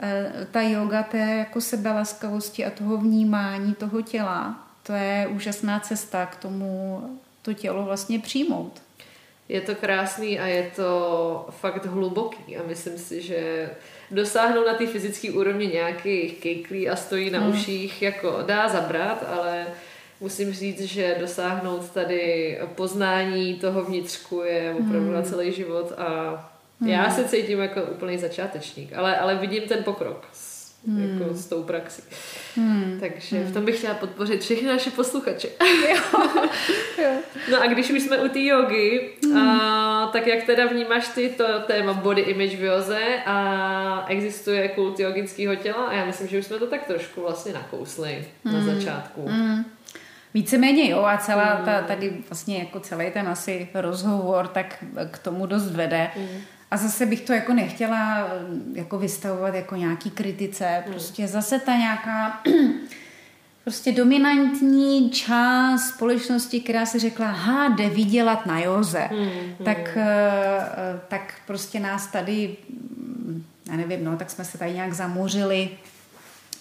eh, 0.00 0.46
ta 0.50 0.60
yoga 0.60 1.02
té 1.02 1.18
jako 1.18 1.60
sebelaskavosti 1.60 2.64
a 2.64 2.70
toho 2.70 2.96
vnímání 2.96 3.74
toho 3.74 4.02
těla, 4.02 4.68
to 4.82 4.92
je 4.92 5.28
úžasná 5.30 5.80
cesta 5.80 6.26
k 6.26 6.36
tomu 6.36 7.02
to 7.42 7.54
tělo 7.54 7.84
vlastně 7.84 8.18
přijmout. 8.18 8.82
Je 9.48 9.60
to 9.60 9.74
krásný 9.74 10.40
a 10.40 10.46
je 10.46 10.72
to 10.76 11.48
fakt 11.50 11.86
hluboký 11.86 12.56
a 12.56 12.62
myslím 12.66 12.98
si, 12.98 13.22
že 13.22 13.70
dosáhnout 14.10 14.66
na 14.66 14.74
té 14.74 14.86
fyzické 14.86 15.30
úrovni 15.30 15.66
nějakých 15.66 16.34
kejklí 16.38 16.88
a 16.88 16.96
stojí 16.96 17.30
na 17.30 17.40
hmm. 17.40 17.50
uších, 17.50 18.02
jako 18.02 18.38
dá 18.46 18.68
zabrat, 18.68 19.24
ale 19.36 19.66
musím 20.20 20.52
říct, 20.52 20.80
že 20.80 21.16
dosáhnout 21.20 21.90
tady 21.90 22.58
poznání 22.74 23.54
toho 23.54 23.84
vnitřku 23.84 24.42
je 24.42 24.74
opravdu 24.78 25.06
hmm. 25.06 25.14
na 25.14 25.22
celý 25.22 25.52
život 25.52 25.92
a 25.98 26.32
hmm. 26.80 26.90
já 26.90 27.10
se 27.10 27.24
cítím 27.24 27.58
jako 27.58 27.82
úplný 27.82 28.18
začátečník, 28.18 28.92
ale, 28.96 29.16
ale 29.18 29.34
vidím 29.34 29.62
ten 29.62 29.84
pokrok 29.84 30.26
hmm. 30.86 31.20
jako 31.20 31.34
s 31.34 31.46
tou 31.46 31.62
praxí. 31.62 32.02
Hmm. 32.56 32.96
Takže 33.00 33.36
hmm. 33.36 33.46
v 33.46 33.54
tom 33.54 33.64
bych 33.64 33.78
chtěla 33.78 33.94
podpořit 33.94 34.40
všechny 34.40 34.68
naše 34.68 34.90
posluchače. 34.90 35.48
jo. 35.88 36.20
jo. 37.02 37.10
No 37.50 37.62
a 37.62 37.66
když 37.66 37.90
už 37.90 38.02
jsme 38.02 38.18
u 38.18 38.28
té 38.28 38.40
jogy, 38.40 39.10
hmm. 39.24 39.36
a, 39.36 40.10
tak 40.12 40.26
jak 40.26 40.44
teda 40.44 40.66
vnímáš 40.66 41.08
ty 41.08 41.28
to 41.28 41.44
téma 41.66 41.92
body 41.92 42.22
image 42.22 42.56
v 42.56 42.62
joze 42.62 43.02
a 43.26 44.04
existuje 44.08 44.68
kult 44.68 45.00
jogického 45.00 45.56
těla 45.56 45.86
a 45.86 45.92
já 45.92 46.04
myslím, 46.04 46.28
že 46.28 46.38
už 46.38 46.46
jsme 46.46 46.58
to 46.58 46.66
tak 46.66 46.86
trošku 46.86 47.20
vlastně 47.20 47.52
nakousli 47.52 48.26
mm. 48.44 48.52
na 48.52 48.74
začátku. 48.74 49.28
Mm. 49.28 49.64
Víceméně 50.34 50.90
jo 50.90 51.04
a 51.04 51.16
celá 51.18 51.62
ta, 51.64 51.82
tady 51.82 52.16
vlastně 52.30 52.58
jako 52.58 52.80
celý 52.80 53.10
ten 53.10 53.28
asi 53.28 53.68
rozhovor 53.74 54.46
tak 54.46 54.84
k 55.10 55.18
tomu 55.18 55.46
dost 55.46 55.70
vede. 55.70 56.10
Mm. 56.16 56.40
A 56.70 56.76
zase 56.76 57.06
bych 57.06 57.20
to 57.20 57.32
jako 57.32 57.54
nechtěla 57.54 58.28
jako 58.72 58.98
vystavovat 58.98 59.54
jako 59.54 59.76
nějaký 59.76 60.10
kritice. 60.10 60.82
Mm. 60.86 60.92
Prostě 60.92 61.28
zase 61.28 61.58
ta 61.58 61.76
nějaká 61.76 62.42
prostě 63.64 63.92
dominantní 63.92 65.10
část 65.10 65.88
společnosti, 65.88 66.60
která 66.60 66.86
si 66.86 66.98
řekla, 66.98 67.26
ha, 67.26 67.68
jde 67.68 67.88
vydělat 67.88 68.46
na 68.46 68.60
józe, 68.60 69.08
mm, 69.12 69.18
mm. 69.18 69.64
Tak, 69.64 69.96
eh, 69.96 71.00
tak 71.08 71.34
prostě 71.46 71.80
nás 71.80 72.06
tady, 72.06 72.56
já 73.70 73.76
nevím, 73.76 74.04
no, 74.04 74.16
tak 74.16 74.30
jsme 74.30 74.44
se 74.44 74.58
tady 74.58 74.72
nějak 74.72 74.92
zamořili 74.92 75.70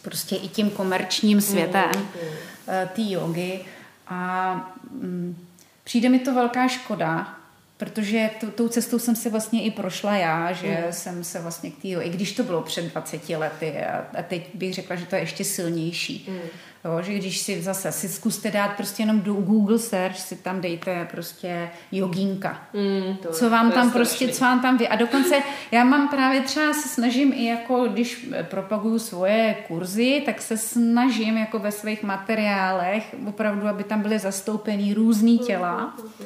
prostě 0.02 0.36
i 0.36 0.48
tím 0.48 0.70
komerčním 0.70 1.42
světem 1.42 1.92
mm, 1.96 2.02
mm. 2.02 2.88
té 2.96 3.02
jogy 3.02 3.60
a 4.08 4.56
mm, 4.92 5.36
přijde 5.84 6.10
mi 6.10 6.20
to 6.20 6.34
velká 6.34 6.68
škoda, 6.68 7.38
Protože 7.78 8.30
t- 8.40 8.48
tou 8.48 8.68
cestou 8.68 9.00
jsem 9.00 9.16
se 9.16 9.30
vlastně 9.30 9.64
i 9.64 9.72
prošla 9.72 10.16
já, 10.16 10.52
že 10.52 10.84
mm. 10.86 10.94
jsem 10.94 11.24
se 11.24 11.40
vlastně 11.40 11.72
k 11.72 11.82
týho, 11.82 12.06
i 12.06 12.10
když 12.10 12.32
to 12.32 12.44
bylo 12.44 12.62
před 12.62 12.86
20 12.86 13.30
lety 13.30 13.78
a, 13.78 14.06
a 14.20 14.22
teď 14.22 14.50
bych 14.54 14.74
řekla, 14.74 14.96
že 14.96 15.06
to 15.06 15.16
je 15.16 15.22
ještě 15.22 15.44
silnější. 15.44 16.26
Mm. 16.30 16.40
Jo, 16.86 17.02
že 17.02 17.14
když 17.14 17.38
si 17.38 17.62
zase 17.62 17.92
si 17.92 18.10
zkuste 18.10 18.52
dát 18.52 18.68
prostě 18.68 19.04
jenom 19.04 19.22
do 19.22 19.34
Google 19.34 19.80
search, 19.80 20.20
si 20.20 20.36
tam 20.36 20.62
dejte 20.62 21.08
prostě 21.12 21.70
jogínka. 21.92 22.62
Mm, 22.74 23.18
to, 23.18 23.30
co 23.30 23.50
vám 23.50 23.72
tam 23.72 23.92
prostě, 23.92 24.28
co 24.28 24.44
vám 24.44 24.62
tam 24.62 24.78
vy. 24.78 24.88
A 24.88 24.96
dokonce 24.96 25.42
já 25.72 25.84
mám 25.84 26.08
právě 26.08 26.42
třeba 26.42 26.74
se 26.74 26.90
snažím 26.90 27.34
i 27.34 27.46
jako, 27.46 27.86
když 27.86 28.30
propaguju 28.42 29.00
svoje 29.00 29.56
kurzy, 29.68 30.24
tak 30.26 30.42
se 30.42 30.58
snažím 30.58 31.38
jako 31.38 31.60
ve 31.60 31.72
svých 31.72 32.04
materiálech 32.04 33.16
opravdu, 33.28 33.68
aby 33.68 33.84
tam 33.84 34.02
byly 34.02 34.20
zastoupený 34.20 34.94
různý 34.94 35.40
těla. 35.40 35.96
Mm, 36.00 36.26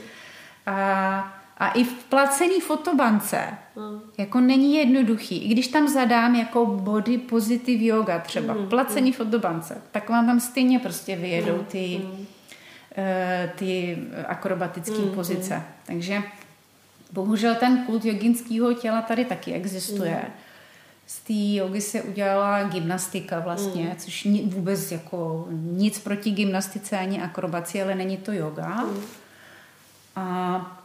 a 0.66 1.39
a 1.60 1.70
i 1.70 1.84
v 1.84 2.03
placený 2.03 2.62
fotobance 2.62 3.47
mm. 3.76 4.01
jako 4.18 4.39
není 4.39 4.76
jednoduchý. 4.76 5.38
I 5.38 5.47
když 5.47 5.68
tam 5.68 5.88
zadám 5.88 6.36
jako 6.36 6.66
body 6.66 7.18
positive 7.18 7.86
yoga 7.86 8.20
třeba, 8.20 8.53
mm. 8.53 8.68
placený 8.68 9.10
mm. 9.10 9.14
fotobance, 9.14 9.82
tak 9.91 10.10
vám 10.10 10.26
tam 10.26 10.39
stejně 10.39 10.80
prostě 10.80 11.16
vyjedou 11.16 11.57
mm. 11.57 11.66
ty, 11.66 12.01
mm. 12.03 12.12
Uh, 12.12 12.26
ty 13.55 13.97
akrobatické 14.28 14.97
mm. 14.97 15.10
pozice. 15.10 15.55
Mm. 15.55 15.64
Takže 15.86 16.24
bohužel 17.12 17.55
ten 17.55 17.86
kult 17.86 18.05
joginského 18.05 18.74
těla 18.74 19.01
tady 19.01 19.26
taky 19.26 19.53
existuje. 19.53 20.22
Mm. 20.26 20.34
Z 21.07 21.20
té 21.20 21.34
jogy 21.34 21.82
se 21.82 22.01
udělala 22.01 22.64
gymnastika 22.64 23.39
vlastně, 23.39 23.84
mm. 23.84 23.95
což 23.97 24.28
vůbec 24.45 24.91
jako 24.91 25.47
nic 25.51 25.99
proti 25.99 26.32
gymnastice 26.32 26.97
ani 26.97 27.22
akrobaci, 27.22 27.82
ale 27.82 27.95
není 27.95 28.18
to 28.18 28.32
yoga. 28.32 28.84
Mm. 28.84 29.01
A 30.16 30.79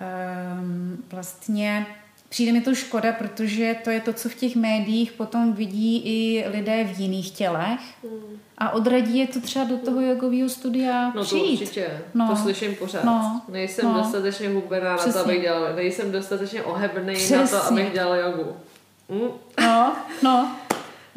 um, 0.00 1.04
vlastně 1.10 1.86
přijde 2.28 2.52
mi 2.52 2.60
to 2.60 2.74
škoda, 2.74 3.12
protože 3.12 3.76
to 3.84 3.90
je 3.90 4.00
to, 4.00 4.12
co 4.12 4.28
v 4.28 4.34
těch 4.34 4.56
médiích 4.56 5.12
potom 5.12 5.52
vidí 5.52 6.02
i 6.04 6.48
lidé 6.48 6.84
v 6.84 7.00
jiných 7.00 7.30
tělech 7.30 7.80
hmm. 8.02 8.38
a 8.58 8.70
odradí 8.70 9.18
je 9.18 9.26
to 9.26 9.40
třeba 9.40 9.64
do 9.64 9.76
toho 9.76 10.00
jogového 10.00 10.48
studia 10.48 11.12
No 11.14 11.22
přijít. 11.22 11.58
to 11.58 11.62
určitě, 11.62 12.02
no. 12.14 12.28
to 12.28 12.36
slyším 12.36 12.74
pořád. 12.74 13.04
No. 13.04 13.42
Nejsem 13.48 13.84
no. 13.84 13.94
dostatečně 13.94 14.48
hubená 14.48 14.96
na 14.96 15.12
to, 15.12 15.18
abych 15.18 15.42
dělal, 15.42 15.74
nejsem 15.74 16.12
dostatečně 16.12 16.62
ohebný 16.62 17.14
Přesně. 17.14 17.36
na 17.36 17.46
to, 17.46 17.64
abych 17.64 17.92
dělal 17.92 18.14
jogu. 18.14 18.56
Mm. 19.08 19.28
No, 19.60 19.96
no. 20.22 20.56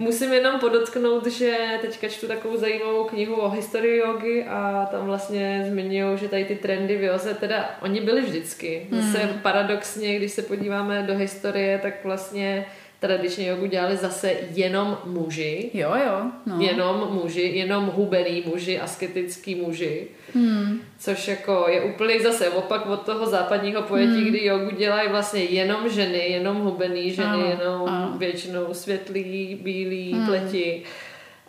Musím 0.02 0.34
jenom 0.34 0.60
podotknout, 0.60 1.28
že 1.28 1.58
teďka 1.82 2.08
čtu 2.08 2.28
takovou 2.28 2.58
zajímavou 2.58 3.04
knihu 3.04 3.36
o 3.36 3.49
historii 3.49 3.97
jogy 3.97 4.45
a 4.49 4.88
tam 4.91 5.06
vlastně 5.06 5.66
zmiňují, 5.70 6.18
že 6.18 6.28
tady 6.28 6.45
ty 6.45 6.56
trendy 6.56 6.97
v 6.97 7.04
joze, 7.04 7.34
teda 7.34 7.76
oni 7.82 8.02
byli 8.02 8.22
vždycky. 8.22 8.88
Zase 8.91 9.18
hmm. 9.18 9.39
paradoxně, 9.39 10.16
když 10.16 10.32
se 10.32 10.41
podíváme 10.41 11.04
do 11.04 11.18
historie, 11.18 11.80
tak 11.80 12.04
vlastně 12.04 12.66
tradičně 13.02 13.47
jogu 13.47 13.66
dělali 13.66 13.97
zase 13.97 14.34
jenom 14.54 14.97
muži. 15.06 15.70
Jo, 15.74 15.93
jo. 16.06 16.22
No. 16.45 16.62
Jenom 16.62 17.08
muži, 17.12 17.41
jenom 17.41 17.86
hubený 17.86 18.43
muži, 18.45 18.80
asketický 18.80 19.56
muži. 19.56 20.08
Hmm. 20.34 20.82
Což 20.99 21.28
jako 21.28 21.66
je 21.70 21.82
úplně 21.82 22.20
zase 22.20 22.49
opak 22.49 22.86
od 22.86 23.02
toho 23.02 23.26
západního 23.26 23.82
pojetí, 23.82 24.22
hmm. 24.22 24.30
kdy 24.30 24.45
jogu 24.45 24.70
dělají 24.76 25.10
vlastně 25.10 25.43
jenom 25.43 25.89
ženy, 25.89 26.18
jenom 26.18 26.58
hubený 26.58 27.12
ženy, 27.12 27.28
ano, 27.28 27.45
jenom 27.45 27.89
ano. 27.89 28.14
většinou 28.18 28.74
světlý, 28.74 29.60
bílý, 29.62 30.14
hmm. 30.14 30.28
pleti. 30.28 30.84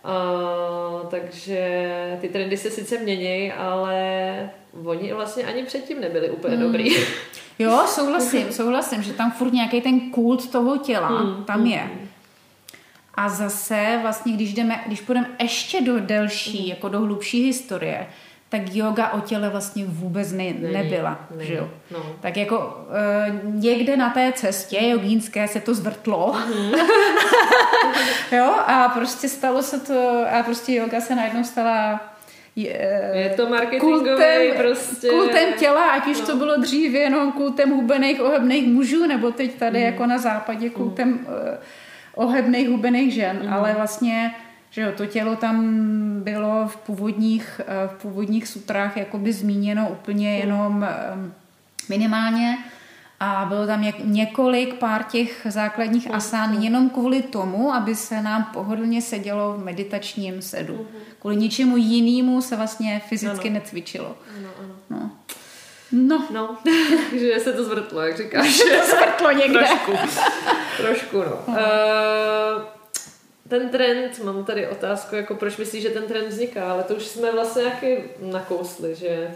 Uh, 0.05 1.09
takže 1.11 1.61
ty 2.21 2.29
trendy 2.29 2.57
se 2.57 2.71
sice 2.71 2.99
mění, 2.99 3.53
ale 3.53 4.51
oni 4.85 5.13
vlastně 5.13 5.45
ani 5.45 5.63
předtím 5.63 6.01
nebyli 6.01 6.31
úplně 6.31 6.57
hmm. 6.57 6.65
dobrý. 6.65 6.97
Jo, 7.59 7.83
souhlasím, 7.87 8.53
souhlasím, 8.53 9.03
že 9.03 9.13
tam 9.13 9.33
furt 9.33 9.53
nějaký 9.53 9.81
ten 9.81 10.01
kult 10.01 10.51
toho 10.51 10.77
těla 10.77 11.09
hmm. 11.09 11.45
tam 11.45 11.67
je. 11.67 11.79
Hmm. 11.79 12.09
A 13.15 13.29
zase 13.29 13.99
vlastně, 14.03 14.33
když, 14.33 14.55
jdeme, 14.55 14.83
když 14.87 15.01
půjdeme 15.01 15.31
ještě 15.43 15.81
do 15.81 16.01
delší, 16.01 16.59
hmm. 16.59 16.69
jako 16.69 16.89
do 16.89 17.01
hlubší 17.01 17.45
historie, 17.45 18.07
tak 18.53 18.75
yoga 18.75 19.11
o 19.11 19.21
těle 19.21 19.49
vlastně 19.49 19.85
vůbec 19.87 20.33
ne, 20.33 20.39
není, 20.39 20.73
nebyla. 20.73 21.19
Není, 21.31 21.49
že 21.49 21.55
jo? 21.55 21.71
No. 21.91 21.99
Tak 22.21 22.37
jako 22.37 22.87
e, 22.91 23.41
někde 23.45 23.97
na 23.97 24.11
té 24.11 24.33
cestě 24.33 24.89
jogínské 24.89 25.49
se 25.49 25.61
to 25.61 25.75
zvrtlo. 25.75 26.37
Mm. 26.47 26.73
jo, 28.37 28.55
a 28.67 28.89
prostě 28.89 29.29
stalo 29.29 29.63
se 29.63 29.81
to, 29.81 30.25
a 30.39 30.43
prostě 30.43 30.73
yoga 30.73 31.01
se 31.01 31.15
najednou 31.15 31.45
stala 31.45 32.01
je, 32.57 33.11
je 33.15 33.31
to 33.37 33.49
kultem, 33.81 34.43
prostě. 34.57 35.09
Kultem 35.09 35.53
těla, 35.59 35.91
ať 35.91 36.07
už 36.07 36.21
no. 36.21 36.27
to 36.27 36.37
bylo 36.37 36.61
dřív 36.61 36.93
jenom 36.93 37.33
kultem 37.33 37.71
hubených, 37.71 38.21
ohebných 38.21 38.67
mužů, 38.67 39.07
nebo 39.07 39.31
teď 39.31 39.55
tady 39.55 39.79
mm. 39.79 39.85
jako 39.85 40.07
na 40.07 40.19
západě 40.19 40.71
kultem 40.71 41.09
mm. 41.09 41.27
ohebných, 42.15 42.69
hubených 42.69 43.15
žen, 43.15 43.41
mm. 43.43 43.53
ale 43.53 43.75
vlastně 43.75 44.35
že 44.73 44.83
jo, 44.83 44.93
to 44.97 45.07
tělo 45.07 45.37
tam 45.37 45.67
bylo 46.21 46.69
v 46.69 46.77
původních, 46.77 47.61
eh, 47.61 47.89
v 47.89 48.03
původních 48.03 48.49
sutrách 48.49 48.97
jakoby 48.97 49.33
zmíněno 49.33 49.89
úplně 49.91 50.29
mm. 50.29 50.37
jenom 50.37 50.85
eh, 50.85 51.33
minimálně 51.89 52.59
a 53.25 53.45
bylo 53.45 53.66
tam 53.66 53.93
několik 54.05 54.75
pár 54.75 55.03
těch 55.03 55.47
základních 55.51 56.09
mm. 56.09 56.14
asán 56.14 56.62
jenom 56.62 56.91
kvůli 56.91 57.23
tomu, 57.23 57.75
aby 57.75 57.95
se 57.95 58.23
nám 58.23 58.45
pohodlně 58.53 59.03
sedělo 59.03 59.53
v 59.53 59.64
meditačním 59.64 60.43
sedu. 60.43 60.75
Mm. 60.75 61.01
Kvůli 61.20 61.37
ničemu 61.37 61.77
jinému 61.77 62.43
se 62.43 62.57
vlastně 62.57 63.03
fyzicky 63.09 63.49
ano. 63.49 63.55
necvičilo. 63.55 64.16
Ano, 64.39 64.49
ano. 64.59 64.75
No. 64.91 65.11
No. 65.93 66.27
no. 66.31 66.57
že 67.18 67.41
se 67.41 67.53
to 67.53 67.64
zvrtlo, 67.64 68.01
jak 68.01 68.16
říkáš. 68.16 68.57
Že 68.57 68.64
to 68.81 68.87
zvrtlo 68.87 69.31
někde. 69.31 69.59
Trošku. 69.59 69.93
Trošku, 70.77 71.18
no. 71.18 71.37
Uh, 71.49 71.55
ten 73.49 73.68
trend, 73.68 74.25
mám 74.25 74.45
tady 74.45 74.68
otázku, 74.68 75.16
jako 75.16 75.35
proč 75.35 75.57
myslíš, 75.57 75.83
že 75.83 75.91
ten 75.91 76.05
trend 76.05 76.29
vzniká, 76.29 76.73
ale 76.73 76.83
to 76.83 76.95
už 76.95 77.07
jsme 77.07 77.33
vlastně 77.33 77.62
nějaký 77.62 78.03
nakousli, 78.20 78.95
že 78.95 79.31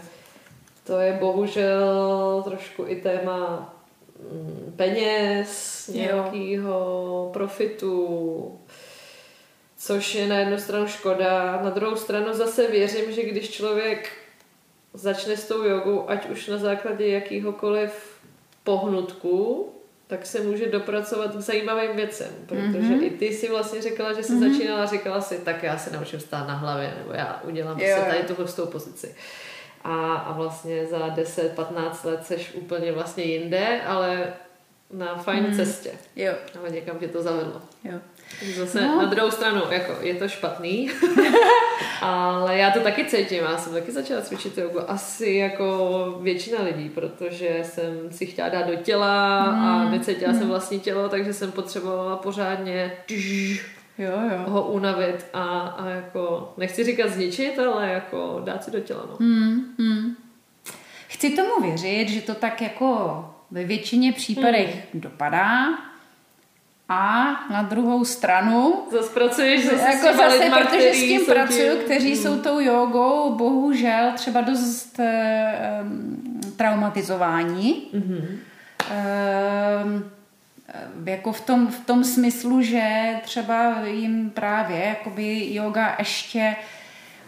to 0.83 0.99
je 0.99 1.13
bohužel 1.13 2.43
trošku 2.45 2.85
i 2.87 2.95
téma 2.95 3.73
peněz, 4.75 5.87
nějakého 5.93 7.29
profitu, 7.33 8.59
což 9.77 10.15
je 10.15 10.27
na 10.27 10.39
jednu 10.39 10.57
stranu 10.57 10.87
škoda. 10.87 11.61
Na 11.63 11.69
druhou 11.69 11.95
stranu 11.95 12.33
zase 12.33 12.67
věřím, 12.67 13.11
že 13.11 13.23
když 13.23 13.49
člověk 13.49 14.11
začne 14.93 15.37
s 15.37 15.47
tou 15.47 15.63
jogou, 15.63 16.09
ať 16.09 16.29
už 16.29 16.47
na 16.47 16.57
základě 16.57 17.07
jakýhokoliv 17.07 17.91
pohnutku, 18.63 19.69
tak 20.07 20.25
se 20.25 20.39
může 20.39 20.67
dopracovat 20.67 21.35
k 21.35 21.39
zajímavým 21.39 21.95
věcem, 21.95 22.31
protože 22.45 22.89
mm-hmm. 22.89 23.03
i 23.03 23.09
ty 23.09 23.33
si 23.33 23.49
vlastně 23.49 23.81
řekla, 23.81 24.13
že 24.13 24.23
jsi 24.23 24.33
mm-hmm. 24.33 24.53
začínala, 24.53 24.85
říkala 24.85 25.21
si, 25.21 25.37
tak 25.37 25.63
já 25.63 25.77
se 25.77 25.91
naučím 25.91 26.19
stát 26.19 26.47
na 26.47 26.53
hlavě, 26.53 26.93
nebo 26.97 27.13
já 27.13 27.41
udělám 27.47 27.79
jo, 27.79 27.97
si 27.97 28.09
tady 28.11 28.23
tuhle 28.23 28.45
tou 28.45 28.65
pozici. 28.65 29.15
A, 29.87 30.15
a 30.15 30.33
vlastně 30.33 30.85
za 30.85 30.97
10-15 30.97 31.91
let 32.03 32.25
seš 32.25 32.53
úplně 32.53 32.91
vlastně 32.91 33.23
jinde, 33.23 33.81
ale 33.87 34.33
na 34.93 35.15
fajn 35.15 35.43
mm. 35.47 35.55
cestě. 35.55 35.91
Jo. 36.15 36.33
Ale 36.59 36.69
někam 36.69 36.99
tě 36.99 37.07
to 37.07 37.21
zavedlo. 37.21 37.61
Jo. 37.83 37.99
Zase 38.55 38.81
no. 38.81 38.97
na 38.97 39.05
druhou 39.05 39.31
stranu, 39.31 39.61
jako 39.69 39.95
je 40.01 40.15
to 40.15 40.27
špatný, 40.27 40.91
ale 42.01 42.57
já 42.57 42.71
to 42.71 42.79
taky 42.79 43.05
cítím, 43.05 43.43
já 43.43 43.57
jsem 43.57 43.73
taky 43.73 43.91
začala 43.91 44.21
cvičit 44.21 44.57
jogu, 44.57 44.91
asi 44.91 45.29
jako 45.29 46.17
většina 46.21 46.63
lidí, 46.63 46.89
protože 46.89 47.59
jsem 47.63 48.11
si 48.11 48.25
chtěla 48.25 48.49
dát 48.49 48.67
do 48.67 48.75
těla 48.75 49.45
mm. 49.51 49.65
a 49.65 49.89
necítila 49.89 50.31
mm. 50.31 50.39
jsem 50.39 50.47
vlastní 50.47 50.79
tělo, 50.79 51.09
takže 51.09 51.33
jsem 51.33 51.51
potřebovala 51.51 52.15
pořádně 52.15 52.91
jo, 53.97 54.11
jo. 54.31 54.49
ho 54.49 54.63
unavit 54.63 55.25
a, 55.33 55.59
a 55.59 55.89
jako, 55.89 56.53
nechci 56.57 56.83
říkat 56.83 57.09
zničit, 57.09 57.59
ale 57.59 57.89
jako 57.89 58.41
dát 58.45 58.63
si 58.63 58.71
do 58.71 58.79
těla, 58.79 59.01
no. 59.09 59.15
Mm. 59.19 59.63
Mm. 59.77 60.15
Chci 61.07 61.29
tomu 61.29 61.61
věřit, 61.61 62.09
že 62.09 62.21
to 62.21 62.35
tak 62.35 62.61
jako 62.61 63.25
ve 63.51 63.63
většině 63.63 64.13
případech 64.13 64.87
hmm. 64.93 65.01
dopadá. 65.01 65.65
A 66.89 67.25
na 67.51 67.61
druhou 67.61 68.05
stranu... 68.05 68.83
Zase 68.91 69.13
pracuješ 69.13 69.65
zase 69.65 69.89
jako 69.89 70.13
s 70.13 70.17
zase, 70.17 70.37
lidma, 70.37 70.59
protože 70.59 70.93
s 70.93 70.99
tím 70.99 71.25
pracuju, 71.25 71.75
tím... 71.75 71.83
kteří 71.83 72.13
hmm. 72.13 72.23
jsou 72.23 72.41
tou 72.41 72.59
jogou 72.59 73.35
bohužel 73.35 74.11
třeba 74.15 74.41
dost 74.41 74.99
um, 74.99 76.41
traumatizování. 76.57 77.89
Hmm. 77.93 78.39
Um, 79.85 80.11
jako 81.05 81.33
v 81.33 81.41
tom, 81.41 81.67
v 81.67 81.85
tom 81.85 82.03
smyslu, 82.03 82.61
že 82.61 83.15
třeba 83.23 83.85
jim 83.85 84.29
právě 84.29 84.77
jakoby 84.77 85.53
yoga 85.53 85.95
ještě 85.99 86.55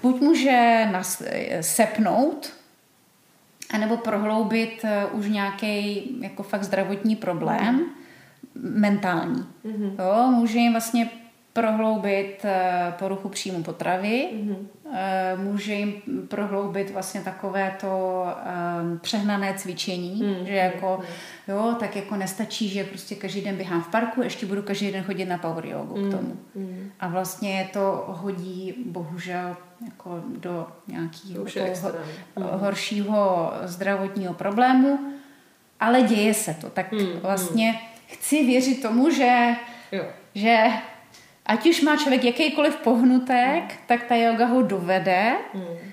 buď 0.02 0.22
může 0.22 0.88
nas, 0.92 1.24
sepnout, 1.62 2.54
anebo 3.74 3.98
prohloubit 3.98 4.80
eh, 4.84 5.06
už 5.06 5.28
nějaký 5.28 6.04
jako 6.22 6.44
fakt 6.44 6.64
zdravotní 6.64 7.16
problém, 7.16 7.76
mm. 7.76 7.86
mentální. 8.56 9.46
Mm-hmm. 9.66 9.96
Jo, 10.00 10.32
může 10.32 10.60
jim 10.60 10.72
vlastně 10.72 11.10
prohloubit 11.60 12.45
eh, 12.45 12.93
poruchu 12.99 13.30
příjmu 13.30 13.64
potravy, 13.64 14.30
mm-hmm. 14.34 14.57
může 15.36 15.74
jim 15.74 15.93
prohloubit 16.28 16.89
vlastně 16.89 17.22
takové 17.22 17.76
to 17.82 18.26
um, 18.82 18.99
přehnané 18.99 19.53
cvičení, 19.53 20.24
mm-hmm. 20.24 20.43
že 20.43 20.53
jako, 20.53 20.99
jo, 21.47 21.76
tak 21.80 21.95
jako 21.95 22.16
nestačí, 22.16 22.70
že 22.70 22.84
prostě 22.84 23.16
každý 23.16 23.41
den 23.41 23.55
běhám 23.55 23.82
v 23.82 23.88
parku, 23.88 24.22
ještě 24.22 24.45
budu 24.45 24.62
každý 24.62 24.91
den 24.91 25.03
chodit 25.03 25.26
na 25.26 25.38
power 25.38 25.66
yogu 25.66 25.95
mm-hmm. 25.95 26.07
k 26.07 26.12
tomu. 26.12 26.36
Mm-hmm. 26.57 26.89
A 26.99 27.07
vlastně 27.07 27.70
to 27.74 28.05
hodí 28.07 28.74
bohužel 28.86 29.57
jako 29.86 30.24
do 30.38 30.68
nějakého 30.88 31.43
ho, 31.43 31.47
mm-hmm. 31.47 32.60
horšího 32.60 33.53
zdravotního 33.64 34.34
problému, 34.34 34.99
ale 35.80 36.01
děje 36.01 36.34
se 36.34 36.53
to. 36.53 36.70
Tak 36.70 36.91
mm-hmm. 36.91 37.20
vlastně 37.20 37.80
chci 38.07 38.45
věřit 38.45 38.82
tomu, 38.82 39.10
že, 39.10 39.55
jo. 39.91 40.03
že 40.36 40.66
ať 41.50 41.70
už 41.70 41.82
má 41.82 41.97
člověk 41.97 42.24
jakýkoliv 42.24 42.76
pohnutek, 42.76 43.64
mm. 43.64 43.80
tak 43.88 44.04
ta 44.04 44.16
yoga 44.16 44.45
ho 44.45 44.62
dovede. 44.62 45.34
Mm. 45.54 45.89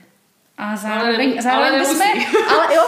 A 0.58 0.76
zároveň, 0.76 1.32
ale, 1.32 1.42
zároveň 1.42 1.68
ale 1.68 1.78
bychom, 1.78 2.00
ale 2.54 2.74
jo, 2.74 2.82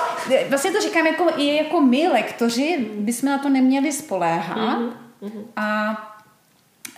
vlastně 0.48 0.70
to 0.70 0.80
říkám 0.80 1.06
jako, 1.06 1.26
i 1.36 1.56
jako 1.56 1.80
my 1.80 2.08
lektoři, 2.08 2.86
bychom 2.94 3.28
na 3.28 3.38
to 3.38 3.48
neměli 3.48 3.92
spoléhat. 3.92 4.78
Mm. 4.78 4.92
Mm. 5.20 5.44
A 5.56 5.98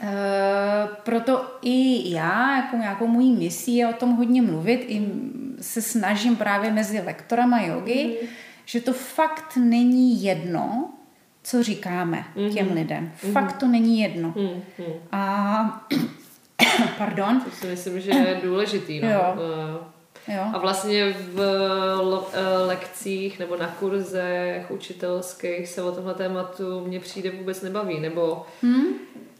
e, 0.02 0.06
proto 1.02 1.58
i 1.62 2.10
já, 2.14 2.56
jako 2.56 2.76
nějakou 2.76 3.06
mojí 3.06 3.32
misí 3.32 3.76
je 3.76 3.88
o 3.88 3.92
tom 3.92 4.16
hodně 4.16 4.42
mluvit, 4.42 4.84
i 4.88 5.08
se 5.60 5.82
snažím 5.82 6.36
právě 6.36 6.72
mezi 6.72 7.00
lektorama 7.00 7.60
jogy, 7.60 8.18
mm. 8.22 8.28
že 8.64 8.80
to 8.80 8.92
fakt 8.92 9.56
není 9.56 10.24
jedno, 10.24 10.90
co 11.42 11.62
říkáme 11.62 12.24
mm-hmm. 12.36 12.54
těm 12.54 12.72
lidem. 12.72 13.12
Mm-hmm. 13.16 13.32
Fakt 13.32 13.56
to 13.56 13.66
není 13.66 14.00
jedno. 14.00 14.34
Mm-hmm. 14.36 14.92
A 15.12 15.86
pardon. 16.98 17.40
To 17.40 17.50
si 17.50 17.66
myslím, 17.66 18.00
že 18.00 18.10
je 18.10 18.40
důležitý. 18.42 19.00
No. 19.00 19.08
Jo. 19.08 19.36
Eh, 20.28 20.34
jo. 20.34 20.42
A 20.52 20.58
vlastně 20.58 21.12
v 21.12 21.40
eh, 22.32 22.58
lekcích 22.66 23.38
nebo 23.38 23.56
na 23.56 23.66
kurzech 23.66 24.70
učitelských 24.70 25.68
se 25.68 25.82
o 25.82 25.92
tomhle 25.92 26.14
tématu 26.14 26.84
mně 26.86 27.00
přijde 27.00 27.30
vůbec 27.30 27.62
nebaví. 27.62 28.00
Nebo 28.00 28.46
hmm? 28.62 28.86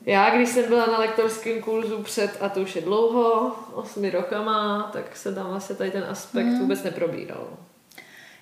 já, 0.07 0.37
když 0.37 0.49
jsem 0.49 0.69
byla 0.69 0.87
na 0.87 0.99
lektorském 0.99 1.61
kurzu 1.61 2.03
před, 2.03 2.39
a 2.41 2.49
to 2.49 2.61
už 2.61 2.77
je 2.77 2.83
dlouho, 2.83 3.57
osmi 3.73 4.11
rokama, 4.11 4.91
tak 4.93 5.17
se 5.17 5.35
tam 5.35 5.47
vlastně 5.47 5.77
tady 5.77 5.91
ten 5.91 6.05
aspekt 6.09 6.47
hmm. 6.47 6.59
vůbec 6.59 6.83
neprobíral. 6.83 7.49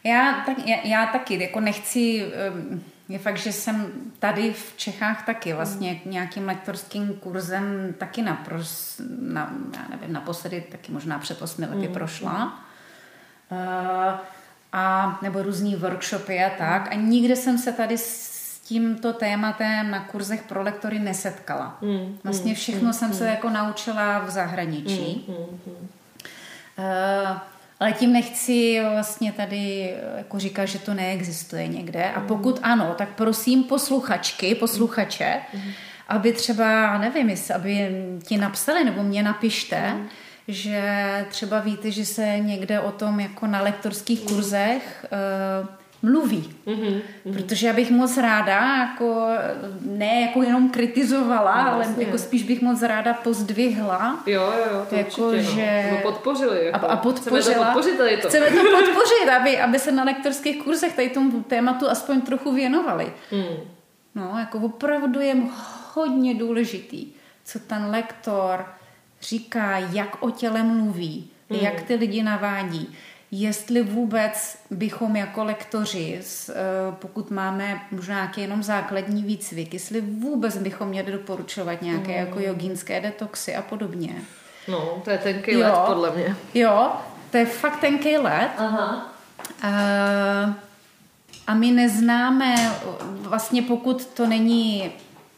Já, 0.04 0.42
tak, 0.46 0.66
já, 0.66 0.76
já 0.84 1.06
taky 1.06 1.42
jako 1.42 1.60
nechci... 1.60 2.32
Um, 2.54 2.82
je 3.08 3.18
fakt, 3.18 3.36
že 3.36 3.52
jsem 3.52 3.92
tady 4.18 4.52
v 4.52 4.74
Čechách 4.76 5.26
taky 5.26 5.52
vlastně 5.52 6.00
nějakým 6.04 6.46
lektorským 6.46 7.14
kurzem 7.14 7.94
taky 7.98 8.22
napros, 8.22 9.00
na, 9.20 9.52
já 9.76 9.96
nevím, 9.96 10.12
naposledy 10.12 10.60
taky 10.60 10.92
možná 10.92 11.18
před 11.18 11.42
osmi 11.42 11.66
lety 11.66 11.88
mm. 11.88 11.94
prošla. 11.94 12.64
Uh, 13.50 14.18
a 14.72 15.18
nebo 15.22 15.42
různý 15.42 15.76
workshopy 15.76 16.44
a 16.44 16.50
tak. 16.58 16.92
A 16.92 16.94
nikde 16.94 17.36
jsem 17.36 17.58
se 17.58 17.72
tady 17.72 17.98
s 17.98 18.60
tímto 18.60 19.12
tématem 19.12 19.90
na 19.90 20.04
kurzech 20.04 20.42
pro 20.42 20.62
lektory 20.62 20.98
nesetkala. 20.98 21.78
Mm. 21.80 22.18
Vlastně 22.24 22.54
všechno 22.54 22.86
mm. 22.86 22.92
jsem 22.92 23.14
se 23.14 23.26
jako 23.28 23.50
naučila 23.50 24.18
v 24.18 24.30
zahraničí. 24.30 25.24
Mm. 25.28 25.34
Uh, 26.78 27.38
ale 27.80 27.92
tím 27.92 28.12
nechci 28.12 28.80
vlastně 28.92 29.32
tady 29.32 29.94
jako 30.16 30.38
říkat, 30.38 30.64
že 30.64 30.78
to 30.78 30.94
neexistuje 30.94 31.68
někde. 31.68 32.10
A 32.10 32.20
pokud 32.20 32.60
ano, 32.62 32.94
tak 32.98 33.08
prosím 33.08 33.64
posluchačky, 33.64 34.54
posluchače, 34.54 35.40
aby 36.08 36.32
třeba, 36.32 36.98
nevím, 36.98 37.30
jestli, 37.30 37.54
aby 37.54 37.90
ti 38.26 38.36
napsali 38.36 38.84
nebo 38.84 39.02
mě 39.02 39.22
napište, 39.22 39.94
že 40.48 40.82
třeba 41.28 41.60
víte, 41.60 41.90
že 41.90 42.04
se 42.04 42.38
někde 42.38 42.80
o 42.80 42.92
tom 42.92 43.20
jako 43.20 43.46
na 43.46 43.62
lektorských 43.62 44.20
kurzech 44.20 45.06
uh, 45.62 45.77
mluví. 46.02 46.54
Mm-hmm, 46.66 47.00
Protože 47.32 47.66
já 47.66 47.72
bych 47.72 47.90
moc 47.90 48.16
ráda, 48.16 48.76
jako, 48.76 49.26
ne 49.82 50.20
jako 50.20 50.42
jenom 50.42 50.70
kritizovala, 50.70 51.64
no, 51.64 51.72
ale 51.72 51.94
jako 51.98 52.18
spíš 52.18 52.42
bych 52.42 52.62
moc 52.62 52.82
ráda 52.82 53.14
pozdvihla. 53.14 54.22
Jo, 54.26 54.42
jo, 54.42 54.64
jo 54.72 54.86
to 54.88 54.94
jako, 54.94 55.28
určitě, 55.28 55.52
že... 55.52 55.88
no. 55.90 55.98
podpořili. 56.02 56.66
Jako. 56.66 56.86
A, 56.86 56.88
a 56.88 56.96
podpořila. 56.96 57.40
Chceme 57.40 57.54
to 57.54 57.64
podpořit 57.64 57.98
tady 57.98 58.16
to. 58.16 58.28
Chceme 58.28 58.46
to 58.46 58.56
podpořit, 58.76 59.28
aby, 59.40 59.60
aby 59.60 59.78
se 59.78 59.92
na 59.92 60.04
lektorských 60.04 60.62
kurzech 60.62 60.96
tady 60.96 61.08
tomu 61.08 61.42
tématu 61.42 61.88
aspoň 61.88 62.20
trochu 62.20 62.54
věnovali. 62.54 63.12
Mm. 63.32 63.56
No, 64.14 64.38
jako 64.38 64.58
opravdu 64.58 65.20
je 65.20 65.36
hodně 65.94 66.34
důležitý, 66.34 67.06
co 67.44 67.58
ten 67.58 67.86
lektor 67.90 68.66
říká, 69.22 69.78
jak 69.78 70.22
o 70.22 70.30
těle 70.30 70.62
mluví, 70.62 71.30
mm. 71.50 71.58
jak 71.60 71.82
ty 71.82 71.94
lidi 71.94 72.22
navádí 72.22 72.96
jestli 73.30 73.82
vůbec 73.82 74.58
bychom 74.70 75.16
jako 75.16 75.44
lektoři, 75.44 76.20
eh, 76.20 76.54
pokud 76.90 77.30
máme 77.30 77.80
možná 77.90 78.14
nějaký 78.14 78.40
jenom 78.40 78.62
základní 78.62 79.22
výcvik, 79.22 79.74
jestli 79.74 80.00
vůbec 80.00 80.56
bychom 80.56 80.88
měli 80.88 81.12
doporučovat 81.12 81.82
nějaké 81.82 82.12
mm. 82.12 82.26
jako 82.26 82.40
jogínské 82.40 83.00
detoxy 83.00 83.54
a 83.56 83.62
podobně. 83.62 84.14
No, 84.68 85.02
to 85.04 85.10
je 85.10 85.18
tenký 85.18 85.52
jo, 85.52 85.60
let 85.60 85.74
podle 85.86 86.10
mě. 86.10 86.36
Jo, 86.54 86.92
to 87.30 87.36
je 87.36 87.46
fakt 87.46 87.80
tenký 87.80 88.16
let. 88.16 88.50
Aha. 88.58 89.12
A, 89.62 89.70
a 91.46 91.54
my 91.54 91.70
neznáme, 91.70 92.72
vlastně 93.00 93.62
pokud 93.62 94.06
to 94.06 94.26
není 94.26 94.92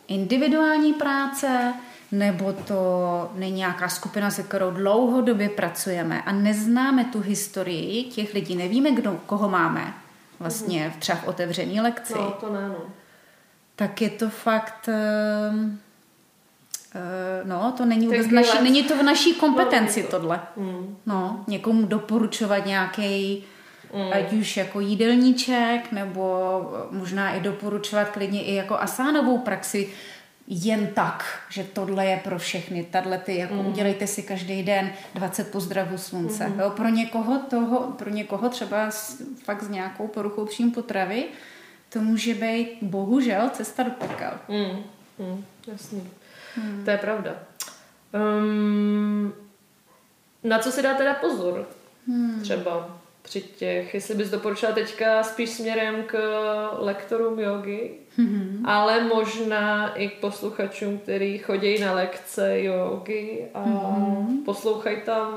individuální 0.08 0.92
práce, 0.92 1.74
nebo 2.12 2.52
to 2.52 3.30
není 3.34 3.56
nějaká 3.56 3.88
skupina, 3.88 4.30
se 4.30 4.42
kterou 4.42 4.70
dlouhodobě 4.70 5.48
pracujeme 5.48 6.22
a 6.22 6.32
neznáme 6.32 7.04
tu 7.04 7.20
historii 7.20 8.04
těch 8.04 8.34
lidí, 8.34 8.56
nevíme, 8.56 8.90
kdo, 8.90 9.20
koho 9.26 9.48
máme 9.48 9.94
vlastně 10.38 10.92
třeba 10.98 11.18
v 11.18 11.28
otevřený 11.28 11.80
lekci. 11.80 12.14
No, 12.16 12.30
to 12.30 12.52
ne, 12.52 12.68
no. 12.68 12.82
Tak 13.76 14.02
je 14.02 14.10
to 14.10 14.28
fakt... 14.28 14.88
Uh, 14.88 15.60
no, 17.44 17.74
to 17.76 17.84
není 17.84 18.06
vůbec 18.06 18.30
naši, 18.30 18.62
není 18.62 18.82
to 18.82 18.96
v 18.96 19.02
naší 19.02 19.34
kompetenci 19.34 20.02
no, 20.02 20.08
tohle. 20.08 20.40
Mm. 20.56 20.96
No, 21.06 21.44
někomu 21.46 21.86
doporučovat 21.86 22.66
nějaký 22.66 23.44
mm. 23.94 24.12
ať 24.12 24.32
už 24.32 24.56
jako 24.56 24.80
jídelníček, 24.80 25.92
nebo 25.92 26.60
možná 26.90 27.32
i 27.32 27.40
doporučovat 27.40 28.08
klidně 28.08 28.44
i 28.44 28.54
jako 28.54 28.78
asánovou 28.78 29.38
praxi, 29.38 29.92
jen 30.52 30.86
tak, 30.86 31.24
že 31.48 31.64
tohle 31.64 32.06
je 32.06 32.16
pro 32.16 32.38
všechny, 32.38 32.84
tahle 32.84 33.18
ty, 33.18 33.36
jako 33.36 33.54
mm. 33.54 33.66
udělejte 33.66 34.06
si 34.06 34.22
každý 34.22 34.62
den 34.62 34.92
20 35.14 35.52
pozdravů 35.52 35.98
slunce. 35.98 36.48
Mm. 36.48 36.60
Jo, 36.60 36.70
pro, 36.70 36.88
někoho 36.88 37.38
toho, 37.38 37.80
pro 37.80 38.10
někoho 38.10 38.48
třeba 38.48 38.90
s, 38.90 39.22
fakt 39.44 39.62
s 39.62 39.68
nějakou 39.68 40.06
poruchou 40.06 40.44
příjmu 40.46 40.70
potravy, 40.70 41.24
to 41.88 42.00
může 42.00 42.34
být 42.34 42.78
bohužel 42.82 43.48
cesta 43.48 43.82
do 43.82 43.90
pekel. 43.90 44.32
Mm. 44.48 44.82
Mm. 45.26 45.44
Jasný. 45.66 46.10
Mm. 46.56 46.84
To 46.84 46.90
je 46.90 46.98
pravda. 46.98 47.34
Um, 48.12 49.32
na 50.44 50.58
co 50.58 50.72
si 50.72 50.82
dá 50.82 50.94
teda 50.94 51.14
pozor? 51.14 51.68
Hmm. 52.06 52.40
Třeba 52.42 52.99
při 53.22 53.40
těch, 53.40 53.94
jestli 53.94 54.14
bys 54.14 54.30
doporučila 54.30 54.72
teďka 54.72 55.22
spíš 55.22 55.50
směrem 55.50 56.02
k 56.02 56.18
lektorům 56.78 57.38
jogy, 57.38 57.90
mm-hmm. 58.18 58.60
ale 58.64 59.04
možná 59.04 59.94
i 59.94 60.08
k 60.08 60.20
posluchačům, 60.20 60.98
kteří 60.98 61.38
chodí 61.38 61.78
na 61.80 61.92
lekce 61.92 62.62
jogy 62.62 63.44
a 63.54 63.64
mm-hmm. 63.64 64.44
poslouchají 64.44 64.96
tam 65.04 65.34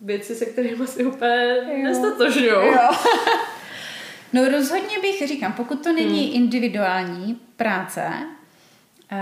věci, 0.00 0.34
se 0.34 0.46
kterými 0.46 0.86
si 0.86 1.04
úplně 1.04 1.56
nestatožňují. 1.82 2.50
no 4.32 4.48
rozhodně 4.48 4.98
bych, 5.02 5.28
říkám, 5.28 5.52
pokud 5.52 5.82
to 5.82 5.92
není 5.92 6.26
hmm. 6.26 6.36
individuální 6.36 7.40
práce, 7.56 8.12
uh, 9.12 9.18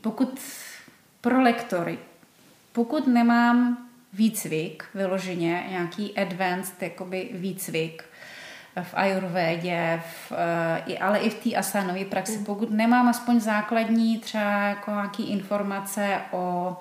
pokud 0.00 0.40
pro 1.20 1.42
lektory, 1.42 1.98
pokud 2.72 3.06
nemám 3.06 3.84
výcvik, 4.14 4.84
vyloženě 4.94 5.64
nějaký 5.70 6.16
advanced 6.16 6.82
jakoby 6.82 7.28
výcvik, 7.32 8.04
v 8.82 8.94
ayurvédě, 8.94 10.02
v, 10.06 10.32
uh, 10.88 10.94
ale 11.00 11.18
i 11.18 11.30
v 11.30 11.34
té 11.34 11.56
asanové 11.56 12.04
praxi. 12.04 12.38
Mm. 12.38 12.44
Pokud 12.44 12.70
nemám 12.70 13.08
aspoň 13.08 13.40
základní 13.40 14.18
třeba 14.18 14.50
jako 14.50 14.90
nějaký 14.90 15.30
informace 15.30 16.20
o 16.32 16.76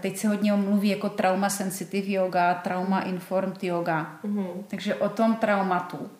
Teď 0.00 0.16
se 0.16 0.28
hodně 0.28 0.52
mluví 0.52 0.88
jako 0.88 1.08
trauma 1.08 1.50
sensitive 1.50 2.12
yoga, 2.12 2.54
trauma 2.54 3.00
informed 3.00 3.64
yoga. 3.64 4.16
Mm-hmm. 4.24 4.46
Takže 4.68 4.94
o 4.94 5.08
tom 5.08 5.36
traumatu. 5.36 6.10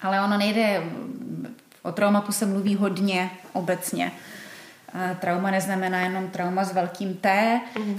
Ale 0.00 0.20
ono 0.20 0.38
nejde, 0.38 0.82
o 1.82 1.92
traumatu 1.92 2.32
se 2.32 2.46
mluví 2.46 2.74
hodně 2.74 3.30
obecně. 3.52 4.12
Trauma 5.20 5.50
neznamená 5.50 6.00
jenom 6.00 6.30
trauma 6.30 6.64
s 6.64 6.74
velkým 6.74 7.14
T, 7.14 7.60
mm. 7.78 7.96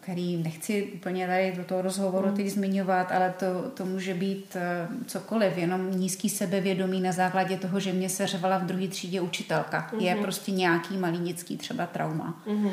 který 0.00 0.36
nechci 0.36 0.92
úplně 0.94 1.26
tady 1.26 1.52
do 1.56 1.64
toho 1.64 1.82
rozhovoru 1.82 2.28
mm. 2.28 2.36
teď 2.36 2.48
zmiňovat, 2.48 3.12
ale 3.12 3.34
to, 3.38 3.70
to 3.70 3.84
může 3.84 4.14
být 4.14 4.56
e, 4.56 4.88
cokoliv, 5.06 5.58
jenom 5.58 5.90
nízký 5.90 6.28
sebevědomí 6.28 7.00
na 7.00 7.12
základě 7.12 7.56
toho, 7.56 7.80
že 7.80 7.92
mě 7.92 8.08
se 8.08 8.26
řevala 8.26 8.58
v 8.58 8.64
druhé 8.64 8.88
třídě 8.88 9.20
učitelka. 9.20 9.90
Mm. 9.92 10.00
Je 10.00 10.14
mhm. 10.14 10.22
prostě 10.22 10.52
nějaký 10.52 10.96
malý 10.96 11.18
dětský 11.18 11.56
třeba 11.56 11.86
trauma. 11.86 12.42
Mm. 12.46 12.70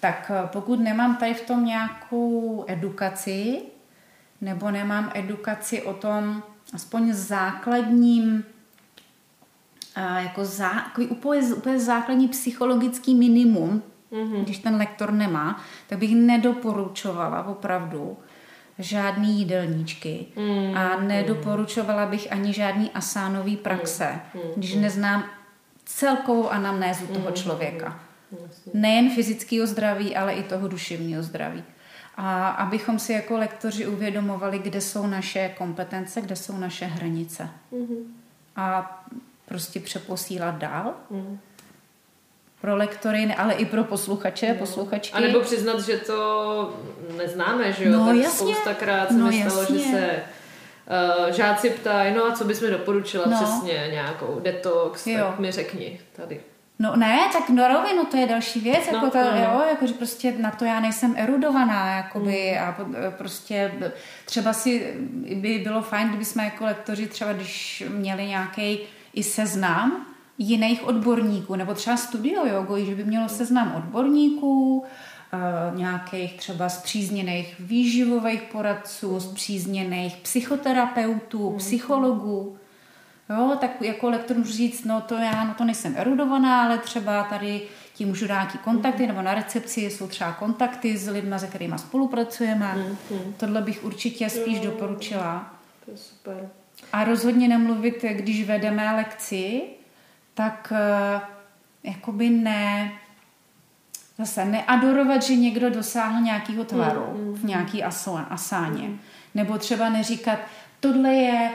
Tak 0.00 0.30
e, 0.34 0.46
pokud 0.46 0.80
nemám 0.80 1.16
tady 1.16 1.34
v 1.34 1.46
tom 1.46 1.64
nějakou 1.64 2.64
edukaci, 2.68 3.62
nebo 4.40 4.70
nemám 4.70 5.12
edukaci 5.14 5.82
o 5.82 5.94
tom 5.94 6.42
aspoň 6.74 7.12
základním 7.12 8.44
jako 10.00 10.44
zá, 10.44 10.70
takový 10.70 11.06
úplně, 11.06 11.54
úplně 11.54 11.80
základní 11.80 12.28
psychologický 12.28 13.14
minimum, 13.14 13.82
mm-hmm. 14.12 14.42
když 14.42 14.58
ten 14.58 14.76
lektor 14.76 15.12
nemá, 15.12 15.60
tak 15.86 15.98
bych 15.98 16.14
nedoporučovala 16.14 17.46
opravdu 17.46 18.16
žádný 18.78 19.38
jídelníčky 19.38 20.26
mm-hmm. 20.36 20.78
a 20.78 21.00
nedoporučovala 21.00 22.06
bych 22.06 22.32
ani 22.32 22.52
žádný 22.52 22.90
asánový 22.90 23.56
praxe, 23.56 24.20
mm-hmm. 24.34 24.52
když 24.56 24.74
neznám 24.74 25.24
celkovou 25.84 26.50
anamnézu 26.50 27.06
toho 27.06 27.28
mm-hmm. 27.28 27.32
člověka. 27.32 28.00
Mm-hmm. 28.34 28.70
Nejen 28.74 29.10
fyzického 29.10 29.66
zdraví, 29.66 30.16
ale 30.16 30.32
i 30.32 30.42
toho 30.42 30.68
duševního 30.68 31.22
zdraví. 31.22 31.64
A 32.16 32.48
abychom 32.48 32.98
si 32.98 33.12
jako 33.12 33.36
lektoři 33.36 33.86
uvědomovali, 33.86 34.58
kde 34.58 34.80
jsou 34.80 35.06
naše 35.06 35.48
kompetence, 35.48 36.20
kde 36.20 36.36
jsou 36.36 36.58
naše 36.58 36.84
hranice. 36.86 37.48
Mm-hmm. 37.72 38.04
A 38.56 38.98
prostě 39.46 39.80
přeposílat 39.80 40.54
dál. 40.54 40.94
Mm. 41.10 41.38
Pro 42.60 42.76
lektory, 42.76 43.34
ale 43.38 43.54
i 43.54 43.64
pro 43.64 43.84
posluchače, 43.84 44.48
no. 44.48 44.54
posluchačky. 44.54 45.14
A 45.14 45.20
nebo 45.20 45.40
přiznat, 45.40 45.80
že 45.80 45.98
to 45.98 46.74
neznáme, 47.16 47.72
že 47.72 47.84
jo? 47.84 47.92
No, 47.92 48.06
tak 48.06 48.16
jasně. 48.16 48.54
spoustakrát 48.54 49.08
se 49.08 49.14
no, 49.14 49.26
mi 49.26 49.44
stalo, 49.46 49.60
jasně. 49.60 49.78
že 49.78 49.84
se 49.84 50.22
uh, 51.26 51.34
žáci 51.34 51.70
ptají, 51.70 52.14
no 52.14 52.24
a 52.24 52.32
co 52.32 52.44
bys 52.44 52.60
mi 52.60 52.70
doporučila 52.70 53.24
no. 53.26 53.36
přesně, 53.36 53.88
nějakou 53.90 54.40
detox, 54.42 55.06
jo. 55.06 55.26
tak 55.26 55.38
mi 55.38 55.50
řekni 55.50 56.00
tady. 56.12 56.40
No 56.78 56.96
ne, 56.96 57.18
tak 57.32 57.50
na 57.50 57.68
rovinu 57.68 58.04
to 58.04 58.16
je 58.16 58.26
další 58.26 58.60
věc, 58.60 58.84
no, 58.92 58.98
jako 58.98 59.10
to, 59.10 59.18
no, 59.18 59.38
jo, 59.38 59.62
jako, 59.70 59.86
že 59.86 59.94
prostě 59.94 60.32
na 60.32 60.50
to 60.50 60.64
já 60.64 60.80
nejsem 60.80 61.14
erudovaná, 61.16 61.96
jakoby, 61.96 62.58
mm. 62.58 62.66
a 62.66 63.10
prostě 63.10 63.72
třeba 64.24 64.52
si 64.52 64.94
by 65.34 65.58
bylo 65.58 65.82
fajn, 65.82 66.08
kdyby 66.08 66.24
jsme 66.24 66.44
jako 66.44 66.64
lektoři 66.64 67.06
třeba, 67.06 67.32
když 67.32 67.84
měli 67.88 68.26
nějaký 68.26 68.78
i 69.14 69.22
seznam 69.22 70.06
jiných 70.38 70.86
odborníků, 70.86 71.56
nebo 71.56 71.74
třeba 71.74 71.96
studio 71.96 72.46
jogo, 72.46 72.78
že 72.78 72.94
by 72.94 73.04
mělo 73.04 73.28
seznam 73.28 73.74
odborníků, 73.76 74.84
eh, 75.32 75.76
nějakých 75.76 76.36
třeba 76.36 76.68
zpřízněných 76.68 77.54
výživových 77.60 78.42
poradců, 78.42 79.20
zpřízněných 79.20 80.16
psychoterapeutů, 80.16 81.48
hmm. 81.48 81.58
psychologů. 81.58 82.56
Jo, 83.30 83.56
tak 83.60 83.82
jako 83.82 84.10
lektor 84.10 84.36
můžu 84.36 84.52
říct, 84.52 84.84
no 84.84 85.00
to 85.00 85.14
já 85.14 85.44
na 85.44 85.54
to 85.54 85.64
nejsem 85.64 85.94
erudovaná, 85.96 86.62
ale 86.62 86.78
třeba 86.78 87.22
tady 87.22 87.62
ti 87.94 88.04
můžu 88.04 88.26
dát 88.26 88.34
nějaký 88.34 88.58
kontakty, 88.58 89.06
nebo 89.06 89.22
na 89.22 89.34
recepci 89.34 89.80
jsou 89.80 90.06
třeba 90.06 90.32
kontakty 90.32 90.98
s 90.98 91.08
lidmi, 91.08 91.38
se 91.38 91.46
kterými 91.46 91.78
spolupracujeme. 91.78 92.74
Mm, 92.76 93.34
Tohle 93.36 93.62
bych 93.62 93.84
určitě 93.84 94.30
spíš 94.30 94.58
jo, 94.58 94.64
doporučila. 94.64 95.54
To 95.84 95.90
je 95.90 95.96
super. 95.96 96.48
A 96.92 97.04
rozhodně 97.04 97.48
nemluvit, 97.48 98.02
když 98.02 98.46
vedeme 98.46 98.96
lekci, 98.96 99.62
tak 100.34 100.72
uh, 100.72 101.22
jakoby 101.82 102.30
ne, 102.30 102.92
zase 104.18 104.44
neadorovat, 104.44 105.22
že 105.22 105.36
někdo 105.36 105.70
dosáhl 105.70 106.20
nějakého 106.20 106.64
tvaru 106.64 107.06
mm, 107.12 107.24
mm, 107.24 107.34
v 107.34 107.44
nějaký 107.44 107.82
asáně. 108.28 108.88
Mm. 108.88 108.98
Nebo 109.34 109.58
třeba 109.58 109.88
neříkat, 109.88 110.38
tohle 110.80 111.12
je 111.12 111.50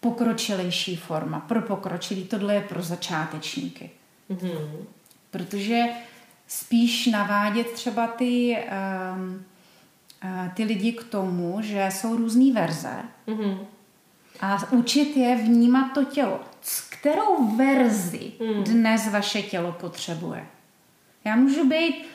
pokročilejší 0.00 0.96
forma, 0.96 1.40
pro 1.40 1.62
pokročilý, 1.62 2.24
tohle 2.24 2.54
je 2.54 2.60
pro 2.60 2.82
začátečníky. 2.82 3.90
Mm. 4.28 4.38
Protože 5.30 5.84
spíš 6.46 7.06
navádět 7.06 7.70
třeba 7.70 8.06
ty, 8.06 8.58
um, 9.14 9.44
uh, 10.24 10.48
ty 10.54 10.64
lidi 10.64 10.92
k 10.92 11.04
tomu, 11.04 11.58
že 11.62 11.88
jsou 11.90 12.16
různé 12.16 12.52
verze, 12.52 12.94
mm 13.26 13.58
a 14.40 14.72
učit 14.72 15.16
je 15.16 15.36
vnímat 15.36 15.92
to 15.92 16.04
tělo. 16.04 16.40
S 16.62 16.80
kterou 16.80 17.56
verzi 17.56 18.32
hmm. 18.40 18.64
dnes 18.64 19.08
vaše 19.08 19.42
tělo 19.42 19.72
potřebuje? 19.72 20.46
Já 21.24 21.36
můžu 21.36 21.68
být 21.68 22.06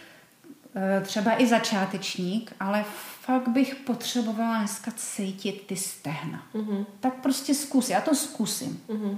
e, 0.75 1.01
třeba 1.01 1.41
i 1.41 1.47
začátečník, 1.47 2.53
ale 2.59 2.85
fakt 3.21 3.47
bych 3.47 3.75
potřebovala 3.75 4.57
dneska 4.57 4.91
cítit 4.95 5.67
ty 5.67 5.75
stehna. 5.75 6.43
Mm-hmm. 6.55 6.85
Tak 6.99 7.13
prostě 7.13 7.53
zkus, 7.53 7.89
já 7.89 8.01
to 8.01 8.15
zkusím. 8.15 8.81
Mm-hmm. 8.89 9.17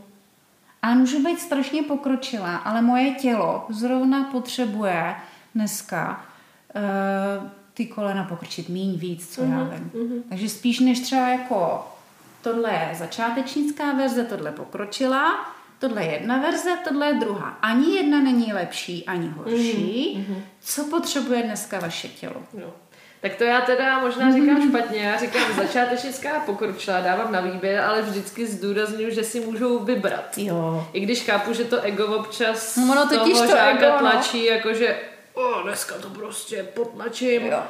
A 0.81 0.93
můžu 0.93 1.23
být 1.23 1.39
strašně 1.39 1.83
pokročilá, 1.83 2.55
ale 2.55 2.81
moje 2.81 3.11
tělo 3.11 3.65
zrovna 3.69 4.23
potřebuje 4.23 5.15
dneska 5.55 6.25
uh, 6.75 7.49
ty 7.73 7.85
kolena 7.85 8.23
pokročit 8.23 8.69
míň 8.69 8.97
víc, 8.97 9.35
co 9.35 9.41
mm-hmm. 9.41 9.51
já 9.51 9.63
vím. 9.63 9.91
Mm-hmm. 9.93 10.21
Takže 10.29 10.49
spíš 10.49 10.79
než 10.79 10.99
třeba 10.99 11.27
jako 11.27 11.87
tohle 12.51 12.71
je 12.71 12.95
začátečnická 12.95 13.93
verze, 13.93 14.23
tohle 14.23 14.51
pokročila, 14.51 15.45
tohle 15.79 16.03
je 16.03 16.11
jedna 16.11 16.37
verze, 16.37 16.69
tohle 16.87 17.07
je 17.07 17.13
druhá. 17.13 17.57
Ani 17.61 17.95
jedna 17.95 18.19
není 18.19 18.53
lepší, 18.53 19.05
ani 19.05 19.27
horší. 19.27 20.17
Mm-hmm. 20.17 20.41
Co 20.59 20.83
potřebuje 20.83 21.43
dneska 21.43 21.79
vaše 21.79 22.07
tělo? 22.07 22.43
No. 22.53 22.73
Tak 23.21 23.35
to 23.35 23.43
já 23.43 23.61
teda 23.61 23.99
možná 23.99 24.31
říkám 24.31 24.57
mm-hmm. 24.57 24.69
špatně. 24.69 24.99
Já 24.99 25.17
říkám 25.17 25.53
začátečnická 25.55 26.39
pokročila, 26.39 26.99
dávám 26.99 27.31
na 27.31 27.41
výběr, 27.41 27.79
ale 27.79 28.01
vždycky 28.01 28.47
zdůraznuju, 28.47 29.09
že 29.09 29.23
si 29.23 29.39
můžou 29.39 29.79
vybrat. 29.79 30.37
Jo. 30.37 30.87
I 30.93 30.99
když 30.99 31.23
chápu, 31.23 31.53
že 31.53 31.63
to 31.63 31.81
ego 31.81 32.05
občas 32.07 32.75
no, 32.75 32.83
ono 32.91 33.07
toho 33.09 33.47
to 33.47 33.57
ego, 33.57 33.85
no. 33.85 33.99
tlačí, 33.99 34.45
jakože 34.45 34.99
o, 35.33 35.61
dneska 35.63 35.95
to 35.95 36.09
prostě 36.09 36.63
potlačím. 36.63 37.45
Jo 37.45 37.63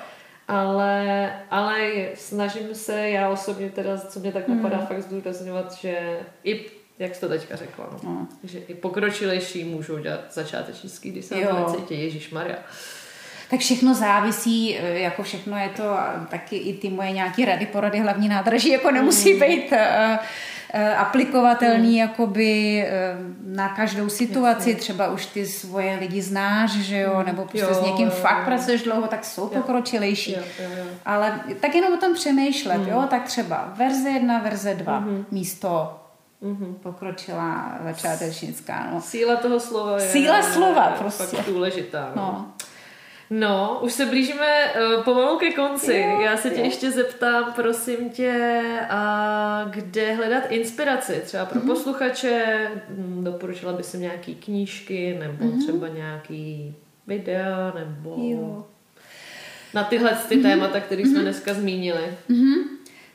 ale, 0.47 1.33
ale 1.51 1.91
snažím 2.15 2.75
se, 2.75 3.09
já 3.09 3.29
osobně 3.29 3.69
teda, 3.69 3.97
co 3.97 4.19
mě 4.19 4.31
tak 4.31 4.47
napadá, 4.47 4.77
mm. 4.77 4.85
fakt 4.85 5.01
zdůrazňovat, 5.01 5.73
že 5.73 6.19
i 6.43 6.65
jak 6.99 7.15
jsi 7.15 7.21
to 7.21 7.29
teďka 7.29 7.55
řekla, 7.55 7.89
no. 7.91 7.99
No. 8.03 8.27
že 8.43 8.59
i 8.59 8.73
pokročilejší 8.73 9.63
můžou 9.63 9.97
dělat 9.97 10.33
začátečnický, 10.33 11.11
když 11.11 11.25
se 11.25 11.41
na 11.41 11.55
to 11.55 11.71
necítí, 11.71 12.01
Ježíš 12.01 12.29
Maria. 12.29 12.57
Tak 13.49 13.59
všechno 13.59 13.93
závisí, 13.93 14.77
e, 14.77 14.99
jako 14.99 15.23
všechno 15.23 15.57
je 15.57 15.69
to, 15.69 15.97
taky 16.29 16.57
i 16.57 16.77
ty 16.77 16.89
moje 16.89 17.11
nějaké 17.11 17.45
rady, 17.45 17.65
porady, 17.65 17.99
hlavní 17.99 18.29
nádraží, 18.29 18.69
jako 18.69 18.91
nemusí 18.91 19.33
mm. 19.33 19.39
být 19.39 19.71
uh, 19.71 19.77
Eh, 19.77 20.19
aplikovatelný 20.97 21.89
mm. 21.89 21.95
jakoby 21.95 22.81
eh, 22.87 23.15
na 23.43 23.69
každou 23.69 24.09
situaci, 24.09 24.69
Jasně. 24.69 24.81
třeba 24.81 25.07
už 25.11 25.25
ty 25.25 25.45
svoje 25.45 25.97
lidi 25.99 26.21
znáš, 26.21 26.71
že 26.71 26.99
jo, 26.99 27.23
nebo 27.25 27.41
prostě 27.41 27.59
jo, 27.59 27.73
s 27.73 27.81
někým 27.81 28.05
jo, 28.05 28.11
fakt 28.11 28.39
jo. 28.39 28.45
pracuješ 28.45 28.83
dlouho, 28.83 29.07
tak 29.07 29.25
jsou 29.25 29.47
pokročilejší. 29.47 30.31
Jo, 30.31 30.43
jo, 30.59 30.69
jo. 30.77 30.85
Ale 31.05 31.39
tak 31.59 31.75
jenom 31.75 31.93
o 31.93 31.97
tom 31.97 32.13
přemýšlet, 32.13 32.77
mm. 32.77 32.87
jo, 32.87 33.03
tak 33.09 33.23
třeba 33.23 33.73
verze 33.77 34.09
jedna, 34.09 34.39
verze 34.39 34.75
dva, 34.75 35.01
mm-hmm. 35.01 35.25
místo 35.31 35.99
Mm-hmm. 36.43 36.73
pokročila 36.73 37.77
začátečnická. 37.83 38.89
No. 38.93 39.01
Síla 39.01 39.35
toho 39.35 39.59
slova 39.59 40.01
je, 40.01 40.09
Síla 40.09 40.43
slova 40.43 40.89
je 40.89 40.95
prostě. 40.99 41.23
fakt 41.23 41.45
důležitá. 41.45 42.11
No. 42.15 42.21
no. 42.21 42.51
No, 43.29 43.79
už 43.81 43.93
se 43.93 44.05
blížíme 44.05 44.73
uh, 44.97 45.03
pomalu 45.03 45.37
ke 45.37 45.51
konci. 45.51 45.93
Jo, 45.93 46.21
Já 46.21 46.37
se 46.37 46.49
tě 46.49 46.59
jo. 46.59 46.65
ještě 46.65 46.91
zeptám, 46.91 47.53
prosím 47.53 48.09
tě, 48.09 48.61
a 48.89 49.65
kde 49.69 50.13
hledat 50.13 50.43
inspiraci? 50.49 51.21
Třeba 51.25 51.45
pro 51.45 51.59
mm-hmm. 51.59 51.67
posluchače, 51.67 52.71
hm, 52.89 53.23
doporučila 53.23 53.73
by 53.73 53.83
si 53.83 53.97
nějaký 53.97 54.35
knížky, 54.35 55.17
nebo 55.19 55.45
mm-hmm. 55.45 55.63
třeba 55.63 55.87
nějaký 55.87 56.75
video, 57.07 57.73
nebo 57.75 58.15
jo. 58.17 58.65
na 59.73 59.83
tyhle 59.83 60.17
ty 60.29 60.35
mm-hmm. 60.35 60.41
témata, 60.41 60.79
které 60.79 61.01
jsme 61.01 61.19
mm-hmm. 61.19 61.21
dneska 61.21 61.53
zmínili. 61.53 62.03
Mm-hmm. 62.29 62.63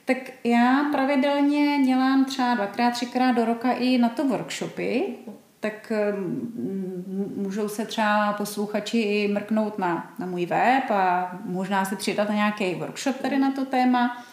Tak 0.04 0.16
já 0.44 0.88
pravidelně 0.92 1.84
dělám 1.86 2.24
třeba 2.24 2.54
dvakrát, 2.54 2.90
třikrát 2.90 3.32
do 3.32 3.44
roka 3.44 3.72
i 3.72 3.98
na 3.98 4.08
to 4.08 4.24
workshopy 4.24 5.14
tak 5.62 5.92
mm, 6.14 7.32
můžou 7.36 7.68
se 7.68 7.86
třeba 7.86 8.32
posluchači 8.32 8.98
i 8.98 9.28
mrknout 9.28 9.78
na, 9.78 10.14
na 10.18 10.26
můj 10.26 10.46
web 10.46 10.90
a 10.90 11.32
možná 11.44 11.84
se 11.84 11.96
přidat 11.96 12.28
na 12.28 12.34
nějaký 12.34 12.74
workshop 12.74 13.16
tady 13.16 13.38
na 13.38 13.50
to 13.50 13.64
téma. 13.64 14.24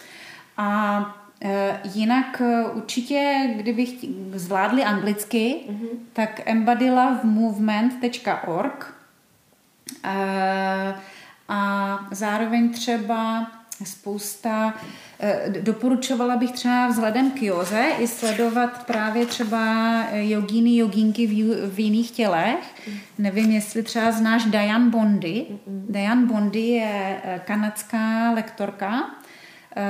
A 0.57 1.15
Jinak 1.84 2.41
určitě, 2.73 3.49
kdybych 3.55 4.05
zvládli 4.34 4.84
anglicky, 4.84 5.55
mm-hmm. 5.69 5.88
tak 6.13 6.41
embodylovemovement.org 6.45 8.95
a 11.49 11.99
zároveň 12.11 12.69
třeba 12.69 13.51
spousta, 13.86 14.73
eh, 15.19 15.53
doporučovala 15.61 16.36
bych 16.36 16.51
třeba 16.51 16.88
vzhledem 16.88 17.32
k 17.32 17.41
joze 17.41 17.86
i 17.99 18.07
sledovat 18.07 18.86
právě 18.86 19.25
třeba 19.25 20.03
jogíny, 20.11 20.77
jogínky 20.77 21.27
v, 21.27 21.69
v 21.75 21.80
jiných 21.80 22.11
tělech. 22.11 22.89
Nevím, 23.17 23.51
jestli 23.51 23.84
třeba 23.84 24.11
znáš 24.11 24.45
Diane 24.45 24.89
Bondy. 24.89 25.45
Diane 25.67 26.25
Bondy 26.25 26.59
je 26.59 27.21
eh, 27.23 27.41
kanadská 27.45 28.32
lektorka 28.32 29.09
eh, 29.75 29.84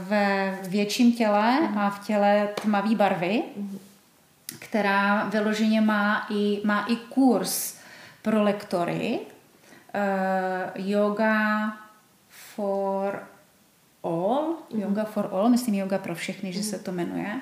ve 0.00 0.58
větším 0.68 1.12
těle 1.12 1.58
a 1.76 1.90
v 1.90 2.06
těle 2.06 2.48
tmavé 2.62 2.94
barvy, 2.94 3.42
která 4.58 5.24
vyloženě 5.24 5.80
má 5.80 6.26
i, 6.30 6.60
má 6.64 6.86
i 6.88 6.96
kurz 6.96 7.76
pro 8.22 8.42
lektory. 8.42 9.18
Yoga 10.74 11.72
for 12.56 13.22
all, 14.02 14.42
mm-hmm. 14.42 14.80
yoga 14.80 15.04
for 15.04 15.28
all, 15.32 15.48
myslím 15.48 15.74
yoga 15.74 15.98
pro 15.98 16.14
všechny, 16.14 16.50
mm-hmm. 16.50 16.52
že 16.52 16.62
se 16.62 16.78
to 16.78 16.92
jmenuje, 16.92 17.40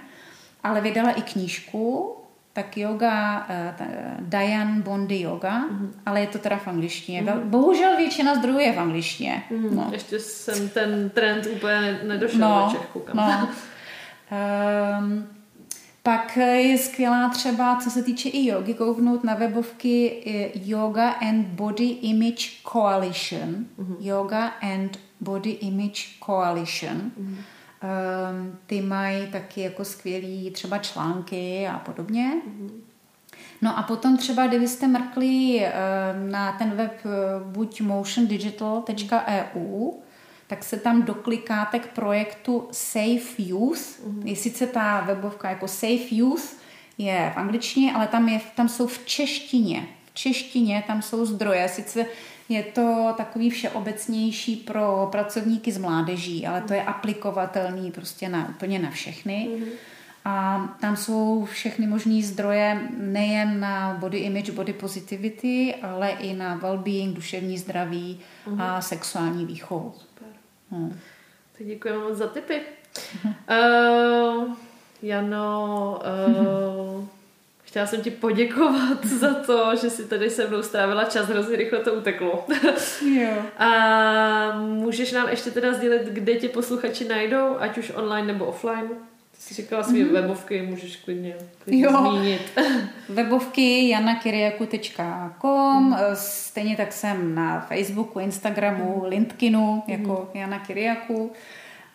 ale 0.62 0.80
vydala 0.80 1.10
i 1.10 1.22
knížku, 1.22 2.16
tak 2.52 2.76
yoga, 2.76 3.46
uh, 3.80 3.86
Diane 4.20 4.80
Bondy 4.80 5.20
yoga, 5.20 5.58
mm-hmm. 5.58 5.90
ale 6.06 6.20
je 6.20 6.26
to 6.26 6.38
teda 6.38 6.56
v 6.56 6.68
angličtině. 6.68 7.22
Mm-hmm. 7.22 7.40
Bohužel 7.40 7.96
většina 7.96 8.34
zdrojů 8.34 8.58
je 8.58 8.72
v 8.72 8.78
angličtině. 8.78 9.42
Mm-hmm. 9.50 9.74
No. 9.74 9.88
Ještě 9.92 10.18
jsem 10.20 10.68
ten 10.68 11.10
trend 11.10 11.46
úplně 11.46 12.00
nedošel 12.02 12.40
no, 12.40 12.70
do 12.72 12.78
Čech, 12.78 13.14
No. 13.14 13.48
um, 15.00 15.37
pak 16.02 16.36
je 16.36 16.78
skvělá 16.78 17.28
třeba, 17.28 17.76
co 17.76 17.90
se 17.90 18.02
týče 18.02 18.28
i 18.28 18.46
jogy, 18.46 18.74
kouknout 18.74 19.24
na 19.24 19.34
webovky 19.34 20.22
Yoga 20.64 21.10
and 21.10 21.46
Body 21.46 21.84
Image 21.84 22.44
Coalition. 22.72 23.66
Mm-hmm. 23.78 23.96
Yoga 24.00 24.46
and 24.46 24.98
Body 25.20 25.50
Image 25.50 26.18
Coalition. 26.26 26.96
Mm-hmm. 26.96 27.36
Um, 27.82 28.58
ty 28.66 28.80
mají 28.80 29.26
taky 29.26 29.60
jako 29.60 29.84
skvělý 29.84 30.50
třeba 30.50 30.78
články 30.78 31.68
a 31.68 31.78
podobně. 31.78 32.32
Mm-hmm. 32.34 32.70
No 33.62 33.78
a 33.78 33.82
potom 33.82 34.16
třeba, 34.16 34.46
kdybyste 34.46 34.86
mrkli 34.86 35.60
um, 35.60 36.30
na 36.30 36.52
ten 36.52 36.70
web 36.70 36.92
uh, 37.04 37.10
buď 37.52 37.80
motiondigital.eu, 37.80 39.92
tak 40.48 40.64
se 40.64 40.76
tam 40.76 41.02
doklikáte 41.02 41.78
k 41.78 41.86
projektu 41.86 42.68
Safe 42.72 43.42
Youth. 43.42 43.80
Mm-hmm. 43.80 44.26
Je 44.26 44.36
sice 44.36 44.66
ta 44.66 45.00
webovka 45.00 45.50
jako 45.50 45.68
Safe 45.68 46.06
Youth 46.10 46.56
je 46.98 47.32
v 47.34 47.36
angličtině, 47.36 47.92
ale 47.92 48.06
tam, 48.06 48.28
je, 48.28 48.40
tam 48.54 48.68
jsou 48.68 48.86
v 48.86 49.04
češtině. 49.04 49.88
V 50.04 50.14
češtině 50.14 50.84
tam 50.86 51.02
jsou 51.02 51.26
zdroje. 51.26 51.68
Sice 51.68 52.06
je 52.48 52.62
to 52.62 53.14
takový 53.16 53.50
všeobecnější 53.50 54.56
pro 54.56 55.08
pracovníky 55.12 55.72
z 55.72 55.78
mládeží, 55.78 56.46
ale 56.46 56.60
to 56.60 56.74
je 56.74 56.82
aplikovatelný 56.82 57.92
prostě 57.92 58.28
na, 58.28 58.48
úplně 58.48 58.78
na 58.78 58.90
všechny. 58.90 59.48
Mm-hmm. 59.50 59.68
A 60.24 60.66
tam 60.80 60.96
jsou 60.96 61.44
všechny 61.44 61.86
možné 61.86 62.22
zdroje 62.22 62.88
nejen 62.96 63.60
na 63.60 63.96
body 64.00 64.18
image, 64.18 64.50
body 64.50 64.72
positivity, 64.72 65.74
ale 65.82 66.10
i 66.10 66.34
na 66.34 66.58
well-being, 66.58 67.12
duševní 67.12 67.58
zdraví 67.58 68.20
mm-hmm. 68.46 68.62
a 68.62 68.80
sexuální 68.80 69.46
výchovu. 69.46 69.94
Hmm. 70.70 71.00
Tak 71.58 71.66
děkujeme 71.66 72.04
moc 72.04 72.16
za 72.16 72.26
tipy. 72.26 72.60
Uh, 73.24 74.54
Jano, 75.02 76.00
uh, 76.26 77.04
chtěla 77.62 77.86
jsem 77.86 78.02
ti 78.02 78.10
poděkovat 78.10 79.06
za 79.20 79.34
to, 79.34 79.76
že 79.76 79.90
jsi 79.90 80.08
tady 80.08 80.30
se 80.30 80.46
mnou 80.48 80.62
strávila 80.62 81.04
čas, 81.04 81.26
hrozně 81.26 81.56
rychle 81.56 81.78
to 81.78 81.94
uteklo. 81.94 82.46
jo. 83.14 83.30
A 83.58 84.60
můžeš 84.60 85.12
nám 85.12 85.28
ještě 85.28 85.50
teda 85.50 85.72
sdělit, 85.72 86.02
kde 86.02 86.34
tě 86.34 86.48
posluchači 86.48 87.08
najdou, 87.08 87.56
ať 87.58 87.78
už 87.78 87.92
online 87.94 88.26
nebo 88.26 88.44
offline? 88.44 88.88
Jsi 89.38 89.54
říkala 89.54 89.82
svý 89.82 90.04
mm-hmm. 90.04 90.12
webovky, 90.12 90.62
můžeš 90.62 90.96
klidně, 90.96 91.36
klidně 91.58 91.84
jo. 91.84 91.90
zmínit. 91.90 92.58
Webovky 93.08 93.88
janakiriaku.com, 93.88 95.84
mm. 95.84 95.96
stejně 96.14 96.76
tak 96.76 96.92
jsem 96.92 97.34
na 97.34 97.60
Facebooku, 97.60 98.18
Instagramu, 98.18 98.96
mm. 98.96 99.04
LinkedInu 99.04 99.82
jako 99.86 100.30
mm. 100.34 100.40
Jana 100.40 100.58
Kiriaku 100.58 101.32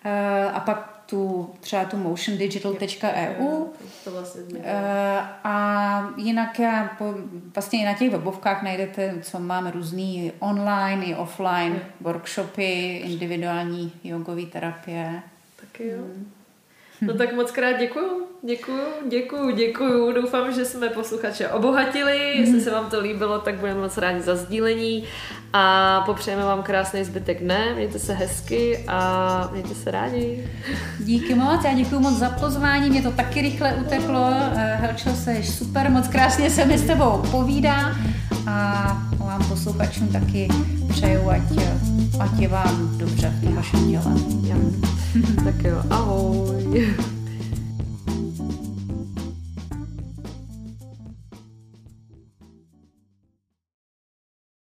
eh, 0.05 0.49
a 0.53 0.59
pak 0.59 1.03
tu 1.05 1.49
třeba 1.59 1.85
tu 1.85 1.97
motiondigital.eu 1.97 3.67
vlastně 4.11 4.59
eh, 4.63 5.21
a 5.43 6.13
jinak 6.17 6.59
já 6.59 6.95
po, 6.97 7.13
vlastně 7.55 7.81
i 7.81 7.85
na 7.85 7.93
těch 7.93 8.11
webovkách 8.11 8.63
najdete, 8.63 9.15
co 9.21 9.39
máme 9.39 9.71
různý 9.71 10.31
online 10.39 11.05
i 11.05 11.15
offline 11.15 11.81
workshopy, 12.01 12.97
individuální 12.97 13.91
jogové 14.03 14.45
terapie. 14.45 15.23
Taky 15.61 15.87
jo. 15.87 15.97
Mm. 15.97 16.32
No 17.05 17.13
tak 17.13 17.33
moc 17.33 17.51
krát 17.51 17.71
děkuju, 17.71 18.23
děkuju, 18.41 18.83
děkuju, 19.09 19.51
děkuju. 19.51 20.11
Doufám, 20.11 20.53
že 20.53 20.65
jsme 20.65 20.89
posluchače 20.89 21.47
obohatili. 21.47 22.33
Mm. 22.35 22.41
Jestli 22.41 22.61
se 22.61 22.71
vám 22.71 22.89
to 22.89 22.99
líbilo, 22.99 23.39
tak 23.39 23.55
budeme 23.55 23.81
moc 23.81 23.97
rádi 23.97 24.21
za 24.21 24.35
sdílení 24.35 25.03
a 25.53 26.01
popřejeme 26.05 26.43
vám 26.43 26.63
krásný 26.63 27.03
zbytek 27.03 27.39
dne. 27.39 27.73
Mějte 27.75 27.99
se 27.99 28.13
hezky 28.13 28.85
a 28.87 29.49
mějte 29.51 29.75
se 29.75 29.91
rádi. 29.91 30.49
Díky 30.99 31.35
moc, 31.35 31.63
já 31.65 31.73
děkuji 31.73 31.99
moc 31.99 32.13
za 32.13 32.29
pozvání, 32.29 32.89
mě 32.89 33.01
to 33.01 33.11
taky 33.11 33.41
rychle 33.41 33.73
uteklo. 33.73 34.33
Eh, 34.55 34.77
Helčo, 34.81 35.09
jsi 35.09 35.43
super, 35.43 35.91
moc 35.91 36.07
krásně 36.07 36.49
se 36.49 36.65
mi 36.65 36.77
s 36.77 36.87
tebou 36.87 37.23
povídá 37.31 37.95
a 38.47 38.87
vám 39.19 39.47
posluchačům 39.49 40.07
taky 40.07 40.47
přeju, 40.89 41.29
ať, 41.29 41.41
ať 42.19 42.39
je 42.39 42.47
vám 42.47 42.97
dobře 42.97 43.29
v 43.29 43.43
tom 43.43 43.55
vašem 43.55 43.91
těle. 43.91 44.03
Tak 44.81 45.02
jo, 45.70 45.84
ahoj. 45.89 46.64